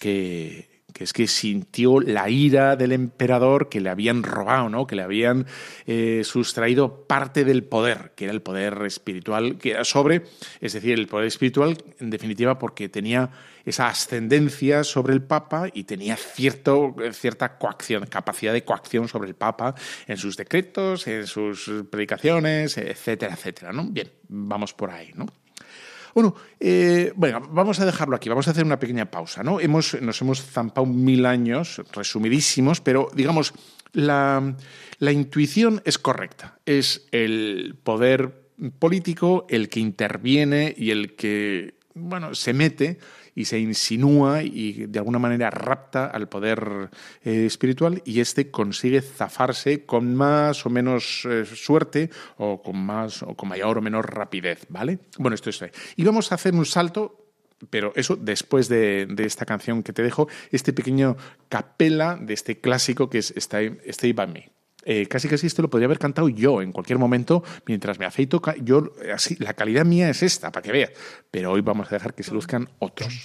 que, 0.00 0.72
que 0.92 1.04
es 1.04 1.12
que 1.12 1.26
sintió 1.26 2.00
la 2.00 2.28
ira 2.28 2.76
del 2.76 2.92
emperador 2.92 3.68
que 3.68 3.80
le 3.80 3.90
habían 3.90 4.22
robado, 4.22 4.68
¿no? 4.68 4.86
que 4.86 4.96
le 4.96 5.02
habían 5.02 5.46
eh, 5.86 6.22
sustraído 6.24 7.06
parte 7.06 7.44
del 7.44 7.64
poder, 7.64 8.12
que 8.16 8.24
era 8.24 8.32
el 8.32 8.42
poder 8.42 8.82
espiritual, 8.82 9.58
que 9.58 9.72
era 9.72 9.84
sobre, 9.84 10.22
es 10.60 10.72
decir, 10.72 10.98
el 10.98 11.06
poder 11.06 11.26
espiritual, 11.26 11.76
en 11.98 12.10
definitiva, 12.10 12.58
porque 12.58 12.88
tenía 12.88 13.30
esa 13.64 13.88
ascendencia 13.88 14.84
sobre 14.84 15.14
el 15.14 15.22
Papa 15.22 15.68
y 15.72 15.84
tenía 15.84 16.16
cierto, 16.16 16.94
cierta 17.12 17.58
coacción, 17.58 18.06
capacidad 18.06 18.52
de 18.52 18.64
coacción 18.64 19.08
sobre 19.08 19.28
el 19.28 19.34
Papa 19.34 19.74
en 20.06 20.16
sus 20.16 20.36
decretos, 20.36 21.06
en 21.06 21.26
sus 21.26 21.70
predicaciones, 21.90 22.76
etcétera, 22.78 23.34
etcétera. 23.34 23.72
¿no? 23.72 23.84
Bien, 23.84 24.10
vamos 24.28 24.74
por 24.74 24.90
ahí, 24.90 25.12
¿no? 25.14 25.26
Bueno, 26.14 26.34
eh, 26.60 27.12
bueno, 27.16 27.40
vamos 27.50 27.80
a 27.80 27.86
dejarlo 27.86 28.14
aquí, 28.14 28.28
vamos 28.28 28.46
a 28.46 28.50
hacer 28.50 28.64
una 28.64 28.78
pequeña 28.78 29.10
pausa. 29.10 29.42
¿no? 29.42 29.60
Hemos, 29.60 30.00
nos 30.02 30.20
hemos 30.20 30.42
zampado 30.42 30.86
mil 30.86 31.24
años, 31.24 31.80
resumidísimos, 31.92 32.82
pero 32.82 33.08
digamos, 33.14 33.54
la, 33.92 34.54
la 34.98 35.12
intuición 35.12 35.80
es 35.86 35.98
correcta. 35.98 36.58
Es 36.66 37.06
el 37.12 37.76
poder 37.82 38.42
político 38.78 39.46
el 39.48 39.70
que 39.70 39.80
interviene 39.80 40.74
y 40.76 40.90
el 40.90 41.14
que 41.16 41.74
bueno, 41.94 42.34
se 42.34 42.52
mete 42.52 42.98
y 43.34 43.44
se 43.44 43.58
insinúa 43.58 44.42
y 44.42 44.86
de 44.86 44.98
alguna 44.98 45.18
manera 45.18 45.50
rapta 45.50 46.06
al 46.06 46.28
poder 46.28 46.90
eh, 47.24 47.46
espiritual 47.46 48.02
y 48.04 48.20
éste 48.20 48.50
consigue 48.50 49.00
zafarse 49.00 49.84
con 49.84 50.14
más 50.14 50.66
o 50.66 50.70
menos 50.70 51.26
eh, 51.28 51.44
suerte 51.44 52.10
o 52.36 52.62
con 52.62 52.76
más 52.84 53.22
o 53.22 53.34
con 53.34 53.48
mayor 53.48 53.78
o 53.78 53.82
menor 53.82 54.14
rapidez, 54.14 54.66
¿vale? 54.68 54.98
Bueno, 55.18 55.34
esto 55.34 55.50
es. 55.50 55.62
Y 55.96 56.04
vamos 56.04 56.32
a 56.32 56.36
hacer 56.36 56.54
un 56.54 56.66
salto 56.66 57.18
pero 57.70 57.92
eso 57.94 58.16
después 58.16 58.68
de, 58.68 59.06
esta 59.18 59.46
canción 59.46 59.84
que 59.84 59.92
te 59.92 60.02
dejo, 60.02 60.28
este 60.50 60.72
pequeño 60.72 61.16
capela 61.48 62.18
de 62.20 62.34
este 62.34 62.60
clásico 62.60 63.08
que 63.08 63.18
es 63.18 63.32
Stay, 63.36 63.78
Stay 63.86 64.12
By 64.12 64.26
Me. 64.26 64.61
Eh, 64.84 65.06
casi 65.06 65.28
casi 65.28 65.46
esto 65.46 65.62
lo 65.62 65.70
podría 65.70 65.86
haber 65.86 65.98
cantado 65.98 66.28
yo 66.28 66.60
en 66.60 66.72
cualquier 66.72 66.98
momento 66.98 67.42
mientras 67.66 67.98
me 67.98 68.06
afeito. 68.06 68.42
Yo, 68.62 68.92
así, 69.14 69.36
la 69.38 69.54
calidad 69.54 69.84
mía 69.84 70.08
es 70.10 70.22
esta, 70.22 70.50
para 70.50 70.62
que 70.62 70.72
veas. 70.72 70.90
Pero 71.30 71.52
hoy 71.52 71.60
vamos 71.60 71.86
a 71.90 71.94
dejar 71.94 72.14
que 72.14 72.22
se 72.22 72.32
luzcan 72.32 72.68
otros. 72.78 73.22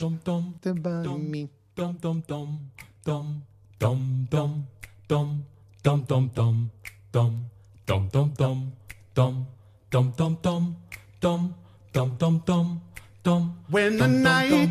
When 13.70 13.97
the 13.97 14.08
night 14.08 14.70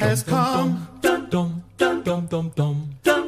has 0.00 0.22
come 0.22 0.88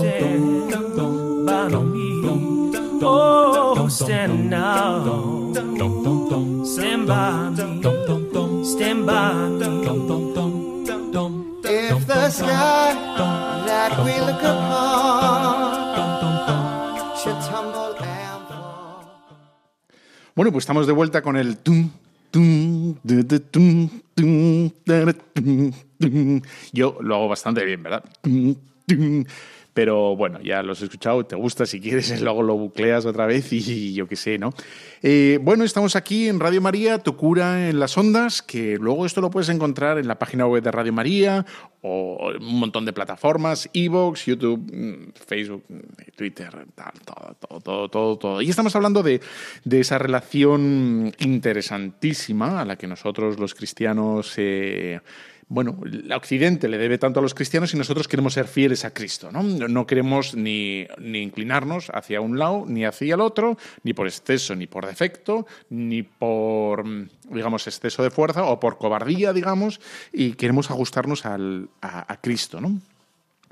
stand 0.00 1.46
by 1.46 1.68
me. 1.68 2.08
Oh, 3.02 3.88
stand 3.88 4.50
now. 4.50 5.52
Stand 6.64 7.06
by 7.06 7.50
me. 7.50 8.64
Stand 8.64 9.06
by 9.06 9.48
me. 9.48 9.66
If 11.68 12.06
the 12.06 12.30
sky 12.30 12.94
that 13.66 13.92
we 14.04 14.14
look 14.20 14.42
upon 14.42 15.76
should 17.16 17.40
tumble 17.48 17.96
and 17.98 18.48
fall. 18.48 19.04
Bueno, 20.34 20.52
pues 20.52 20.62
estamos 20.62 20.86
de 20.86 20.92
vuelta 20.92 21.22
con 21.22 21.36
el 21.36 21.56
tum, 21.58 21.90
tum, 22.30 22.94
tum, 23.50 23.88
tum, 24.14 24.70
da, 24.84 25.12
tum, 25.34 25.72
tum. 25.98 26.42
Yo 26.72 26.98
lo 27.00 27.14
hago 27.16 27.28
bastante 27.28 27.64
bien, 27.64 27.82
¿verdad? 27.82 28.04
Pero 29.76 30.16
bueno, 30.16 30.40
ya 30.40 30.62
lo 30.62 30.72
has 30.72 30.80
escuchado, 30.80 31.26
te 31.26 31.36
gusta, 31.36 31.66
si 31.66 31.82
quieres 31.82 32.18
luego 32.22 32.42
lo 32.42 32.56
bucleas 32.56 33.04
otra 33.04 33.26
vez 33.26 33.52
y 33.52 33.92
yo 33.92 34.08
qué 34.08 34.16
sé, 34.16 34.38
¿no? 34.38 34.54
Eh, 35.02 35.38
bueno, 35.42 35.64
estamos 35.64 35.96
aquí 35.96 36.28
en 36.28 36.40
Radio 36.40 36.62
María, 36.62 36.98
Tu 36.98 37.14
cura 37.14 37.68
en 37.68 37.78
las 37.78 37.98
ondas, 37.98 38.40
que 38.40 38.78
luego 38.80 39.04
esto 39.04 39.20
lo 39.20 39.28
puedes 39.28 39.50
encontrar 39.50 39.98
en 39.98 40.08
la 40.08 40.18
página 40.18 40.46
web 40.46 40.62
de 40.62 40.70
Radio 40.70 40.94
María 40.94 41.44
o 41.82 42.32
un 42.40 42.58
montón 42.58 42.86
de 42.86 42.94
plataformas, 42.94 43.68
Evox, 43.74 44.24
YouTube, 44.24 44.60
mm, 44.72 45.12
Facebook, 45.12 45.64
mm, 45.68 46.16
Twitter, 46.16 46.66
tal, 46.74 46.92
todo, 47.04 47.36
todo, 47.38 47.60
todo, 47.60 47.88
todo, 47.90 48.16
todo. 48.16 48.42
Y 48.42 48.48
estamos 48.48 48.74
hablando 48.76 49.02
de, 49.02 49.20
de 49.62 49.80
esa 49.80 49.98
relación 49.98 51.12
interesantísima 51.18 52.62
a 52.62 52.64
la 52.64 52.76
que 52.76 52.86
nosotros 52.86 53.38
los 53.38 53.54
cristianos... 53.54 54.32
Eh, 54.38 55.00
bueno, 55.48 55.78
el 55.84 56.10
Occidente 56.12 56.68
le 56.68 56.76
debe 56.76 56.98
tanto 56.98 57.20
a 57.20 57.22
los 57.22 57.34
cristianos 57.34 57.72
y 57.72 57.76
nosotros 57.76 58.08
queremos 58.08 58.34
ser 58.34 58.48
fieles 58.48 58.84
a 58.84 58.92
Cristo, 58.92 59.30
¿no? 59.30 59.42
No 59.42 59.86
queremos 59.86 60.34
ni, 60.34 60.86
ni, 60.98 61.22
inclinarnos 61.22 61.90
hacia 61.94 62.20
un 62.20 62.38
lado 62.38 62.64
ni 62.66 62.84
hacia 62.84 63.14
el 63.14 63.20
otro, 63.20 63.56
ni 63.84 63.94
por 63.94 64.08
exceso 64.08 64.56
ni 64.56 64.66
por 64.66 64.86
defecto, 64.86 65.46
ni 65.70 66.02
por, 66.02 66.84
digamos, 67.30 67.66
exceso 67.68 68.02
de 68.02 68.10
fuerza 68.10 68.44
o 68.44 68.58
por 68.58 68.76
cobardía, 68.76 69.32
digamos, 69.32 69.80
y 70.12 70.32
queremos 70.32 70.70
ajustarnos 70.70 71.24
a, 71.24 71.36
a 71.80 72.20
Cristo, 72.20 72.60
¿no? 72.60 72.80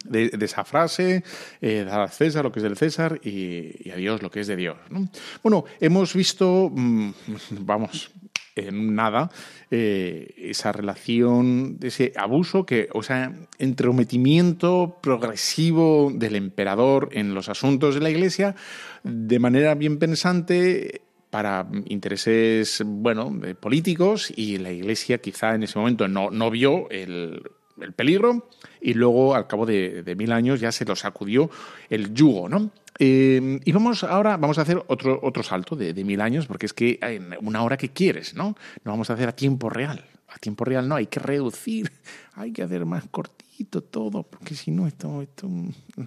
De, 0.05 0.31
esa 0.41 0.65
frase, 0.65 1.25
eh, 1.63 1.85
dar 1.87 2.01
al 2.01 2.11
César 2.11 2.45
lo 2.45 2.53
que 2.53 2.59
es 2.59 2.63
del 2.65 2.77
César 2.77 3.19
y, 3.25 3.91
a 3.91 3.97
Dios 3.97 4.21
lo 4.21 4.31
que 4.31 4.41
es 4.41 4.47
de 4.47 4.57
Dios. 4.57 4.77
¿no? 4.91 5.09
Bueno, 5.43 5.65
hemos 5.81 6.13
visto, 6.13 6.71
mmm, 6.71 7.11
vamos, 7.61 8.11
en 8.57 8.95
nada 8.95 9.31
eh, 9.71 10.35
esa 10.37 10.73
relación, 10.73 11.79
ese 11.83 12.13
abuso, 12.17 12.65
que, 12.65 12.89
o 12.93 13.03
sea, 13.03 13.33
entrometimiento 13.59 14.99
progresivo 15.03 16.13
del 16.15 16.37
emperador 16.37 17.09
en 17.13 17.35
los 17.35 17.49
asuntos 17.49 17.95
de 17.95 18.01
la 18.01 18.11
Iglesia 18.11 18.55
de 19.03 19.39
manera 19.39 19.75
bien 19.75 19.99
pensante 19.99 21.03
para 21.31 21.67
intereses, 21.87 22.83
bueno, 22.87 23.33
políticos 23.61 24.33
y 24.37 24.59
la 24.59 24.71
Iglesia 24.71 25.19
quizá 25.19 25.55
en 25.55 25.65
ese 25.65 25.79
momento 25.79 26.07
no, 26.07 26.31
no 26.31 26.49
vio 26.49 26.89
el, 26.91 27.43
el 27.81 27.93
peligro 27.93 28.49
y 28.81 28.95
luego 28.95 29.35
al 29.35 29.47
cabo 29.49 29.67
de, 29.67 30.03
de, 30.03 30.15
mil 30.15 30.31
años 30.31 30.61
ya 30.61 30.71
se 30.71 30.85
lo 30.85 30.95
sacudió 30.95 31.51
el 31.91 32.15
yugo, 32.15 32.49
¿no? 32.49 32.71
Eh, 32.99 33.61
y 33.65 33.73
vamos 33.73 34.05
ahora, 34.05 34.37
vamos 34.37 34.59
a 34.59 34.63
hacer 34.63 34.83
otro, 34.87 35.19
otro 35.23 35.43
salto 35.43 35.75
de, 35.77 35.93
de, 35.93 36.05
mil 36.05 36.21
años, 36.21 36.47
porque 36.47 36.67
es 36.67 36.73
que 36.73 36.99
en 37.03 37.35
una 37.41 37.63
hora 37.63 37.77
que 37.77 37.91
quieres, 37.91 38.35
¿no? 38.35 38.57
No 38.85 38.93
vamos 38.93 39.11
a 39.11 39.15
hacer 39.15 39.29
a 39.29 39.33
tiempo 39.37 39.69
real. 39.69 40.05
A 40.29 40.39
tiempo 40.39 40.65
real 40.65 40.89
no, 40.89 40.97
hay 40.97 41.07
que 41.07 41.21
reducir, 41.21 41.93
hay 42.35 42.53
que 42.53 42.63
hacer 42.63 42.85
más 42.87 43.05
cortito 43.11 43.83
todo, 43.83 44.23
porque 44.25 44.55
si 44.55 44.71
no, 44.71 44.87
esto, 44.87 45.23
esto 45.23 45.49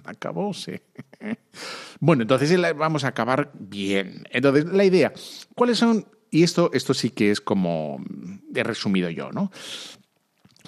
acabóse. 0.04 0.82
bueno, 2.00 2.22
entonces 2.22 2.58
vamos 2.76 3.04
a 3.04 3.08
acabar 3.08 3.50
bien. 3.58 4.24
Entonces, 4.30 4.66
la 4.66 4.84
idea, 4.84 5.12
¿cuáles 5.54 5.78
son? 5.78 6.06
Y 6.30 6.42
esto, 6.42 6.70
esto 6.74 6.92
sí 6.92 7.10
que 7.10 7.30
es 7.30 7.40
como 7.40 8.04
he 8.54 8.62
resumido 8.62 9.08
yo, 9.08 9.30
¿no? 9.32 9.50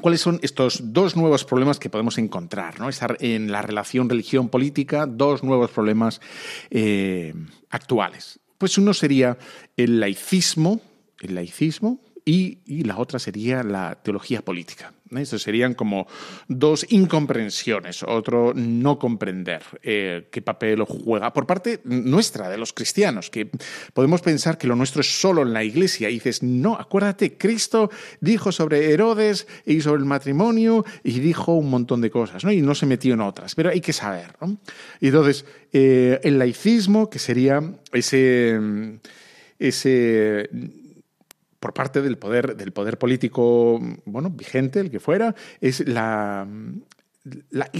¿Cuáles 0.00 0.20
son 0.20 0.40
estos 0.42 0.92
dos 0.92 1.16
nuevos 1.16 1.44
problemas 1.44 1.78
que 1.78 1.90
podemos 1.90 2.18
encontrar 2.18 2.80
¿no? 2.80 2.88
en 3.18 3.52
la 3.52 3.62
relación 3.62 4.08
religión-política? 4.08 5.06
Dos 5.06 5.42
nuevos 5.42 5.70
problemas 5.70 6.20
eh, 6.70 7.34
actuales. 7.70 8.40
Pues 8.58 8.78
uno 8.78 8.94
sería 8.94 9.38
el 9.76 10.00
laicismo, 10.00 10.80
el 11.20 11.34
laicismo, 11.34 12.00
y, 12.24 12.58
y 12.66 12.84
la 12.84 12.98
otra 12.98 13.18
sería 13.18 13.62
la 13.62 13.96
teología 14.02 14.42
política. 14.42 14.92
Estos 15.16 15.42
serían 15.42 15.74
como 15.74 16.06
dos 16.46 16.86
incomprensiones, 16.88 18.02
otro 18.04 18.52
no 18.54 18.98
comprender 18.98 19.62
eh, 19.82 20.28
qué 20.30 20.40
papel 20.40 20.84
juega 20.84 21.32
por 21.32 21.46
parte 21.46 21.80
nuestra, 21.84 22.48
de 22.48 22.58
los 22.58 22.72
cristianos, 22.72 23.28
que 23.28 23.50
podemos 23.92 24.20
pensar 24.20 24.56
que 24.56 24.68
lo 24.68 24.76
nuestro 24.76 25.00
es 25.00 25.20
solo 25.20 25.42
en 25.42 25.52
la 25.52 25.64
iglesia 25.64 26.10
y 26.10 26.14
dices, 26.14 26.42
no, 26.42 26.76
acuérdate, 26.76 27.36
Cristo 27.36 27.90
dijo 28.20 28.52
sobre 28.52 28.92
Herodes 28.92 29.48
y 29.66 29.80
sobre 29.80 30.00
el 30.00 30.06
matrimonio 30.06 30.84
y 31.02 31.18
dijo 31.18 31.54
un 31.54 31.70
montón 31.70 32.00
de 32.00 32.10
cosas, 32.10 32.44
¿no? 32.44 32.52
Y 32.52 32.62
no 32.62 32.74
se 32.74 32.86
metió 32.86 33.14
en 33.14 33.20
otras, 33.20 33.54
pero 33.54 33.70
hay 33.70 33.80
que 33.80 33.92
saber. 33.92 34.36
Y 35.00 35.08
entonces, 35.08 35.44
eh, 35.72 36.20
el 36.22 36.38
laicismo, 36.38 37.10
que 37.10 37.18
sería 37.18 37.62
ese, 37.92 38.58
ese 39.58 40.48
por 41.60 41.74
parte 41.74 42.02
del 42.02 42.18
poder, 42.18 42.56
del 42.56 42.72
poder 42.72 42.98
político 42.98 43.78
bueno, 44.06 44.30
vigente, 44.30 44.80
el 44.80 44.90
que 44.90 44.98
fuera, 44.98 45.34
es 45.60 45.86
la, 45.86 46.48
la, 47.50 47.70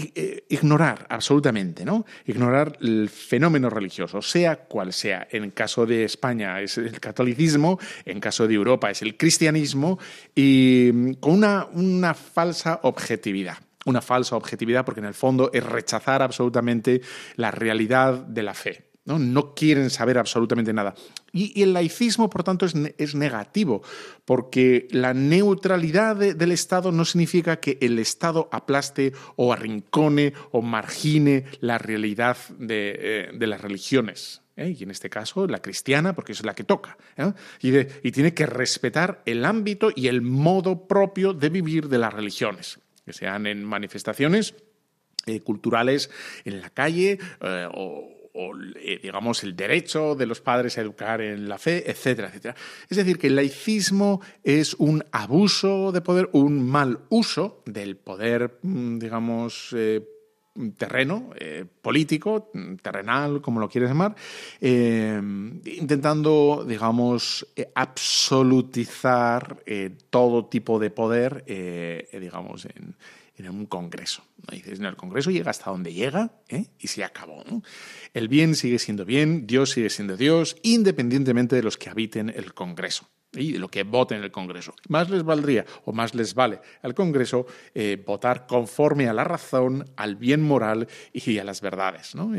ignorar 0.48 1.06
absolutamente, 1.08 1.84
¿no? 1.84 2.04
Ignorar 2.26 2.76
el 2.80 3.08
fenómeno 3.08 3.70
religioso, 3.70 4.20
sea 4.20 4.64
cual 4.64 4.92
sea. 4.92 5.26
En 5.30 5.50
caso 5.50 5.86
de 5.86 6.04
España 6.04 6.60
es 6.60 6.76
el 6.78 7.00
catolicismo, 7.00 7.78
en 8.04 8.20
caso 8.20 8.46
de 8.46 8.54
Europa 8.54 8.90
es 8.90 9.00
el 9.02 9.16
cristianismo, 9.16 9.98
y 10.34 11.14
con 11.16 11.32
una, 11.34 11.66
una 11.72 12.14
falsa 12.14 12.80
objetividad 12.82 13.58
una 13.86 14.02
falsa 14.02 14.36
objetividad 14.36 14.84
porque 14.84 15.00
en 15.00 15.06
el 15.06 15.14
fondo 15.14 15.50
es 15.54 15.64
rechazar 15.64 16.20
absolutamente 16.20 17.00
la 17.36 17.50
realidad 17.50 18.12
de 18.12 18.42
la 18.42 18.52
fe. 18.52 18.89
¿No? 19.05 19.18
no 19.18 19.55
quieren 19.55 19.90
saber 19.90 20.18
absolutamente 20.18 20.72
nada. 20.72 20.94
Y, 21.32 21.62
el 21.62 21.72
laicismo, 21.72 22.28
por 22.28 22.42
tanto, 22.42 22.66
es, 22.66 22.74
es, 22.98 23.14
negativo, 23.14 23.82
porque 24.24 24.88
la 24.90 25.14
neutralidad 25.14 26.16
de, 26.16 26.34
del 26.34 26.53
Estado 26.53 26.92
no 26.92 27.05
significa 27.05 27.61
que 27.61 27.78
el 27.80 27.98
Estado 27.98 28.48
aplaste 28.53 29.12
o 29.36 29.53
arrincone 29.53 30.32
o 30.51 30.62
margine 30.62 31.44
la 31.61 31.78
realidad 31.78 32.36
de, 32.59 32.96
eh, 32.98 33.30
de 33.32 33.46
las 33.46 33.61
religiones. 33.61 34.42
¿eh? 34.57 34.76
Y 34.78 34.82
en 34.82 34.90
este 34.90 35.09
caso, 35.09 35.46
la 35.46 35.62
cristiana, 35.62 36.14
porque 36.14 36.32
es 36.32 36.44
la 36.44 36.55
que 36.55 36.64
toca. 36.64 36.98
¿eh? 37.16 37.32
Y, 37.61 37.78
y 38.09 38.12
tiene 38.12 38.34
que 38.34 38.46
respetar 38.46 39.22
el 39.24 39.44
ámbito 39.44 39.90
y 39.94 40.09
el 40.09 40.22
modo 40.22 40.86
propio 40.88 41.32
de 41.32 41.48
vivir 41.48 41.88
de 41.88 41.98
las 41.98 42.12
religiones, 42.12 42.80
que 43.05 43.12
sean 43.12 43.46
en 43.46 43.64
manifestaciones 43.64 44.55
culturales 45.44 46.11
en 46.44 46.61
la 46.61 46.70
calle 46.70 47.18
eh, 47.40 47.68
o, 48.41 48.51
o, 48.51 48.55
digamos, 49.03 49.43
el 49.45 49.55
derecho 49.55 50.14
de 50.14 50.26
los 50.26 50.41
padres 50.41 50.78
a 50.78 50.80
educar 50.80 51.20
en 51.20 51.49
la 51.49 51.59
fe, 51.59 51.91
etcétera, 51.91 52.28
etcétera. 52.28 52.55
Es 52.88 52.97
decir, 52.97 53.18
que 53.18 53.28
el 53.28 53.36
laicismo 53.36 54.20
es 54.43 54.74
un 54.74 55.05
abuso 55.12 55.93
de 55.93 56.01
poder, 56.01 56.28
un 56.32 56.68
mal 56.68 57.01
uso 57.09 57.62
del 57.66 57.97
poder, 57.97 58.59
digamos, 58.62 59.74
eh, 59.76 60.07
terreno, 60.76 61.30
eh, 61.36 61.64
político, 61.80 62.51
terrenal, 62.82 63.41
como 63.41 63.61
lo 63.61 63.68
quieres 63.68 63.91
llamar, 63.91 64.14
eh, 64.61 65.20
intentando, 65.64 66.64
digamos, 66.66 67.47
absolutizar 67.74 69.62
todo 70.11 70.47
tipo 70.47 70.78
de 70.78 70.91
poder, 70.91 71.45
digamos, 72.12 72.66
en, 72.66 72.97
en 73.47 73.55
un 73.55 73.66
congreso. 73.66 74.24
¿no? 74.38 74.55
dices, 74.55 74.80
no, 74.80 74.88
el 74.88 74.97
congreso 74.97 75.30
llega 75.30 75.51
hasta 75.51 75.70
donde 75.70 75.93
llega 75.93 76.32
¿eh? 76.49 76.66
y 76.78 76.88
se 76.88 77.05
acabó. 77.05 77.45
El 78.14 78.28
bien 78.28 78.55
sigue 78.55 78.78
siendo 78.78 79.05
bien, 79.05 79.47
Dios 79.47 79.70
sigue 79.70 79.91
siendo 79.91 80.16
Dios, 80.16 80.57
independientemente 80.62 81.57
de 81.57 81.62
los 81.62 81.76
que 81.76 81.91
habiten 81.91 82.30
el 82.30 82.55
congreso. 82.55 83.09
y 83.32 83.53
de 83.53 83.59
lo 83.61 83.68
que 83.68 83.84
voten 83.84 84.18
en 84.18 84.24
el 84.24 84.32
Congreso. 84.32 84.74
Más 84.88 85.09
les 85.09 85.22
valdría 85.22 85.64
o 85.84 85.93
más 85.93 86.16
les 86.16 86.34
vale 86.34 86.61
al 86.82 86.95
Congreso 86.95 87.47
eh, 87.74 88.03
votar 88.05 88.49
conforme 88.49 89.09
a 89.09 89.12
la 89.12 89.22
razón, 89.22 89.84
al 89.97 90.16
bien 90.16 90.43
moral 90.43 90.88
y 91.12 91.38
a 91.38 91.45
las 91.45 91.61
verdades. 91.61 92.16
¿no? 92.16 92.32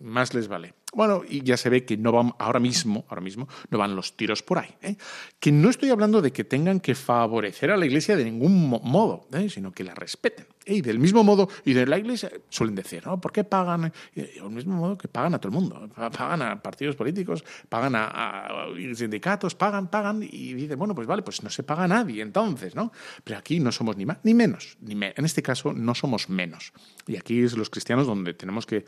Más 0.00 0.32
les 0.32 0.48
vale. 0.48 0.72
Bueno, 0.94 1.22
y 1.28 1.42
ya 1.42 1.56
se 1.58 1.68
ve 1.68 1.84
que 1.84 1.96
no 1.98 2.12
van 2.12 2.32
ahora 2.38 2.60
mismo, 2.60 3.04
ahora 3.08 3.20
mismo 3.20 3.46
no 3.70 3.78
van 3.78 3.94
los 3.94 4.16
tiros 4.16 4.42
por 4.42 4.58
ahí. 4.58 4.70
¿eh? 4.82 4.96
Que 5.38 5.52
no 5.52 5.68
estoy 5.68 5.90
hablando 5.90 6.22
de 6.22 6.32
que 6.32 6.44
tengan 6.44 6.80
que 6.80 6.94
favorecer 6.94 7.70
a 7.70 7.76
la 7.76 7.84
Iglesia 7.84 8.16
de 8.16 8.24
ningún 8.24 8.68
mo- 8.68 8.80
modo, 8.80 9.28
¿eh? 9.34 9.48
sino 9.50 9.70
que 9.70 9.84
la 9.84 9.94
respeten. 9.94 10.46
¿eh? 10.64 10.76
Y 10.76 10.80
del 10.80 10.98
mismo 10.98 11.22
modo, 11.22 11.48
y 11.66 11.74
de 11.74 11.86
la 11.86 11.98
Iglesia 11.98 12.30
suelen 12.48 12.74
decir, 12.74 13.06
¿no? 13.06 13.20
¿Por 13.20 13.32
qué 13.32 13.44
pagan? 13.44 13.92
Del 14.14 14.50
mismo 14.50 14.76
modo 14.76 14.96
que 14.96 15.08
pagan 15.08 15.34
a 15.34 15.38
todo 15.38 15.50
el 15.50 15.54
mundo. 15.60 15.88
Pa- 15.94 16.10
Pagan 16.10 16.40
a 16.42 16.62
partidos 16.62 16.96
políticos, 16.96 17.44
pagan 17.68 17.92
a, 17.94 18.48
sindicatos, 18.94 19.54
pagan, 19.54 19.88
pagan, 19.90 20.22
y 20.22 20.54
dicen, 20.54 20.78
bueno, 20.78 20.94
pues 20.94 21.06
vale, 21.06 21.20
pues 21.22 21.42
no 21.42 21.50
se 21.50 21.62
paga 21.64 21.84
a 21.84 21.88
nadie 21.88 22.22
entonces, 22.22 22.74
¿no? 22.74 22.92
Pero 23.24 23.38
aquí 23.38 23.60
no 23.60 23.72
somos 23.72 23.96
ni 23.98 24.06
más 24.06 24.18
ni 24.22 24.32
menos. 24.32 24.78
Ni 24.80 24.92
en 24.94 25.24
este 25.24 25.42
caso 25.42 25.74
no 25.74 25.94
somos 25.94 26.30
menos. 26.30 26.72
Y 27.06 27.16
aquí 27.16 27.42
es 27.42 27.56
los 27.58 27.68
cristianos 27.68 28.06
donde 28.06 28.32
tenemos 28.32 28.64
que 28.64 28.84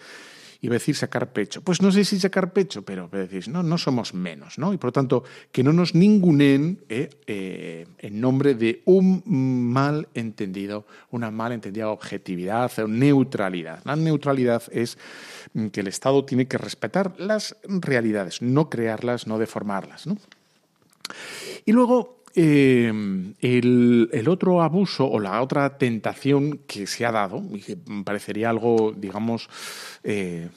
iba 0.63 0.75
a 0.75 0.79
decir 0.79 0.95
sacar 0.95 1.33
pecho. 1.33 1.63
Pues 1.63 1.81
no 1.81 1.91
sé 1.91 2.05
si 2.05 2.21
sacar 2.21 2.53
pecho, 2.53 2.83
pero, 2.83 3.09
pero 3.11 3.27
decís, 3.27 3.49
no, 3.49 3.63
no 3.63 3.79
somos 3.79 4.15
menos, 4.15 4.59
¿no? 4.59 4.73
Y 4.73 4.77
por 4.77 4.89
lo 4.89 4.93
tanto, 4.93 5.25
que 5.53 5.63
no 5.63 5.73
nos 5.73 5.95
ningunen 5.95 6.85
eh, 6.89 7.11
eh, 7.27 7.87
en 7.99 8.21
nombre 8.21 8.55
de 8.55 8.83
un 8.85 9.23
mal 9.27 10.09
entendido, 10.15 10.87
una 11.11 11.31
mal 11.31 11.53
entendida 11.53 11.89
objetividad 11.89 12.71
o 12.79 12.89
neutralidad. 12.89 13.81
La 13.85 13.97
neutralidad 13.97 14.63
es 14.71 14.99
mm, 15.55 15.69
que 15.69 15.81
el 15.81 15.87
Estado 15.87 16.25
tiene 16.25 16.47
que 16.47 16.59
respetar 16.59 17.15
las 17.19 17.57
realidades, 17.65 18.43
no 18.43 18.69
crearlas, 18.69 19.27
no 19.27 19.39
deformarlas, 19.39 20.07
¿no? 20.07 20.17
Y 21.65 21.73
luego, 21.73 22.20
eh, 22.35 22.93
el, 23.41 24.29
otro 24.29 24.63
abuso 24.63 25.07
o 25.07 25.19
la 25.19 25.43
otra 25.43 25.79
tentación 25.79 26.59
que 26.67 26.87
se 26.87 27.05
ha 27.05 27.13
dado, 27.13 27.43
y 27.53 27.61
que 27.61 27.77
parecería 28.05 28.51
algo, 28.51 28.93
digamos, 28.97 29.49
eh, 30.05 30.49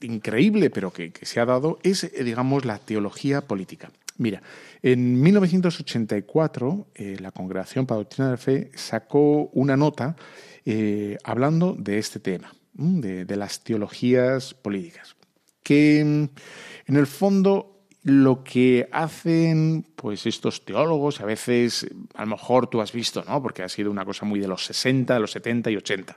increíble, 0.00 0.70
pero 0.70 0.92
que, 0.92 1.12
se 1.22 1.40
ha 1.40 1.44
dado, 1.44 1.78
es, 1.82 2.04
eh, 2.04 2.24
digamos, 2.24 2.64
la 2.64 2.78
teología 2.78 3.42
política. 3.42 3.90
Mira, 4.18 4.42
en 4.82 5.20
1984 5.20 6.86
eh, 6.94 7.16
la 7.20 7.30
Congregación 7.30 7.86
para 7.86 7.98
Doctrina 7.98 8.28
de 8.28 8.32
la 8.32 8.38
Fe 8.38 8.70
sacó 8.74 9.50
una 9.52 9.76
nota 9.76 10.16
hablando 11.22 11.76
de 11.78 11.98
este 11.98 12.18
tema, 12.18 12.52
de, 12.72 13.36
las 13.36 13.62
teologías 13.62 14.52
políticas, 14.52 15.14
que 15.62 16.00
en 16.00 16.30
el 16.88 17.06
fondo 17.06 17.75
lo 18.06 18.44
que 18.44 18.88
hacen 18.92 19.84
pues 19.96 20.26
estos 20.26 20.64
teólogos, 20.64 21.20
a 21.20 21.24
veces 21.24 21.88
a 22.14 22.20
lo 22.24 22.28
mejor 22.28 22.68
tú 22.68 22.80
has 22.80 22.92
visto, 22.92 23.24
¿no? 23.26 23.42
porque 23.42 23.64
ha 23.64 23.68
sido 23.68 23.90
una 23.90 24.04
cosa 24.04 24.24
muy 24.24 24.38
de 24.38 24.46
los 24.46 24.64
60, 24.64 25.12
de 25.12 25.18
los 25.18 25.32
70 25.32 25.72
y 25.72 25.76
80, 25.76 26.16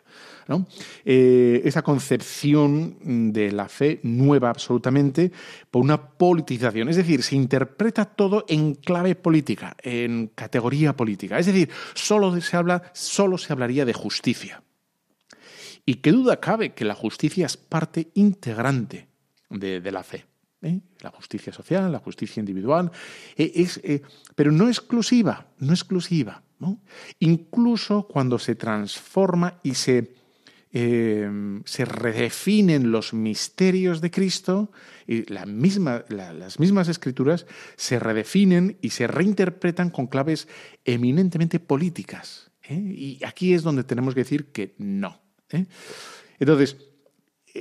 ¿no? 0.50 0.68
Eh, 1.04 1.64
esa 1.66 1.82
concepción 1.82 3.34
de 3.34 3.52
la 3.52 3.68
fe 3.68 4.00
nueva 4.04 4.52
absolutamente 4.52 5.32
por 5.72 5.82
una 5.82 6.00
politización, 6.00 6.90
es 6.90 6.98
decir, 6.98 7.24
se 7.24 7.36
interpreta 7.36 8.06
todo 8.06 8.46
en 8.48 8.76
clave 8.76 9.16
política, 9.16 9.76
en 9.82 10.28
categoría 10.28 10.96
política, 10.96 11.40
es 11.40 11.48
decir, 11.48 11.72
solo 11.96 12.40
se 12.40 12.56
habla, 12.56 12.84
solo 12.94 13.40
se 13.40 13.52
hablaría 13.52 13.84
de 13.84 13.94
justicia. 13.94 14.62
Y 15.88 15.96
qué 15.96 16.12
duda 16.12 16.40
cabe 16.40 16.74
que 16.74 16.86
la 16.86 16.94
justicia 16.94 17.48
es 17.48 17.58
parte 17.58 18.12
integrante 18.14 19.08
de, 19.50 19.92
la 19.92 20.04
fe. 20.04 20.26
¿eh? 20.62 20.82
La 21.02 21.12
justicia 21.12 21.54
social, 21.54 21.92
la 21.92 22.00
justicia 22.00 22.40
individual, 22.40 22.92
eh, 23.38 23.52
es, 23.56 23.80
eh, 23.84 24.02
pero 24.36 24.52
no 24.52 24.68
exclusiva, 24.68 25.48
no 25.60 25.72
exclusiva. 25.72 26.44
Incluso 27.20 28.06
cuando 28.08 28.38
se 28.38 28.56
transforma 28.56 29.60
y 29.64 29.76
se, 29.76 30.14
eh, 30.74 31.62
se 31.64 31.86
redefinen 31.86 32.92
los 32.92 33.14
misterios 33.14 34.02
de 34.02 34.12
Cristo, 34.12 34.72
y 35.08 35.26
las 35.32 35.48
mismas 35.48 36.88
escrituras 36.90 37.46
se 37.78 37.98
redefinen 37.98 38.78
y 38.82 38.90
se 38.90 39.08
reinterpretan 39.08 39.90
con 39.90 40.08
claves 40.08 40.48
eminentemente 40.84 41.60
políticas. 41.60 42.52
Y 42.70 43.24
aquí 43.26 43.54
es 43.54 43.64
donde 43.64 43.84
tenemos 43.84 44.14
que 44.14 44.20
decir 44.20 44.52
que 44.52 44.76
no. 44.78 45.20
Entonces, 46.40 46.78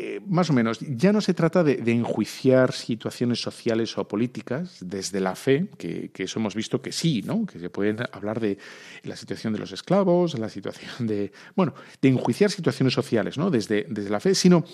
eh, 0.00 0.20
más 0.28 0.48
o 0.48 0.52
menos, 0.52 0.78
ya 0.78 1.12
no 1.12 1.20
se 1.20 1.34
trata 1.34 1.64
de, 1.64 1.82
enjuiciar 1.90 2.72
situaciones 2.72 3.42
sociales 3.42 3.98
o 3.98 4.06
políticas 4.06 4.76
desde 4.80 5.18
la 5.18 5.34
fe, 5.34 5.66
que, 5.76 6.12
eso 6.14 6.38
hemos 6.38 6.54
visto 6.54 6.80
que 6.80 6.92
sí, 6.92 7.22
¿no? 7.26 7.44
que 7.44 7.58
se 7.58 7.68
pueden 7.68 7.98
hablar 8.12 8.38
de 8.38 8.58
la 9.02 9.16
situación 9.16 9.52
de 9.52 9.58
los 9.58 9.72
esclavos, 9.72 10.38
la 10.38 10.48
situación 10.48 11.08
de, 11.08 11.32
bueno, 11.56 11.74
de 12.00 12.10
enjuiciar 12.10 12.52
situaciones 12.52 12.94
sociales 12.94 13.38
¿no? 13.38 13.50
desde, 13.50 13.86
desde 13.88 14.10
la 14.10 14.20
fe, 14.20 14.36
sino 14.36 14.64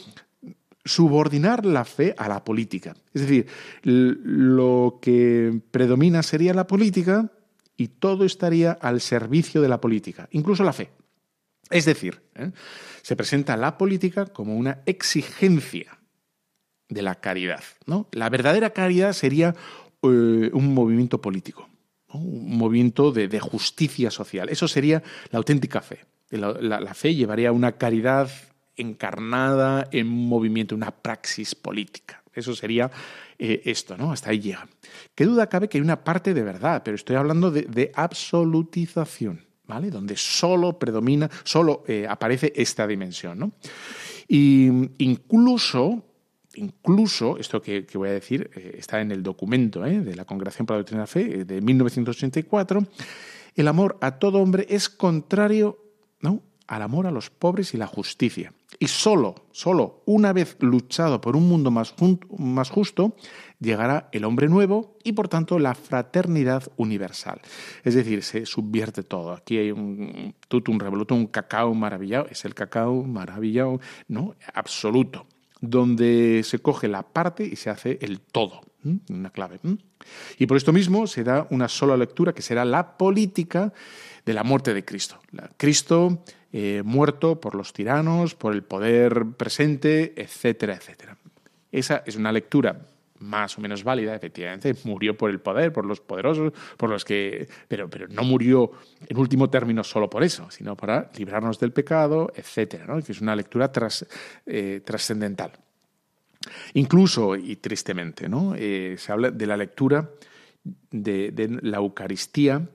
subordinar 0.85 1.64
la 1.64 1.87
fe 1.87 2.14
a 2.18 2.29
la 2.29 2.45
política. 2.45 2.95
Es 3.14 3.22
decir, 3.22 3.47
lo 3.83 4.99
que 5.01 5.59
predomina 5.70 6.22
sería 6.22 6.53
la 6.53 6.66
política 6.66 7.33
y 7.79 7.89
todo 7.89 8.27
estaría 8.27 8.72
al 8.72 9.01
servicio 9.01 9.62
de 9.62 9.68
la 9.68 9.81
política, 9.81 10.29
incluso 10.33 10.64
la 10.64 10.75
fe. 10.75 10.91
Es 11.75 11.87
decir, 11.87 12.22
¿eh? 12.37 12.53
se 13.03 13.16
presenta 13.16 13.57
la 13.57 13.77
política 13.77 14.27
como 14.27 14.57
una 14.57 14.83
exigencia 14.87 15.99
de 16.89 17.03
la 17.03 17.16
caridad. 17.16 17.64
¿no? 17.87 18.07
La 18.12 18.31
verdadera 18.31 18.70
caridad 18.70 19.12
sería 19.12 19.57
eh, 20.03 20.51
un 20.53 20.72
movimiento 20.72 21.20
político, 21.20 21.68
un 22.12 22.57
movimiento 22.57 23.11
de, 23.11 23.41
justicia 23.41 24.12
social. 24.12 24.51
Eso 24.51 24.68
sería 24.68 25.03
la 25.33 25.39
auténtica 25.39 25.81
fe. 25.81 25.99
La, 26.31 26.95
fe 26.95 27.16
llevaría 27.16 27.51
una 27.51 27.72
caridad 27.72 28.31
encarnada 28.77 29.89
en 29.91 30.07
un 30.07 30.29
movimiento, 30.29 30.77
una 30.77 30.93
praxis 30.93 31.57
política. 31.57 32.22
Eso 32.33 32.55
sería 32.55 32.89
eh, 33.37 33.62
esto, 33.64 33.97
¿no? 33.97 34.12
Hasta 34.12 34.31
ahí 34.31 34.39
llega. 34.39 34.68
Qué 35.16 35.25
duda 35.25 35.49
cabe 35.49 35.68
que 35.68 35.79
hay 35.79 35.83
una 35.83 36.05
parte 36.05 36.35
de 36.35 36.43
verdad, 36.45 36.83
pero 36.85 36.95
estoy 36.95 37.16
hablando 37.16 37.51
de 37.51 37.91
absolutización, 37.97 39.45
Donde 39.67 40.17
solo 40.17 40.79
predomina, 40.79 41.31
solo 41.43 41.85
eh, 41.89 42.07
aparece 42.09 42.53
esta 42.55 42.87
dimensión. 42.87 43.55
Y 44.29 44.67
incluso, 44.99 46.05
incluso, 46.55 47.39
esto 47.39 47.62
que, 47.62 47.87
voy 47.95 48.11
a 48.11 48.12
decir 48.12 48.51
eh, 48.55 48.77
está 48.79 49.01
en 49.01 49.11
el 49.11 49.23
documento 49.23 49.85
¿eh? 49.85 50.01
de 50.01 50.15
la 50.15 50.27
Congregación 50.27 50.67
para 50.67 50.77
la 50.77 50.81
Doctrina 50.81 51.01
de 51.01 51.03
la 51.03 51.07
Fe 51.07 51.45
de 51.45 51.61
1984, 51.61 52.87
el 53.57 53.69
amor 53.69 53.97
a 54.01 54.19
todo 54.19 54.39
hombre 54.39 54.67
es 54.69 54.89
contrario 54.89 55.79
al 56.67 56.83
amor 56.83 57.07
a 57.07 57.11
los 57.11 57.31
pobres 57.31 57.75
y 57.75 57.77
la 57.77 57.87
justicia. 57.87 58.53
Y 58.79 58.89
solo, 58.89 59.35
solo 59.53 60.03
una 60.05 60.33
vez 60.33 60.57
luchado 60.61 61.20
por 61.20 61.37
un 61.37 61.49
mundo 61.49 61.70
más, 61.70 61.95
justo, 62.70 63.16
llegará 63.61 64.09
el 64.12 64.25
hombre 64.25 64.49
nuevo 64.49 64.97
y 65.05 65.12
por 65.12 65.29
tanto 65.29 65.59
la 65.59 65.75
fraternidad 65.75 66.64
universal. 66.77 67.41
Es 67.85 67.95
decir, 67.95 68.22
se 68.22 68.47
subvierte 68.47 69.03
todo. 69.03 69.33
Aquí 69.33 69.59
hay 69.59 69.70
un 69.70 70.35
tutum 70.49 70.79
revolutum, 70.79 71.18
un 71.18 71.27
cacao 71.27 71.72
maravillado, 71.75 72.27
es 72.31 72.45
el 72.45 72.55
cacao 72.55 73.05
maravillado, 73.05 73.81
¿no? 74.09 74.35
Absoluto, 74.53 75.27
donde 75.61 76.43
se 76.45 76.59
coge 76.59 76.89
la 76.89 77.03
parte 77.03 77.45
y 77.45 77.57
se 77.57 77.70
hace 77.70 77.99
el 78.03 78.20
todo. 78.20 78.61
Una 79.09 79.31
clave. 79.31 79.61
Y 80.39 80.47
por 80.47 80.59
esto 80.59 80.75
mismo 80.75 81.07
se 81.07 81.25
da 81.25 81.47
una 81.49 81.68
sola 81.68 81.97
lectura 81.97 82.35
que 82.35 82.43
será 82.43 82.66
la 82.66 82.99
política 82.99 83.72
de 84.27 84.35
la 84.35 84.45
muerte 84.45 84.75
de 84.75 84.85
Cristo. 84.85 85.20
Cristo 85.57 86.22
eh, 86.57 86.83
muerto 86.85 87.41
por 87.41 87.57
los 87.57 87.73
tiranos, 87.73 88.37
por 88.37 88.55
el 88.55 88.63
poder 88.63 89.27
presente, 89.37 90.15
etcétera, 90.17 90.75
etcétera. 90.75 91.17
Esa 91.73 92.05
es 92.07 92.15
una 92.15 92.31
lectura 92.31 92.81
más 93.19 93.59
o 93.59 93.61
menos 93.61 93.83
válida, 93.83 94.15
efectivamente, 94.15 94.73
murió 94.85 95.17
por 95.19 95.31
el 95.31 95.41
poder, 95.41 95.73
por 95.73 95.85
los 95.85 96.01
poderosos, 96.01 96.53
por 96.77 96.91
los 96.91 97.05
que. 97.05 97.49
Pero, 97.67 97.91
pero 97.91 98.07
no 98.07 98.23
murió 98.23 98.71
en 99.05 99.17
último 99.17 99.51
término 99.51 99.83
solo 99.83 100.09
por 100.09 100.23
eso, 100.23 100.49
sino 100.49 100.77
para 100.77 101.11
librarnos 101.17 101.59
del 101.59 101.73
pecado, 101.73 102.33
etcétera, 102.37 102.87
¿no? 102.87 102.99
es 102.99 103.21
una 103.21 103.35
lectura 103.35 103.73
tras- 103.73 104.07
eh, 104.47 104.81
trascendental. 104.85 105.51
Incluso, 106.75 107.35
y 107.35 107.57
tristemente, 107.57 108.29
¿no? 108.29 108.55
Eh, 108.57 108.95
se 108.97 109.11
habla 109.11 109.33
de 109.33 109.47
la 109.49 109.57
lectura 109.57 110.09
de, 110.93 111.59
la 111.63 111.79
Eucaristía 111.79 112.69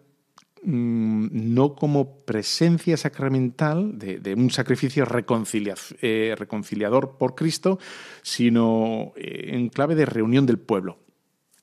no 0.63 1.75
como 1.75 2.17
presencia 2.17 2.97
sacramental 2.97 3.97
de, 3.97 4.33
un 4.33 4.51
sacrificio 4.51 5.05
eh, 5.05 6.35
reconciliador 6.37 7.17
por 7.17 7.35
Cristo, 7.35 7.79
sino 8.21 9.13
eh, 9.15 9.51
en 9.53 9.69
clave 9.69 9.95
de 9.95 10.05
reunión 10.05 10.45
del 10.45 10.59
pueblo. 10.59 10.99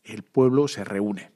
El 0.05 0.23
pueblo 0.23 0.69
se 0.69 0.85
reúne. 0.85 1.31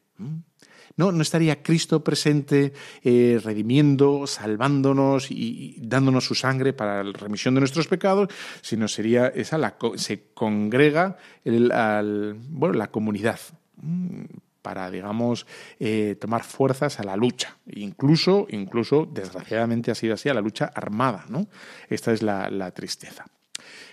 No, 0.97 1.13
no 1.13 1.23
estaría 1.23 1.63
Cristo 1.63 2.05
presente 2.05 2.73
eh, 3.03 3.41
redimiendo, 3.43 4.27
salvándonos 4.27 5.31
y, 5.31 5.77
dándonos 5.81 6.27
su 6.27 6.35
sangre 6.35 6.73
para 6.73 7.03
la 7.03 7.13
remisión 7.13 7.55
de 7.55 7.61
nuestros 7.61 7.89
pecados, 7.89 8.29
sino 8.61 8.87
sería 8.87 9.29
esa 9.29 9.57
la 9.57 9.77
se 9.97 10.33
congrega 10.35 11.17
la 11.45 12.91
comunidad 12.91 13.41
mm, 13.77 14.25
para, 14.63 14.91
digamos, 14.91 15.47
eh, 15.79 16.17
tomar 16.21 16.45
fuerzas 16.45 17.01
a 17.01 17.05
la 17.05 17.17
lucha. 17.17 17.57
Incluso, 17.67 18.47
incluso, 18.51 19.07
desgraciadamente 19.11 19.91
ha 19.91 19.95
sido 19.95 20.15
así, 20.15 20.29
a 20.29 20.35
la 20.35 20.41
lucha 20.41 20.71
armada, 20.75 21.25
¿no? 21.29 21.47
Esta 21.89 22.13
es 22.13 22.23
la, 22.23 22.51
la 22.51 22.71
tristeza. 22.73 23.25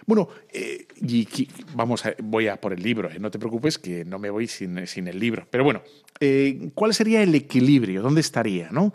Bueno, 0.06 0.30
eh, 0.54 0.88
y, 1.02 1.28
vamos 1.74 2.06
a, 2.06 2.16
voy 2.24 2.48
a 2.48 2.60
por 2.62 2.72
el 2.72 2.82
libro, 2.82 3.12
¿eh? 3.12 3.20
no 3.20 3.30
te 3.30 3.40
preocupes 3.40 3.78
que 3.78 4.06
no 4.06 4.20
me 4.20 4.30
voy 4.30 4.48
sin, 4.48 4.88
sin 4.88 5.08
el 5.08 5.20
libro. 5.20 5.48
Pero 5.52 5.66
bueno, 5.66 5.82
¿cuál 6.74 6.94
sería 6.94 7.22
el 7.22 7.36
equilibrio? 7.36 8.02
¿Dónde 8.02 8.22
estaría? 8.22 8.70
¿no? 8.72 8.94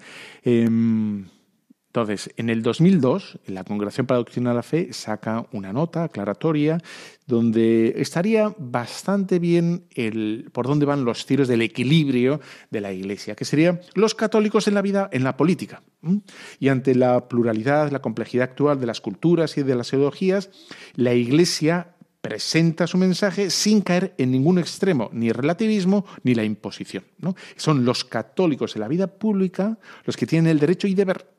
Entonces, 1.92 2.30
en 2.38 2.48
el 2.48 2.62
2002, 2.62 3.38
la 3.48 3.64
Congregación 3.64 4.06
para 4.06 4.16
la 4.16 4.24
Doctrina 4.24 4.50
de 4.50 4.56
la 4.56 4.62
Fe 4.62 4.94
saca 4.94 5.44
una 5.52 5.74
nota 5.74 6.04
aclaratoria 6.04 6.78
donde 7.26 7.92
estaría 7.98 8.54
bastante 8.56 9.38
bien 9.38 9.84
el, 9.94 10.48
por 10.54 10.66
dónde 10.66 10.86
van 10.86 11.04
los 11.04 11.26
tiros 11.26 11.48
del 11.48 11.60
equilibrio 11.60 12.40
de 12.70 12.80
la 12.80 12.92
Iglesia, 12.92 13.34
que 13.34 13.44
serían 13.44 13.82
los 13.94 14.14
católicos 14.14 14.68
en 14.68 14.74
la 14.74 14.80
vida, 14.80 15.10
en 15.12 15.22
la 15.22 15.36
política. 15.36 15.82
Y 16.58 16.68
ante 16.68 16.94
la 16.94 17.28
pluralidad, 17.28 17.90
la 17.90 18.00
complejidad 18.00 18.44
actual 18.44 18.80
de 18.80 18.86
las 18.86 19.02
culturas 19.02 19.58
y 19.58 19.62
de 19.62 19.74
las 19.74 19.92
ideologías, 19.92 20.48
la 20.94 21.12
Iglesia 21.12 21.94
presenta 22.22 22.86
su 22.86 22.96
mensaje 22.96 23.50
sin 23.50 23.82
caer 23.82 24.14
en 24.16 24.30
ningún 24.30 24.58
extremo, 24.58 25.10
ni 25.12 25.30
relativismo 25.30 26.06
ni 26.22 26.34
la 26.34 26.44
imposición. 26.44 27.04
Son 27.56 27.84
los 27.84 28.06
católicos 28.06 28.76
en 28.76 28.80
la 28.80 28.88
vida 28.88 29.08
pública 29.08 29.78
los 30.04 30.16
que 30.16 30.26
tienen 30.26 30.50
el 30.50 30.58
derecho 30.58 30.86
y 30.86 30.94
deber 30.94 31.32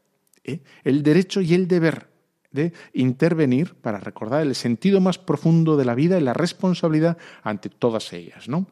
¿eh? 0.44 0.62
el 0.84 1.04
derecho 1.04 1.42
y 1.42 1.54
el 1.54 1.68
deber 1.68 2.08
de 2.52 2.72
intervenir 2.94 3.74
para 3.76 4.00
recordar 4.00 4.42
el 4.42 4.56
sentido 4.56 5.02
más 5.02 5.18
profundo 5.18 5.76
de 5.76 5.86
la 5.86 5.96
vida 5.96 6.18
y 6.18 6.22
la 6.22 6.34
responsabilidad 6.34 7.18
ante 7.42 7.70
todas 7.70 8.14
ellas, 8.14 8.48
¿no? 8.48 8.68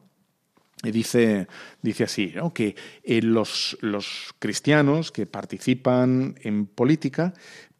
Dice, 0.82 1.46
dice 1.80 2.04
así, 2.04 2.32
¿no? 2.34 2.52
que 2.52 2.74
eh, 3.04 3.22
los, 3.22 3.78
los 3.82 4.34
cristianos 4.40 5.12
que 5.12 5.26
participan 5.26 6.34
en 6.42 6.66
política, 6.66 7.34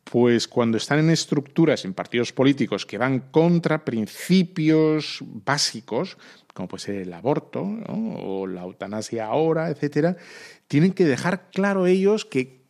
pues 0.04 0.46
cuando 0.46 0.76
están 0.76 1.00
en 1.00 1.10
estructuras, 1.10 1.84
en 1.84 1.94
partidos 1.94 2.32
políticos 2.32 2.86
que 2.86 2.98
van 2.98 3.18
contra 3.18 3.84
principios 3.84 5.18
básicos, 5.20 6.16
como 6.54 6.68
puede 6.68 6.84
ser 6.84 6.94
el 6.96 7.12
aborto 7.12 7.62
o 7.62 8.46
la 8.46 8.62
eutanasia 8.62 9.26
ahora, 9.26 9.70
etcétera, 9.70 10.16
tienen 10.68 10.92
que 10.92 11.04
dejar 11.04 11.50
claro 11.50 11.86
ellos 11.86 12.24
que 12.24 12.61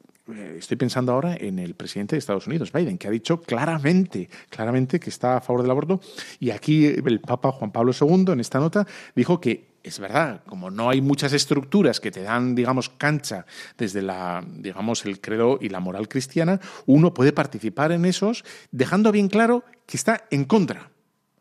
estoy 0.56 0.76
pensando 0.76 1.12
ahora 1.12 1.36
en 1.36 1.58
el 1.58 1.74
presidente 1.74 2.14
de 2.14 2.20
Estados 2.20 2.46
Unidos, 2.46 2.72
Biden, 2.72 2.98
que 2.98 3.08
ha 3.08 3.10
dicho 3.10 3.40
claramente, 3.40 4.28
claramente 4.48 5.00
que 5.00 5.10
está 5.10 5.36
a 5.36 5.40
favor 5.40 5.62
del 5.62 5.70
aborto. 5.70 6.00
Y 6.38 6.50
aquí 6.50 6.86
el 6.86 7.20
Papa 7.20 7.52
Juan 7.52 7.72
Pablo 7.72 7.92
II, 7.98 8.32
en 8.32 8.40
esta 8.40 8.60
nota, 8.60 8.86
dijo 9.14 9.40
que 9.40 9.72
es 9.82 9.98
verdad, 9.98 10.42
como 10.46 10.70
no 10.70 10.90
hay 10.90 11.00
muchas 11.00 11.32
estructuras 11.32 11.98
que 11.98 12.12
te 12.12 12.22
dan, 12.22 12.54
digamos, 12.54 12.88
cancha 12.88 13.46
desde 13.76 14.00
la, 14.00 14.44
digamos, 14.46 15.04
el 15.04 15.20
credo 15.20 15.58
y 15.60 15.70
la 15.70 15.80
moral 15.80 16.08
cristiana, 16.08 16.60
uno 16.86 17.12
puede 17.12 17.32
participar 17.32 17.90
en 17.90 18.04
esos, 18.04 18.44
dejando 18.70 19.10
bien 19.10 19.28
claro 19.28 19.64
que 19.86 19.96
está 19.96 20.24
en 20.30 20.44
contra, 20.44 20.92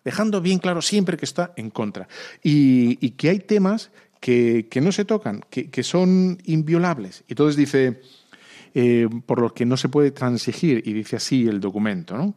dejando 0.03 0.41
bien 0.41 0.57
claro 0.57 0.81
siempre 0.81 1.17
que 1.17 1.25
está 1.25 1.53
en 1.55 1.69
contra. 1.69 2.07
Y, 2.41 2.97
y 3.05 3.11
que 3.11 3.29
hay 3.29 3.39
temas 3.39 3.91
que, 4.19 4.67
que 4.71 4.81
no 4.81 4.91
se 4.91 5.05
tocan, 5.05 5.43
que, 5.51 5.69
que 5.69 5.83
son 5.83 6.39
inviolables. 6.45 7.23
Y 7.27 7.33
entonces 7.33 7.55
dice, 7.55 8.01
eh, 8.73 9.07
por 9.25 9.41
lo 9.41 9.53
que 9.53 9.65
no 9.65 9.77
se 9.77 9.89
puede 9.89 10.11
transigir, 10.11 10.83
y 10.85 10.93
dice 10.93 11.15
así 11.15 11.47
el 11.47 11.59
documento, 11.59 12.17
¿no? 12.17 12.35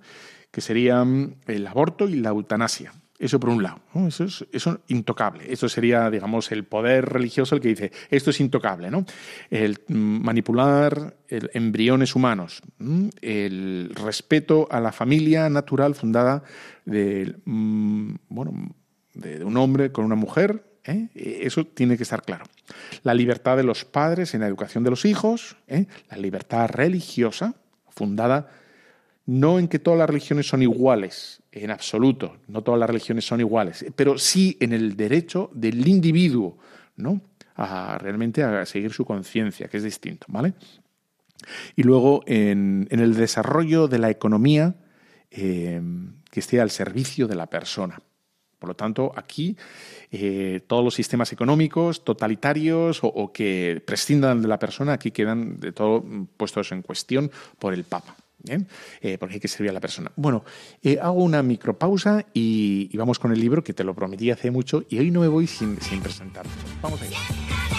que 0.51 0.61
serían 0.61 1.37
el 1.47 1.67
aborto 1.67 2.09
y 2.09 2.15
la 2.15 2.31
eutanasia. 2.31 2.93
Eso 3.19 3.41
por 3.41 3.51
un 3.51 3.63
lado, 3.63 3.81
eso 4.11 4.25
es 4.25 4.69
intocable. 4.89 5.53
Eso 5.53 5.69
sería, 5.69 6.11
digamos, 6.11 6.51
el 6.51 6.65
poder 6.65 7.07
religioso 7.07 7.55
el 7.55 7.61
que 7.61 7.69
dice, 7.69 7.93
esto 8.11 8.31
es 8.31 8.41
intocable, 8.41 8.91
¿no? 8.91 9.07
El 9.51 9.79
mm, 9.87 10.25
manipular 10.25 11.17
el 11.29 11.51
embriones 11.55 12.15
humanos, 12.17 12.61
el 13.21 13.93
respeto 13.95 14.67
a 14.71 14.81
la 14.81 14.93
familia 14.93 15.49
natural 15.49 15.95
fundada 15.95 16.43
mm, 16.87 18.15
bueno, 18.29 18.75
de 19.15 19.45
un 19.45 19.57
hombre 19.57 19.93
con 19.93 20.05
una 20.05 20.17
mujer, 20.17 20.74
¿eh? 20.85 21.09
Eso 21.15 21.67
tiene 21.67 21.97
que 21.97 22.03
estar 22.03 22.23
claro. 22.23 22.45
La 23.03 23.15
libertad 23.15 23.57
de 23.57 23.63
los 23.63 23.85
padres 23.85 24.35
en 24.35 24.41
la 24.41 24.47
educación 24.47 24.85
de 24.85 24.91
los 24.91 25.05
hijos, 25.05 25.57
¿eh? 25.69 25.87
la 26.11 26.17
libertad 26.17 26.69
religiosa, 26.69 27.55
fundada 27.89 28.51
no 29.27 29.59
en 29.59 29.69
que 29.69 29.79
todas 29.79 29.99
las 29.99 30.09
religiones 30.09 30.47
son 30.47 30.63
iguales, 30.63 31.43
en 31.51 31.71
absoluto, 31.71 32.37
no 32.49 32.63
todas 32.63 32.79
las 32.79 32.91
religiones 32.91 33.25
son 33.27 33.41
iguales, 33.41 33.85
pero 33.97 34.19
sí 34.19 34.57
en 34.61 34.73
el 34.73 34.97
derecho 34.97 35.51
del 35.55 35.87
individuo, 35.87 36.59
¿no? 36.97 37.23
A 37.57 37.97
realmente 37.99 38.43
a 38.43 38.67
seguir 38.67 38.93
su 38.93 39.05
conciencia, 39.05 39.69
que 39.69 39.79
es 39.79 39.83
distinto, 39.83 40.27
¿vale? 40.29 40.55
Y 41.77 41.85
luego 41.85 42.23
en, 42.27 42.87
el 42.91 43.15
desarrollo 43.15 43.89
de 43.89 43.99
la 43.99 44.11
economía 44.11 44.75
eh, 45.31 45.81
que 46.31 46.41
esté 46.41 46.61
al 46.61 46.71
servicio 46.71 47.27
de 47.27 47.37
la 47.37 47.47
persona. 47.47 48.01
Por 48.59 48.69
lo 48.69 48.77
tanto, 48.77 49.13
aquí 49.15 49.57
eh, 50.11 50.61
todos 50.67 50.85
los 50.85 50.95
sistemas 50.95 51.33
económicos 51.33 52.05
totalitarios 52.05 53.01
o, 53.03 53.33
que 53.33 53.83
prescindan 53.85 54.43
de 54.43 54.49
la 54.49 54.59
persona, 54.59 54.95
aquí 54.95 55.11
quedan 55.11 55.61
de 55.61 55.73
todo 55.73 56.05
puestos 56.37 56.73
en 56.73 56.83
cuestión 56.83 57.31
por 57.59 57.75
el 57.75 57.85
Papa. 57.85 58.17
¿bien? 58.43 58.69
Eh, 59.01 59.17
porque 59.19 59.35
hay 59.35 59.41
que 59.41 59.49
servir 59.49 59.71
a 59.71 59.73
la 59.73 59.81
persona. 59.81 60.13
Bueno, 60.17 60.45
eh, 60.83 60.99
hago 61.01 61.23
una 61.23 61.43
micropausa 61.43 62.27
y, 62.33 62.95
vamos 62.97 63.19
con 63.19 63.33
el 63.33 63.41
libro 63.41 63.65
que 63.65 63.73
te 63.73 63.85
lo 63.85 63.95
prometí 63.95 64.31
hace 64.31 64.51
mucho 64.51 64.85
y 64.89 64.99
hoy 64.99 65.11
no 65.11 65.21
me 65.21 65.29
voy 65.29 65.47
sin, 65.47 65.81
sin. 65.81 66.03
Vamos 66.83 67.03
allá. 67.03 67.74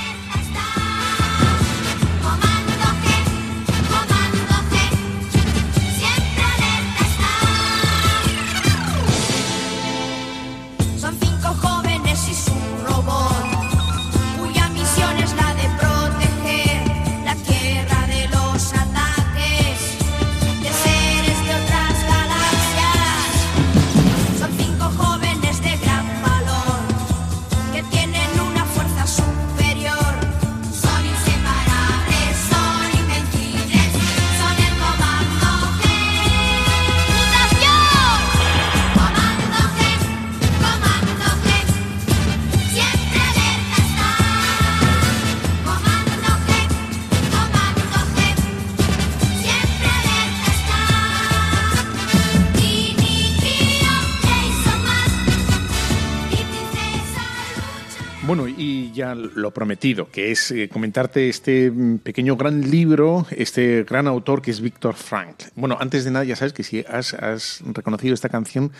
Bueno, 58.27 58.47
y 58.47 58.91
ya 58.91 59.13
lo 59.13 59.53
prometido, 59.53 60.09
que 60.09 60.31
es 60.31 60.49
eh, 60.49 60.67
comentarte 60.67 61.29
este 61.29 61.69
mm, 61.69 61.99
pequeño 61.99 62.35
gran 62.35 62.71
libro, 62.71 63.27
este 63.29 63.83
gran 63.83 64.07
autor 64.07 64.41
que 64.41 64.49
es 64.49 64.61
Víctor 64.61 64.95
Frank. 64.95 65.43
Bueno, 65.55 65.77
antes 65.79 66.05
de 66.05 66.11
nada, 66.11 66.25
ya 66.25 66.35
sabes 66.35 66.51
que 66.53 66.63
si 66.63 66.83
has, 66.89 67.13
has 67.13 67.61
reconocido 67.63 68.15
esta 68.15 68.29
canción, 68.29 68.71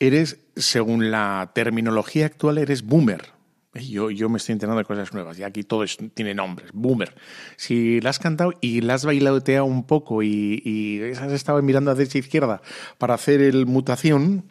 eres, 0.00 0.38
según 0.56 1.10
la 1.10 1.50
terminología 1.54 2.24
actual, 2.24 2.56
eres 2.56 2.82
boomer. 2.82 3.26
Yo, 3.74 4.10
yo 4.10 4.28
me 4.30 4.38
estoy 4.38 4.54
enterando 4.54 4.78
de 4.78 4.84
cosas 4.86 5.12
nuevas, 5.12 5.38
y 5.38 5.42
aquí 5.42 5.64
todo 5.64 5.84
es- 5.84 5.98
tiene 6.14 6.32
nombres, 6.34 6.70
boomer. 6.72 7.14
Si 7.56 8.00
la 8.00 8.08
has 8.10 8.18
cantado 8.18 8.54
y 8.62 8.80
la 8.80 8.94
has 8.94 9.04
bailoteado 9.04 9.66
un 9.66 9.84
poco 9.84 10.22
y, 10.22 10.62
y 10.64 11.02
has 11.12 11.30
estado 11.32 11.60
mirando 11.60 11.90
a 11.90 11.94
derecha 11.94 12.16
e 12.16 12.20
izquierda 12.20 12.62
para 12.96 13.14
hacer 13.14 13.42
el 13.42 13.66
mutación, 13.66 14.44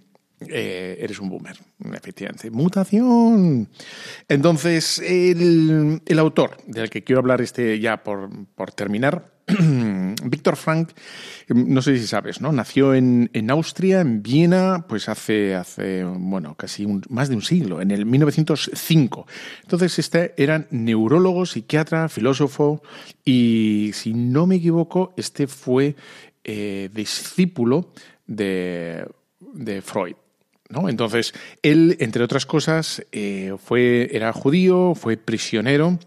eh, 0.50 0.98
eres 1.00 1.20
un 1.20 1.30
boomer, 1.30 1.58
efectivamente. 1.94 2.50
Mutación. 2.52 3.70
Entonces, 4.28 5.00
el, 5.00 6.02
el 6.06 6.20
autor 6.20 6.58
del 6.68 6.90
que 6.90 7.04
quiero 7.04 7.20
hablar 7.20 7.42
este 7.42 7.80
ya 7.80 8.04
por, 8.04 8.30
por 8.56 8.72
terminar, 8.72 9.32
Víctor 10.24 10.56
Frank, 10.56 10.92
no 11.50 11.82
sé 11.82 11.98
si 11.98 12.08
sabes, 12.08 12.40
¿no? 12.40 12.54
Nació 12.54 12.94
en, 12.96 13.30
en 13.34 13.52
Austria, 13.52 14.00
en 14.00 14.24
Viena, 14.24 14.86
pues 14.88 15.10
hace, 15.10 15.54
hace 15.56 16.06
bueno, 16.06 16.56
casi 16.56 16.86
un- 16.86 17.04
más 17.10 17.28
de 17.28 17.36
un 17.36 17.42
siglo, 17.42 17.82
en 17.82 17.92
el 17.92 18.06
1905. 18.06 19.28
Entonces, 19.64 20.00
este 20.00 20.34
era 20.38 20.66
neurólogo, 20.72 21.46
psiquiatra, 21.46 22.08
filósofo 22.08 22.82
y, 23.26 23.92
si 23.94 24.14
no 24.14 24.48
me 24.48 24.56
equivoco, 24.56 25.14
este 25.18 25.48
fue 25.48 25.96
eh, 26.46 26.90
discípulo 26.94 27.92
de, 28.26 29.06
de 29.54 29.82
Freud. 29.82 30.16
Entonces, 30.88 31.34
él, 31.62 31.98
entre 32.00 32.24
otras 32.24 32.46
cosas, 32.46 33.06
eh, 33.12 33.56
fue, 33.64 34.10
era 34.12 34.34
judío, 34.34 34.94
fue 34.96 35.18
prisionero 35.18 36.00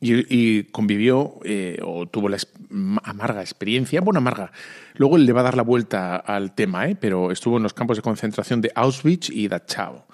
y, 0.00 0.64
convivió 0.64 1.38
eh, 1.44 1.78
o 1.82 2.06
tuvo 2.06 2.28
la 2.28 2.38
amarga 3.04 3.40
experiencia, 3.40 4.00
bueno, 4.00 4.18
amarga. 4.18 4.52
Luego 4.94 5.16
él 5.16 5.26
le 5.26 5.32
va 5.32 5.40
a 5.40 5.44
dar 5.44 5.56
la 5.56 5.62
vuelta 5.62 6.16
al 6.16 6.54
tema, 6.54 6.88
¿eh? 6.88 6.96
pero 6.98 7.30
estuvo 7.30 7.56
en 7.56 7.62
los 7.62 7.74
campos 7.74 7.96
de 7.96 8.02
concentración 8.02 8.60
de 8.60 8.72
Auschwitz 8.74 9.30
y 9.30 9.48
Dachau. 9.48 10.04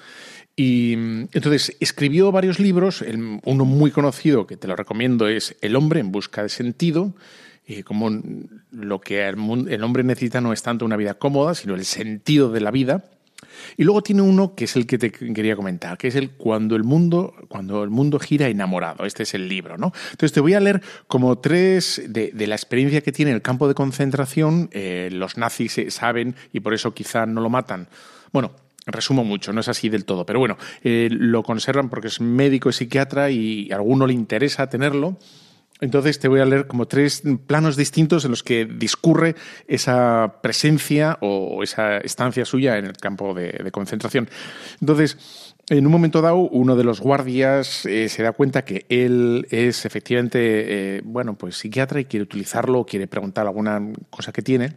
Y 0.54 0.92
entonces 0.92 1.76
escribió 1.80 2.30
varios 2.30 2.60
libros, 2.60 3.02
uno 3.44 3.64
muy 3.64 3.90
conocido 3.90 4.46
que 4.46 4.58
te 4.58 4.68
lo 4.68 4.76
recomiendo 4.76 5.26
es 5.26 5.56
El 5.62 5.76
hombre 5.76 6.00
en 6.00 6.12
busca 6.12 6.42
de 6.42 6.50
sentido, 6.50 7.14
y 7.66 7.82
como 7.84 8.10
lo 8.70 9.00
que 9.00 9.26
el 9.26 9.82
hombre 9.84 10.02
necesita 10.02 10.40
no 10.40 10.52
es 10.52 10.62
tanto 10.62 10.84
una 10.84 10.96
vida 10.96 11.14
cómoda, 11.14 11.54
sino 11.54 11.74
el 11.74 11.84
sentido 11.84 12.50
de 12.50 12.60
la 12.60 12.70
vida. 12.70 13.04
Y 13.76 13.84
luego 13.84 14.02
tiene 14.02 14.22
uno 14.22 14.54
que 14.54 14.64
es 14.64 14.76
el 14.76 14.86
que 14.86 14.98
te 14.98 15.10
quería 15.10 15.56
comentar, 15.56 15.98
que 15.98 16.08
es 16.08 16.14
el 16.14 16.30
cuando 16.30 16.76
el 16.76 16.84
mundo, 16.84 17.34
cuando 17.48 17.82
el 17.82 17.90
mundo 17.90 18.18
gira 18.18 18.48
enamorado. 18.48 19.04
Este 19.04 19.22
es 19.22 19.34
el 19.34 19.48
libro, 19.48 19.78
¿no? 19.78 19.92
Entonces 20.10 20.32
te 20.32 20.40
voy 20.40 20.54
a 20.54 20.60
leer 20.60 20.82
como 21.06 21.38
tres 21.38 22.02
de, 22.08 22.32
la 22.46 22.54
experiencia 22.54 23.00
que 23.00 23.12
tiene 23.12 23.32
el 23.32 23.42
campo 23.42 23.68
de 23.68 23.74
concentración. 23.74 24.68
Eh, 24.72 25.10
los 25.12 25.36
nazis 25.36 25.78
eh, 25.78 25.90
saben 25.90 26.34
y 26.52 26.60
por 26.60 26.74
eso 26.74 26.94
quizá 26.94 27.26
no 27.26 27.40
lo 27.40 27.50
matan. 27.50 27.88
Bueno, 28.32 28.52
resumo 28.86 29.24
mucho, 29.24 29.52
no 29.52 29.60
es 29.60 29.68
así 29.68 29.88
del 29.88 30.04
todo, 30.04 30.26
pero 30.26 30.38
bueno, 30.38 30.56
eh, 30.82 31.08
lo 31.10 31.42
conservan 31.42 31.88
porque 31.88 32.08
es 32.08 32.20
médico 32.20 32.68
y 32.68 32.72
psiquiatra 32.72 33.30
y 33.30 33.70
a 33.70 33.76
alguno 33.76 34.06
le 34.06 34.14
interesa 34.14 34.68
tenerlo. 34.68 35.18
Entonces 35.82 36.20
te 36.20 36.28
voy 36.28 36.38
a 36.38 36.44
leer 36.44 36.68
como 36.68 36.86
tres 36.86 37.24
planos 37.46 37.76
distintos 37.76 38.24
en 38.24 38.30
los 38.30 38.44
que 38.44 38.66
discurre 38.66 39.34
esa 39.66 40.36
presencia 40.40 41.18
o 41.20 41.62
esa 41.64 41.98
estancia 41.98 42.44
suya 42.44 42.78
en 42.78 42.86
el 42.86 42.96
campo 42.96 43.34
de, 43.34 43.68
concentración. 43.72 44.30
Entonces, 44.80 45.56
en 45.68 45.84
un 45.84 45.90
momento 45.90 46.22
dado, 46.22 46.36
uno 46.36 46.76
de 46.76 46.84
los 46.84 47.00
guardias 47.00 47.84
eh, 47.86 48.08
se 48.08 48.22
da 48.22 48.30
cuenta 48.30 48.64
que 48.64 48.86
él 48.88 49.48
es 49.50 49.84
efectivamente, 49.84 50.98
eh, 50.98 51.02
bueno, 51.04 51.34
pues 51.34 51.56
psiquiatra 51.56 51.98
y 51.98 52.04
quiere 52.04 52.22
utilizarlo, 52.22 52.86
quiere 52.86 53.08
preguntar 53.08 53.48
alguna 53.48 53.82
cosa 54.08 54.32
que 54.32 54.42
tiene. 54.42 54.76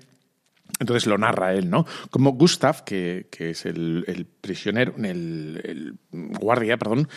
Entonces 0.79 1.05
lo 1.05 1.19
narra 1.19 1.53
él, 1.53 1.69
¿no? 1.69 1.85
Como 2.09 2.31
Gustav, 2.31 2.83
que, 2.83 3.27
es 3.37 3.65
el, 3.67 4.03
el 4.07 4.25
prisionero, 4.25 4.95
el, 4.97 5.61
el 5.63 5.93
guardia, 6.11 6.77
perdón, 6.77 7.07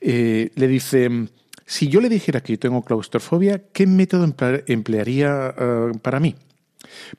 eh, 0.00 0.50
le 0.54 0.66
dice, 0.66 1.28
si 1.66 1.88
yo 1.88 2.00
le 2.00 2.08
dijera 2.08 2.40
que 2.42 2.54
yo 2.54 2.58
tengo 2.58 2.82
claustrofobia, 2.82 3.62
¿qué 3.72 3.86
método 3.86 4.26
emple- 4.26 4.64
emplearía 4.66 5.54
eh, 5.58 5.92
para 6.02 6.20
mí? 6.20 6.34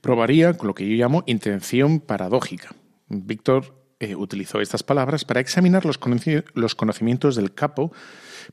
Probaría 0.02 0.54
con 0.54 0.68
lo 0.68 0.76
que 0.76 0.88
yo 0.88 0.96
llamo 0.96 1.24
intención 1.26 2.00
paradójica. 2.00 2.70
Víctor 3.10 3.84
eh, 4.00 4.16
utilizó 4.16 4.62
estas 4.62 4.84
palabras 4.84 5.26
para 5.26 5.39
examinar 5.39 5.84
los 5.86 6.76
conocimientos 6.76 7.36
del 7.36 7.54
capo, 7.54 7.91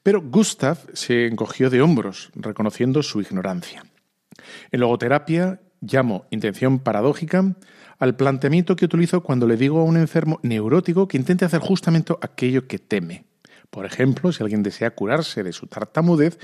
pero 0.03 0.22
Gustav 0.22 0.78
se 0.95 1.26
encogió 1.26 1.68
de 1.68 1.82
hombros, 1.82 2.30
reconociendo 2.34 3.03
su 3.03 3.20
ignorancia. 3.20 3.84
En 4.70 4.80
logoterapia 4.80 5.61
llamo 5.80 6.26
intención 6.30 6.78
paradójica 6.78 7.55
al 7.99 8.16
planteamiento 8.16 8.74
que 8.76 8.86
utilizo 8.86 9.22
cuando 9.22 9.47
le 9.47 9.57
digo 9.57 9.80
a 9.80 9.84
un 9.84 9.97
enfermo 9.97 10.40
neurótico 10.43 11.07
que 11.07 11.18
intente 11.18 11.45
hacer 11.45 11.61
justamente 11.61 12.14
aquello 12.20 12.66
que 12.66 12.78
teme. 12.78 13.24
Por 13.72 13.86
ejemplo, 13.86 14.30
si 14.32 14.42
alguien 14.42 14.62
desea 14.62 14.90
curarse 14.90 15.42
de 15.42 15.54
su 15.54 15.66
tartamudez, 15.66 16.38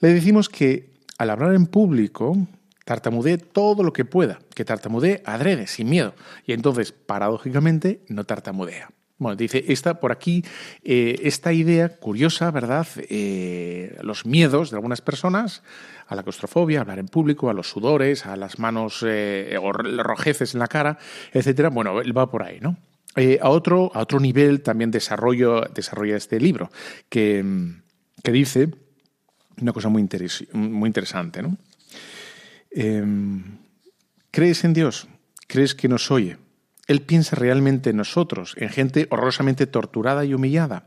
le 0.00 0.12
decimos 0.12 0.48
que 0.48 0.90
al 1.16 1.30
hablar 1.30 1.54
en 1.54 1.66
público 1.66 2.36
tartamudee 2.84 3.38
todo 3.38 3.84
lo 3.84 3.92
que 3.92 4.04
pueda, 4.04 4.40
que 4.52 4.64
tartamudee 4.64 5.22
adrede, 5.24 5.68
sin 5.68 5.88
miedo, 5.88 6.16
y 6.44 6.54
entonces, 6.54 6.90
paradójicamente, 6.90 8.00
no 8.08 8.24
tartamudea. 8.24 8.90
Bueno, 9.16 9.36
dice, 9.36 9.64
esta 9.68 10.00
por 10.00 10.10
aquí, 10.10 10.44
eh, 10.82 11.20
esta 11.22 11.52
idea 11.52 11.88
curiosa, 11.88 12.50
¿verdad? 12.50 12.88
Eh, 12.96 13.96
los 14.02 14.26
miedos 14.26 14.72
de 14.72 14.76
algunas 14.76 15.00
personas 15.00 15.62
a 16.08 16.16
la 16.16 16.24
claustrofobia, 16.24 16.80
a 16.80 16.82
hablar 16.82 16.98
en 16.98 17.06
público, 17.06 17.48
a 17.48 17.54
los 17.54 17.70
sudores, 17.70 18.26
a 18.26 18.34
las 18.34 18.58
manos 18.58 19.04
eh, 19.06 19.56
o 19.62 19.70
rojeces 19.72 20.54
en 20.54 20.58
la 20.58 20.66
cara, 20.66 20.98
etcétera. 21.32 21.70
Bueno, 21.70 22.00
él 22.00 22.16
va 22.16 22.28
por 22.28 22.42
ahí, 22.42 22.58
¿no? 22.60 22.76
Eh, 23.16 23.38
a, 23.40 23.48
otro, 23.48 23.90
a 23.94 24.00
otro 24.00 24.20
nivel 24.20 24.60
también 24.62 24.90
desarrolla 24.90 26.16
este 26.16 26.38
libro, 26.38 26.70
que, 27.08 27.42
que 28.22 28.32
dice 28.32 28.68
una 29.60 29.72
cosa 29.72 29.88
muy, 29.88 30.02
interes- 30.02 30.46
muy 30.52 30.86
interesante, 30.88 31.42
¿no? 31.42 31.56
Em, 32.70 33.58
¿Crees 34.30 34.64
en 34.64 34.74
Dios? 34.74 35.08
¿Crees 35.46 35.74
que 35.74 35.88
nos 35.88 36.10
oye? 36.10 36.36
Él 36.86 37.00
piensa 37.00 37.36
realmente 37.36 37.90
en 37.90 37.96
nosotros, 37.96 38.54
en 38.58 38.68
gente 38.68 39.06
horrorosamente 39.10 39.66
torturada 39.66 40.24
y 40.24 40.34
humillada. 40.34 40.86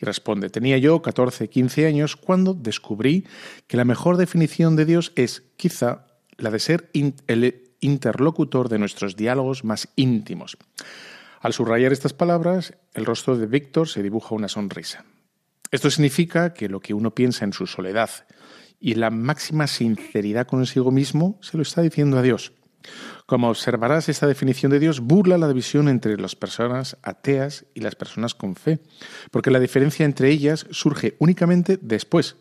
Y 0.00 0.06
responde, 0.06 0.48
tenía 0.50 0.78
yo 0.78 1.02
14, 1.02 1.48
15 1.48 1.86
años 1.86 2.16
cuando 2.16 2.54
descubrí 2.54 3.26
que 3.66 3.76
la 3.76 3.84
mejor 3.84 4.16
definición 4.16 4.76
de 4.76 4.86
Dios 4.86 5.12
es 5.14 5.42
quizá 5.56 6.06
la 6.38 6.50
de 6.50 6.58
ser 6.58 6.90
el 6.94 7.62
interlocutor 7.80 8.68
de 8.68 8.78
nuestros 8.78 9.14
diálogos 9.14 9.62
más 9.62 9.88
íntimos. 9.94 10.56
Al 11.44 11.52
subrayar 11.52 11.92
estas 11.92 12.14
palabras, 12.14 12.72
el 12.94 13.04
rostro 13.04 13.36
de 13.36 13.44
Víctor 13.44 13.86
se 13.86 14.02
dibuja 14.02 14.34
una 14.34 14.48
sonrisa. 14.48 15.04
Esto 15.70 15.90
significa 15.90 16.54
que 16.54 16.70
lo 16.70 16.80
que 16.80 16.94
uno 16.94 17.14
piensa 17.14 17.44
en 17.44 17.52
su 17.52 17.66
soledad 17.66 18.08
y 18.80 18.94
la 18.94 19.10
máxima 19.10 19.66
sinceridad 19.66 20.46
consigo 20.46 20.90
mismo 20.90 21.38
se 21.42 21.58
lo 21.58 21.62
está 21.62 21.82
diciendo 21.82 22.16
a 22.16 22.22
Dios. 22.22 22.54
Como 23.26 23.50
observarás, 23.50 24.08
esta 24.08 24.26
definición 24.26 24.72
de 24.72 24.78
Dios 24.78 25.00
burla 25.00 25.36
la 25.36 25.48
división 25.48 25.90
entre 25.90 26.16
las 26.16 26.34
personas 26.34 26.96
ateas 27.02 27.66
y 27.74 27.80
las 27.80 27.94
personas 27.94 28.34
con 28.34 28.56
fe, 28.56 28.78
porque 29.30 29.50
la 29.50 29.60
diferencia 29.60 30.06
entre 30.06 30.30
ellas 30.30 30.66
surge 30.70 31.14
únicamente 31.18 31.78
después, 31.78 32.36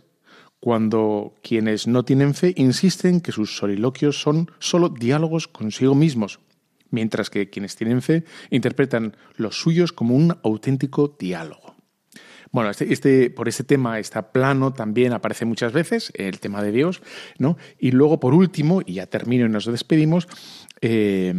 cuando 0.62 1.36
quienes 1.44 1.88
no 1.88 2.06
tienen 2.06 2.36
fe 2.36 2.54
insisten 2.56 3.20
que 3.20 3.34
sus 3.34 3.58
soliloquios 3.58 4.22
son 4.22 4.50
solo 4.60 4.88
diálogos 4.88 5.50
consigo 5.50 5.94
mismos, 5.94 6.40
mientras 6.94 7.30
que 7.30 7.50
quienes 7.50 7.76
tienen 7.76 8.02
fe 8.02 8.24
interpretan 8.52 9.18
los 9.36 9.58
suyos 9.60 9.92
como 9.92 10.16
un 10.16 10.38
auténtico 10.44 11.18
diálogo. 11.20 11.76
Bueno, 12.52 12.70
este, 12.70 12.94
este- 12.94 13.30
por 13.32 13.50
este 13.50 13.64
tema 13.64 13.98
está 14.00 14.32
plano 14.32 14.74
también 14.74 15.12
aparece 15.12 15.44
muchas 15.44 15.74
veces, 15.74 16.14
el 16.16 16.40
tema 16.40 16.62
de 16.62 16.72
Dios, 16.72 17.02
¿no? 17.40 17.58
Y 17.80 17.92
luego, 17.92 18.20
por 18.20 18.36
último, 18.36 18.82
y 18.86 18.94
ya 18.94 19.08
termino 19.08 19.48
y 19.48 19.50
nos 19.50 19.66
despedimos, 19.66 20.28
eh, 20.80 21.34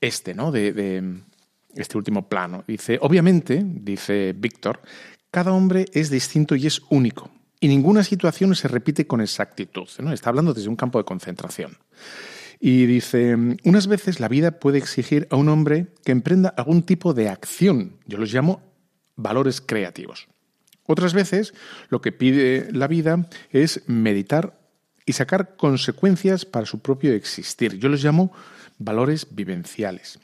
este, 0.00 0.34
¿no? 0.34 0.50
De, 0.50 1.22
este 1.76 1.96
último 1.96 2.28
plano. 2.28 2.64
Dice, 2.66 2.98
obviamente, 3.00 3.62
dice 3.64 4.34
Víctor, 4.36 4.80
cada 5.30 5.52
hombre 5.52 5.86
es 5.92 6.10
distinto 6.10 6.56
y 6.56 6.66
es 6.66 6.82
único. 6.90 7.30
Y 7.60 7.68
ninguna 7.68 8.02
situación 8.02 8.54
se 8.56 8.68
repite 8.68 9.06
con 9.06 9.20
exactitud. 9.20 9.88
¿no? 10.00 10.12
Está 10.12 10.30
hablando 10.30 10.54
desde 10.54 10.68
un 10.68 10.76
campo 10.76 10.98
de 10.98 11.04
concentración. 11.04 11.76
Y 12.60 12.86
dice, 12.86 13.36
unas 13.64 13.86
veces 13.86 14.20
la 14.20 14.28
vida 14.28 14.58
puede 14.58 14.78
exigir 14.78 15.28
a 15.30 15.36
un 15.36 15.48
hombre 15.48 15.88
que 16.04 16.12
emprenda 16.12 16.48
algún 16.50 16.82
tipo 16.82 17.14
de 17.14 17.28
acción. 17.28 17.98
Yo 18.06 18.18
los 18.18 18.32
llamo 18.32 18.62
valores 19.14 19.60
creativos. 19.60 20.28
Otras 20.84 21.12
veces 21.12 21.54
lo 21.88 22.00
que 22.00 22.12
pide 22.12 22.68
la 22.72 22.88
vida 22.88 23.28
es 23.50 23.82
meditar 23.86 24.58
y 25.04 25.12
sacar 25.12 25.56
consecuencias 25.56 26.44
para 26.44 26.66
su 26.66 26.80
propio 26.80 27.12
existir. 27.12 27.78
Yo 27.78 27.88
los 27.88 28.02
llamo 28.02 28.32
valores 28.78 29.26
vivenciales. 29.30 30.18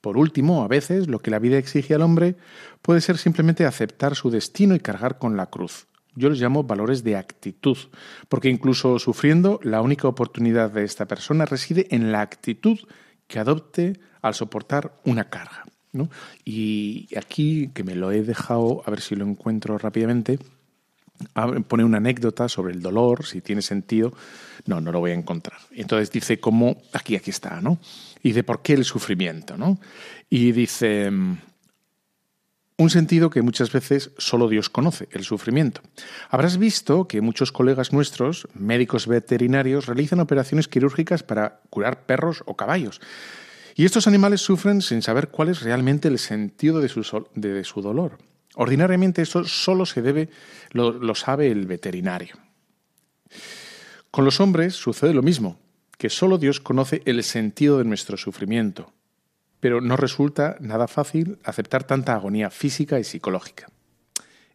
Por 0.00 0.16
último, 0.16 0.62
a 0.62 0.68
veces 0.68 1.08
lo 1.08 1.20
que 1.20 1.30
la 1.30 1.38
vida 1.38 1.58
exige 1.58 1.94
al 1.94 2.02
hombre 2.02 2.36
puede 2.82 3.00
ser 3.00 3.18
simplemente 3.18 3.64
aceptar 3.64 4.14
su 4.14 4.30
destino 4.30 4.74
y 4.74 4.80
cargar 4.80 5.18
con 5.18 5.36
la 5.36 5.46
cruz. 5.46 5.86
Yo 6.18 6.28
los 6.28 6.40
llamo 6.40 6.64
valores 6.64 7.02
de 7.04 7.16
actitud, 7.16 7.78
porque 8.28 8.48
incluso 8.50 8.98
sufriendo, 8.98 9.60
la 9.62 9.80
única 9.80 10.08
oportunidad 10.08 10.70
de 10.70 10.84
esta 10.84 11.06
persona 11.06 11.44
reside 11.46 11.86
en 11.94 12.12
la 12.12 12.20
actitud 12.20 12.78
que 13.26 13.38
adopte 13.38 13.98
al 14.20 14.34
soportar 14.34 14.98
una 15.04 15.30
carga. 15.30 15.64
¿no? 15.92 16.10
Y 16.44 17.08
aquí, 17.16 17.70
que 17.72 17.84
me 17.84 17.94
lo 17.94 18.10
he 18.12 18.22
dejado, 18.22 18.82
a 18.84 18.90
ver 18.90 19.00
si 19.00 19.14
lo 19.16 19.24
encuentro 19.24 19.78
rápidamente, 19.78 20.38
abre- 21.34 21.62
pone 21.62 21.84
una 21.84 21.96
anécdota 21.98 22.48
sobre 22.48 22.72
el 22.74 22.82
dolor, 22.82 23.24
si 23.24 23.40
tiene 23.40 23.62
sentido. 23.62 24.12
No, 24.66 24.80
no 24.80 24.92
lo 24.92 25.00
voy 25.00 25.12
a 25.12 25.14
encontrar. 25.14 25.58
Entonces 25.72 26.10
dice 26.10 26.38
cómo, 26.40 26.76
aquí, 26.92 27.16
aquí 27.16 27.30
está, 27.30 27.60
¿no? 27.60 27.78
Y 28.22 28.28
dice, 28.30 28.42
¿por 28.44 28.60
qué 28.62 28.74
el 28.74 28.84
sufrimiento, 28.84 29.56
no? 29.56 29.78
Y 30.28 30.52
dice, 30.52 31.10
mm, 31.10 31.38
un 32.78 32.90
sentido 32.90 33.28
que 33.28 33.42
muchas 33.42 33.72
veces 33.72 34.12
solo 34.18 34.48
Dios 34.48 34.70
conoce, 34.70 35.08
el 35.10 35.24
sufrimiento. 35.24 35.82
Habrás 36.30 36.58
visto 36.58 37.08
que 37.08 37.20
muchos 37.20 37.50
colegas 37.50 37.92
nuestros, 37.92 38.46
médicos 38.54 39.08
veterinarios, 39.08 39.86
realizan 39.86 40.20
operaciones 40.20 40.68
quirúrgicas 40.68 41.24
para 41.24 41.60
curar 41.70 42.06
perros 42.06 42.44
o 42.46 42.56
caballos. 42.56 43.00
Y 43.74 43.84
estos 43.84 44.06
animales 44.06 44.40
sufren 44.40 44.80
sin 44.80 45.02
saber 45.02 45.28
cuál 45.28 45.48
es 45.48 45.62
realmente 45.62 46.06
el 46.06 46.20
sentido 46.20 46.80
de 46.80 46.88
su, 46.88 47.82
dolor. 47.82 48.18
Ordinariamente 48.54 49.22
esto 49.22 49.42
solo 49.44 49.84
se 49.84 50.00
debe, 50.00 50.28
lo, 50.70 50.92
lo 50.92 51.16
sabe 51.16 51.48
el 51.48 51.66
veterinario. 51.66 52.36
Con 54.12 54.24
los 54.24 54.40
hombres 54.40 54.74
sucede 54.74 55.14
lo 55.14 55.22
mismo, 55.22 55.58
que 55.96 56.10
solo 56.10 56.38
Dios 56.38 56.60
conoce 56.60 57.02
el 57.06 57.24
sentido 57.24 57.78
de 57.78 57.84
nuestro 57.84 58.16
sufrimiento. 58.16 58.92
Pero 59.60 59.80
no 59.80 59.96
resulta 59.96 60.56
nada 60.60 60.88
fácil 60.88 61.38
aceptar 61.44 61.84
tanta 61.84 62.14
agonía 62.14 62.50
física 62.50 62.98
y 62.98 63.04
psicológica. 63.04 63.68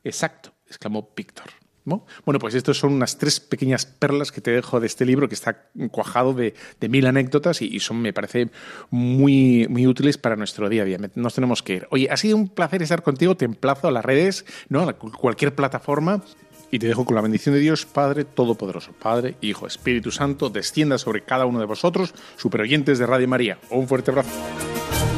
Exacto, 0.04 0.54
exclamó 0.68 1.10
Víctor. 1.16 1.52
¿no? 1.86 2.06
Bueno, 2.26 2.40
pues 2.40 2.56
estas 2.56 2.78
son 2.78 2.94
unas 2.94 3.18
tres 3.18 3.40
pequeñas 3.40 3.86
perlas 3.86 4.32
que 4.32 4.42
te 4.42 4.52
dejo 4.52 4.80
de 4.80 4.88
este 4.88 5.06
libro 5.06 5.28
que 5.28 5.36
está 5.36 5.68
cuajado 5.92 6.34
de, 6.34 6.54
mil 6.82 7.06
anécdotas 7.06 7.62
y, 7.62 7.80
son, 7.80 8.02
me 8.02 8.14
parece, 8.14 8.50
muy, 8.90 9.68
muy 9.70 9.88
útiles 9.88 10.18
para 10.18 10.36
nuestro 10.36 10.70
día 10.70 10.84
a 10.84 10.86
día. 10.86 10.98
Nos 11.16 11.36
tenemos 11.36 11.64
que 11.64 11.76
ir. 11.76 11.88
Oye, 11.92 12.10
ha 12.10 12.18
sido 12.18 12.38
un 12.38 12.48
placer 12.48 12.82
estar 12.82 13.04
contigo. 13.04 13.36
Te 13.36 13.46
emplazo 13.46 13.88
a 13.88 13.92
las 13.92 14.06
redes, 14.06 14.46
¿no? 14.70 14.88
a 14.88 14.94
cualquier 14.94 15.56
plataforma. 15.56 16.24
Y 16.72 16.80
te 16.80 16.88
dejo 16.88 17.06
con 17.06 17.16
la 17.16 17.22
bendición 17.22 17.54
de 17.54 17.62
Dios, 17.62 17.86
Padre 17.86 18.26
Todopoderoso, 18.26 18.94
Padre, 18.94 19.36
Hijo, 19.42 19.68
Espíritu 19.68 20.10
Santo, 20.10 20.50
descienda 20.50 20.98
sobre 20.98 21.22
cada 21.22 21.46
uno 21.46 21.60
de 21.60 21.66
vosotros, 21.66 22.16
superoyentes 22.36 22.98
de 22.98 23.06
Radio 23.06 23.28
María. 23.28 23.60
Un 23.70 23.88
fuerte 23.88 24.10
abrazo. 24.10 24.32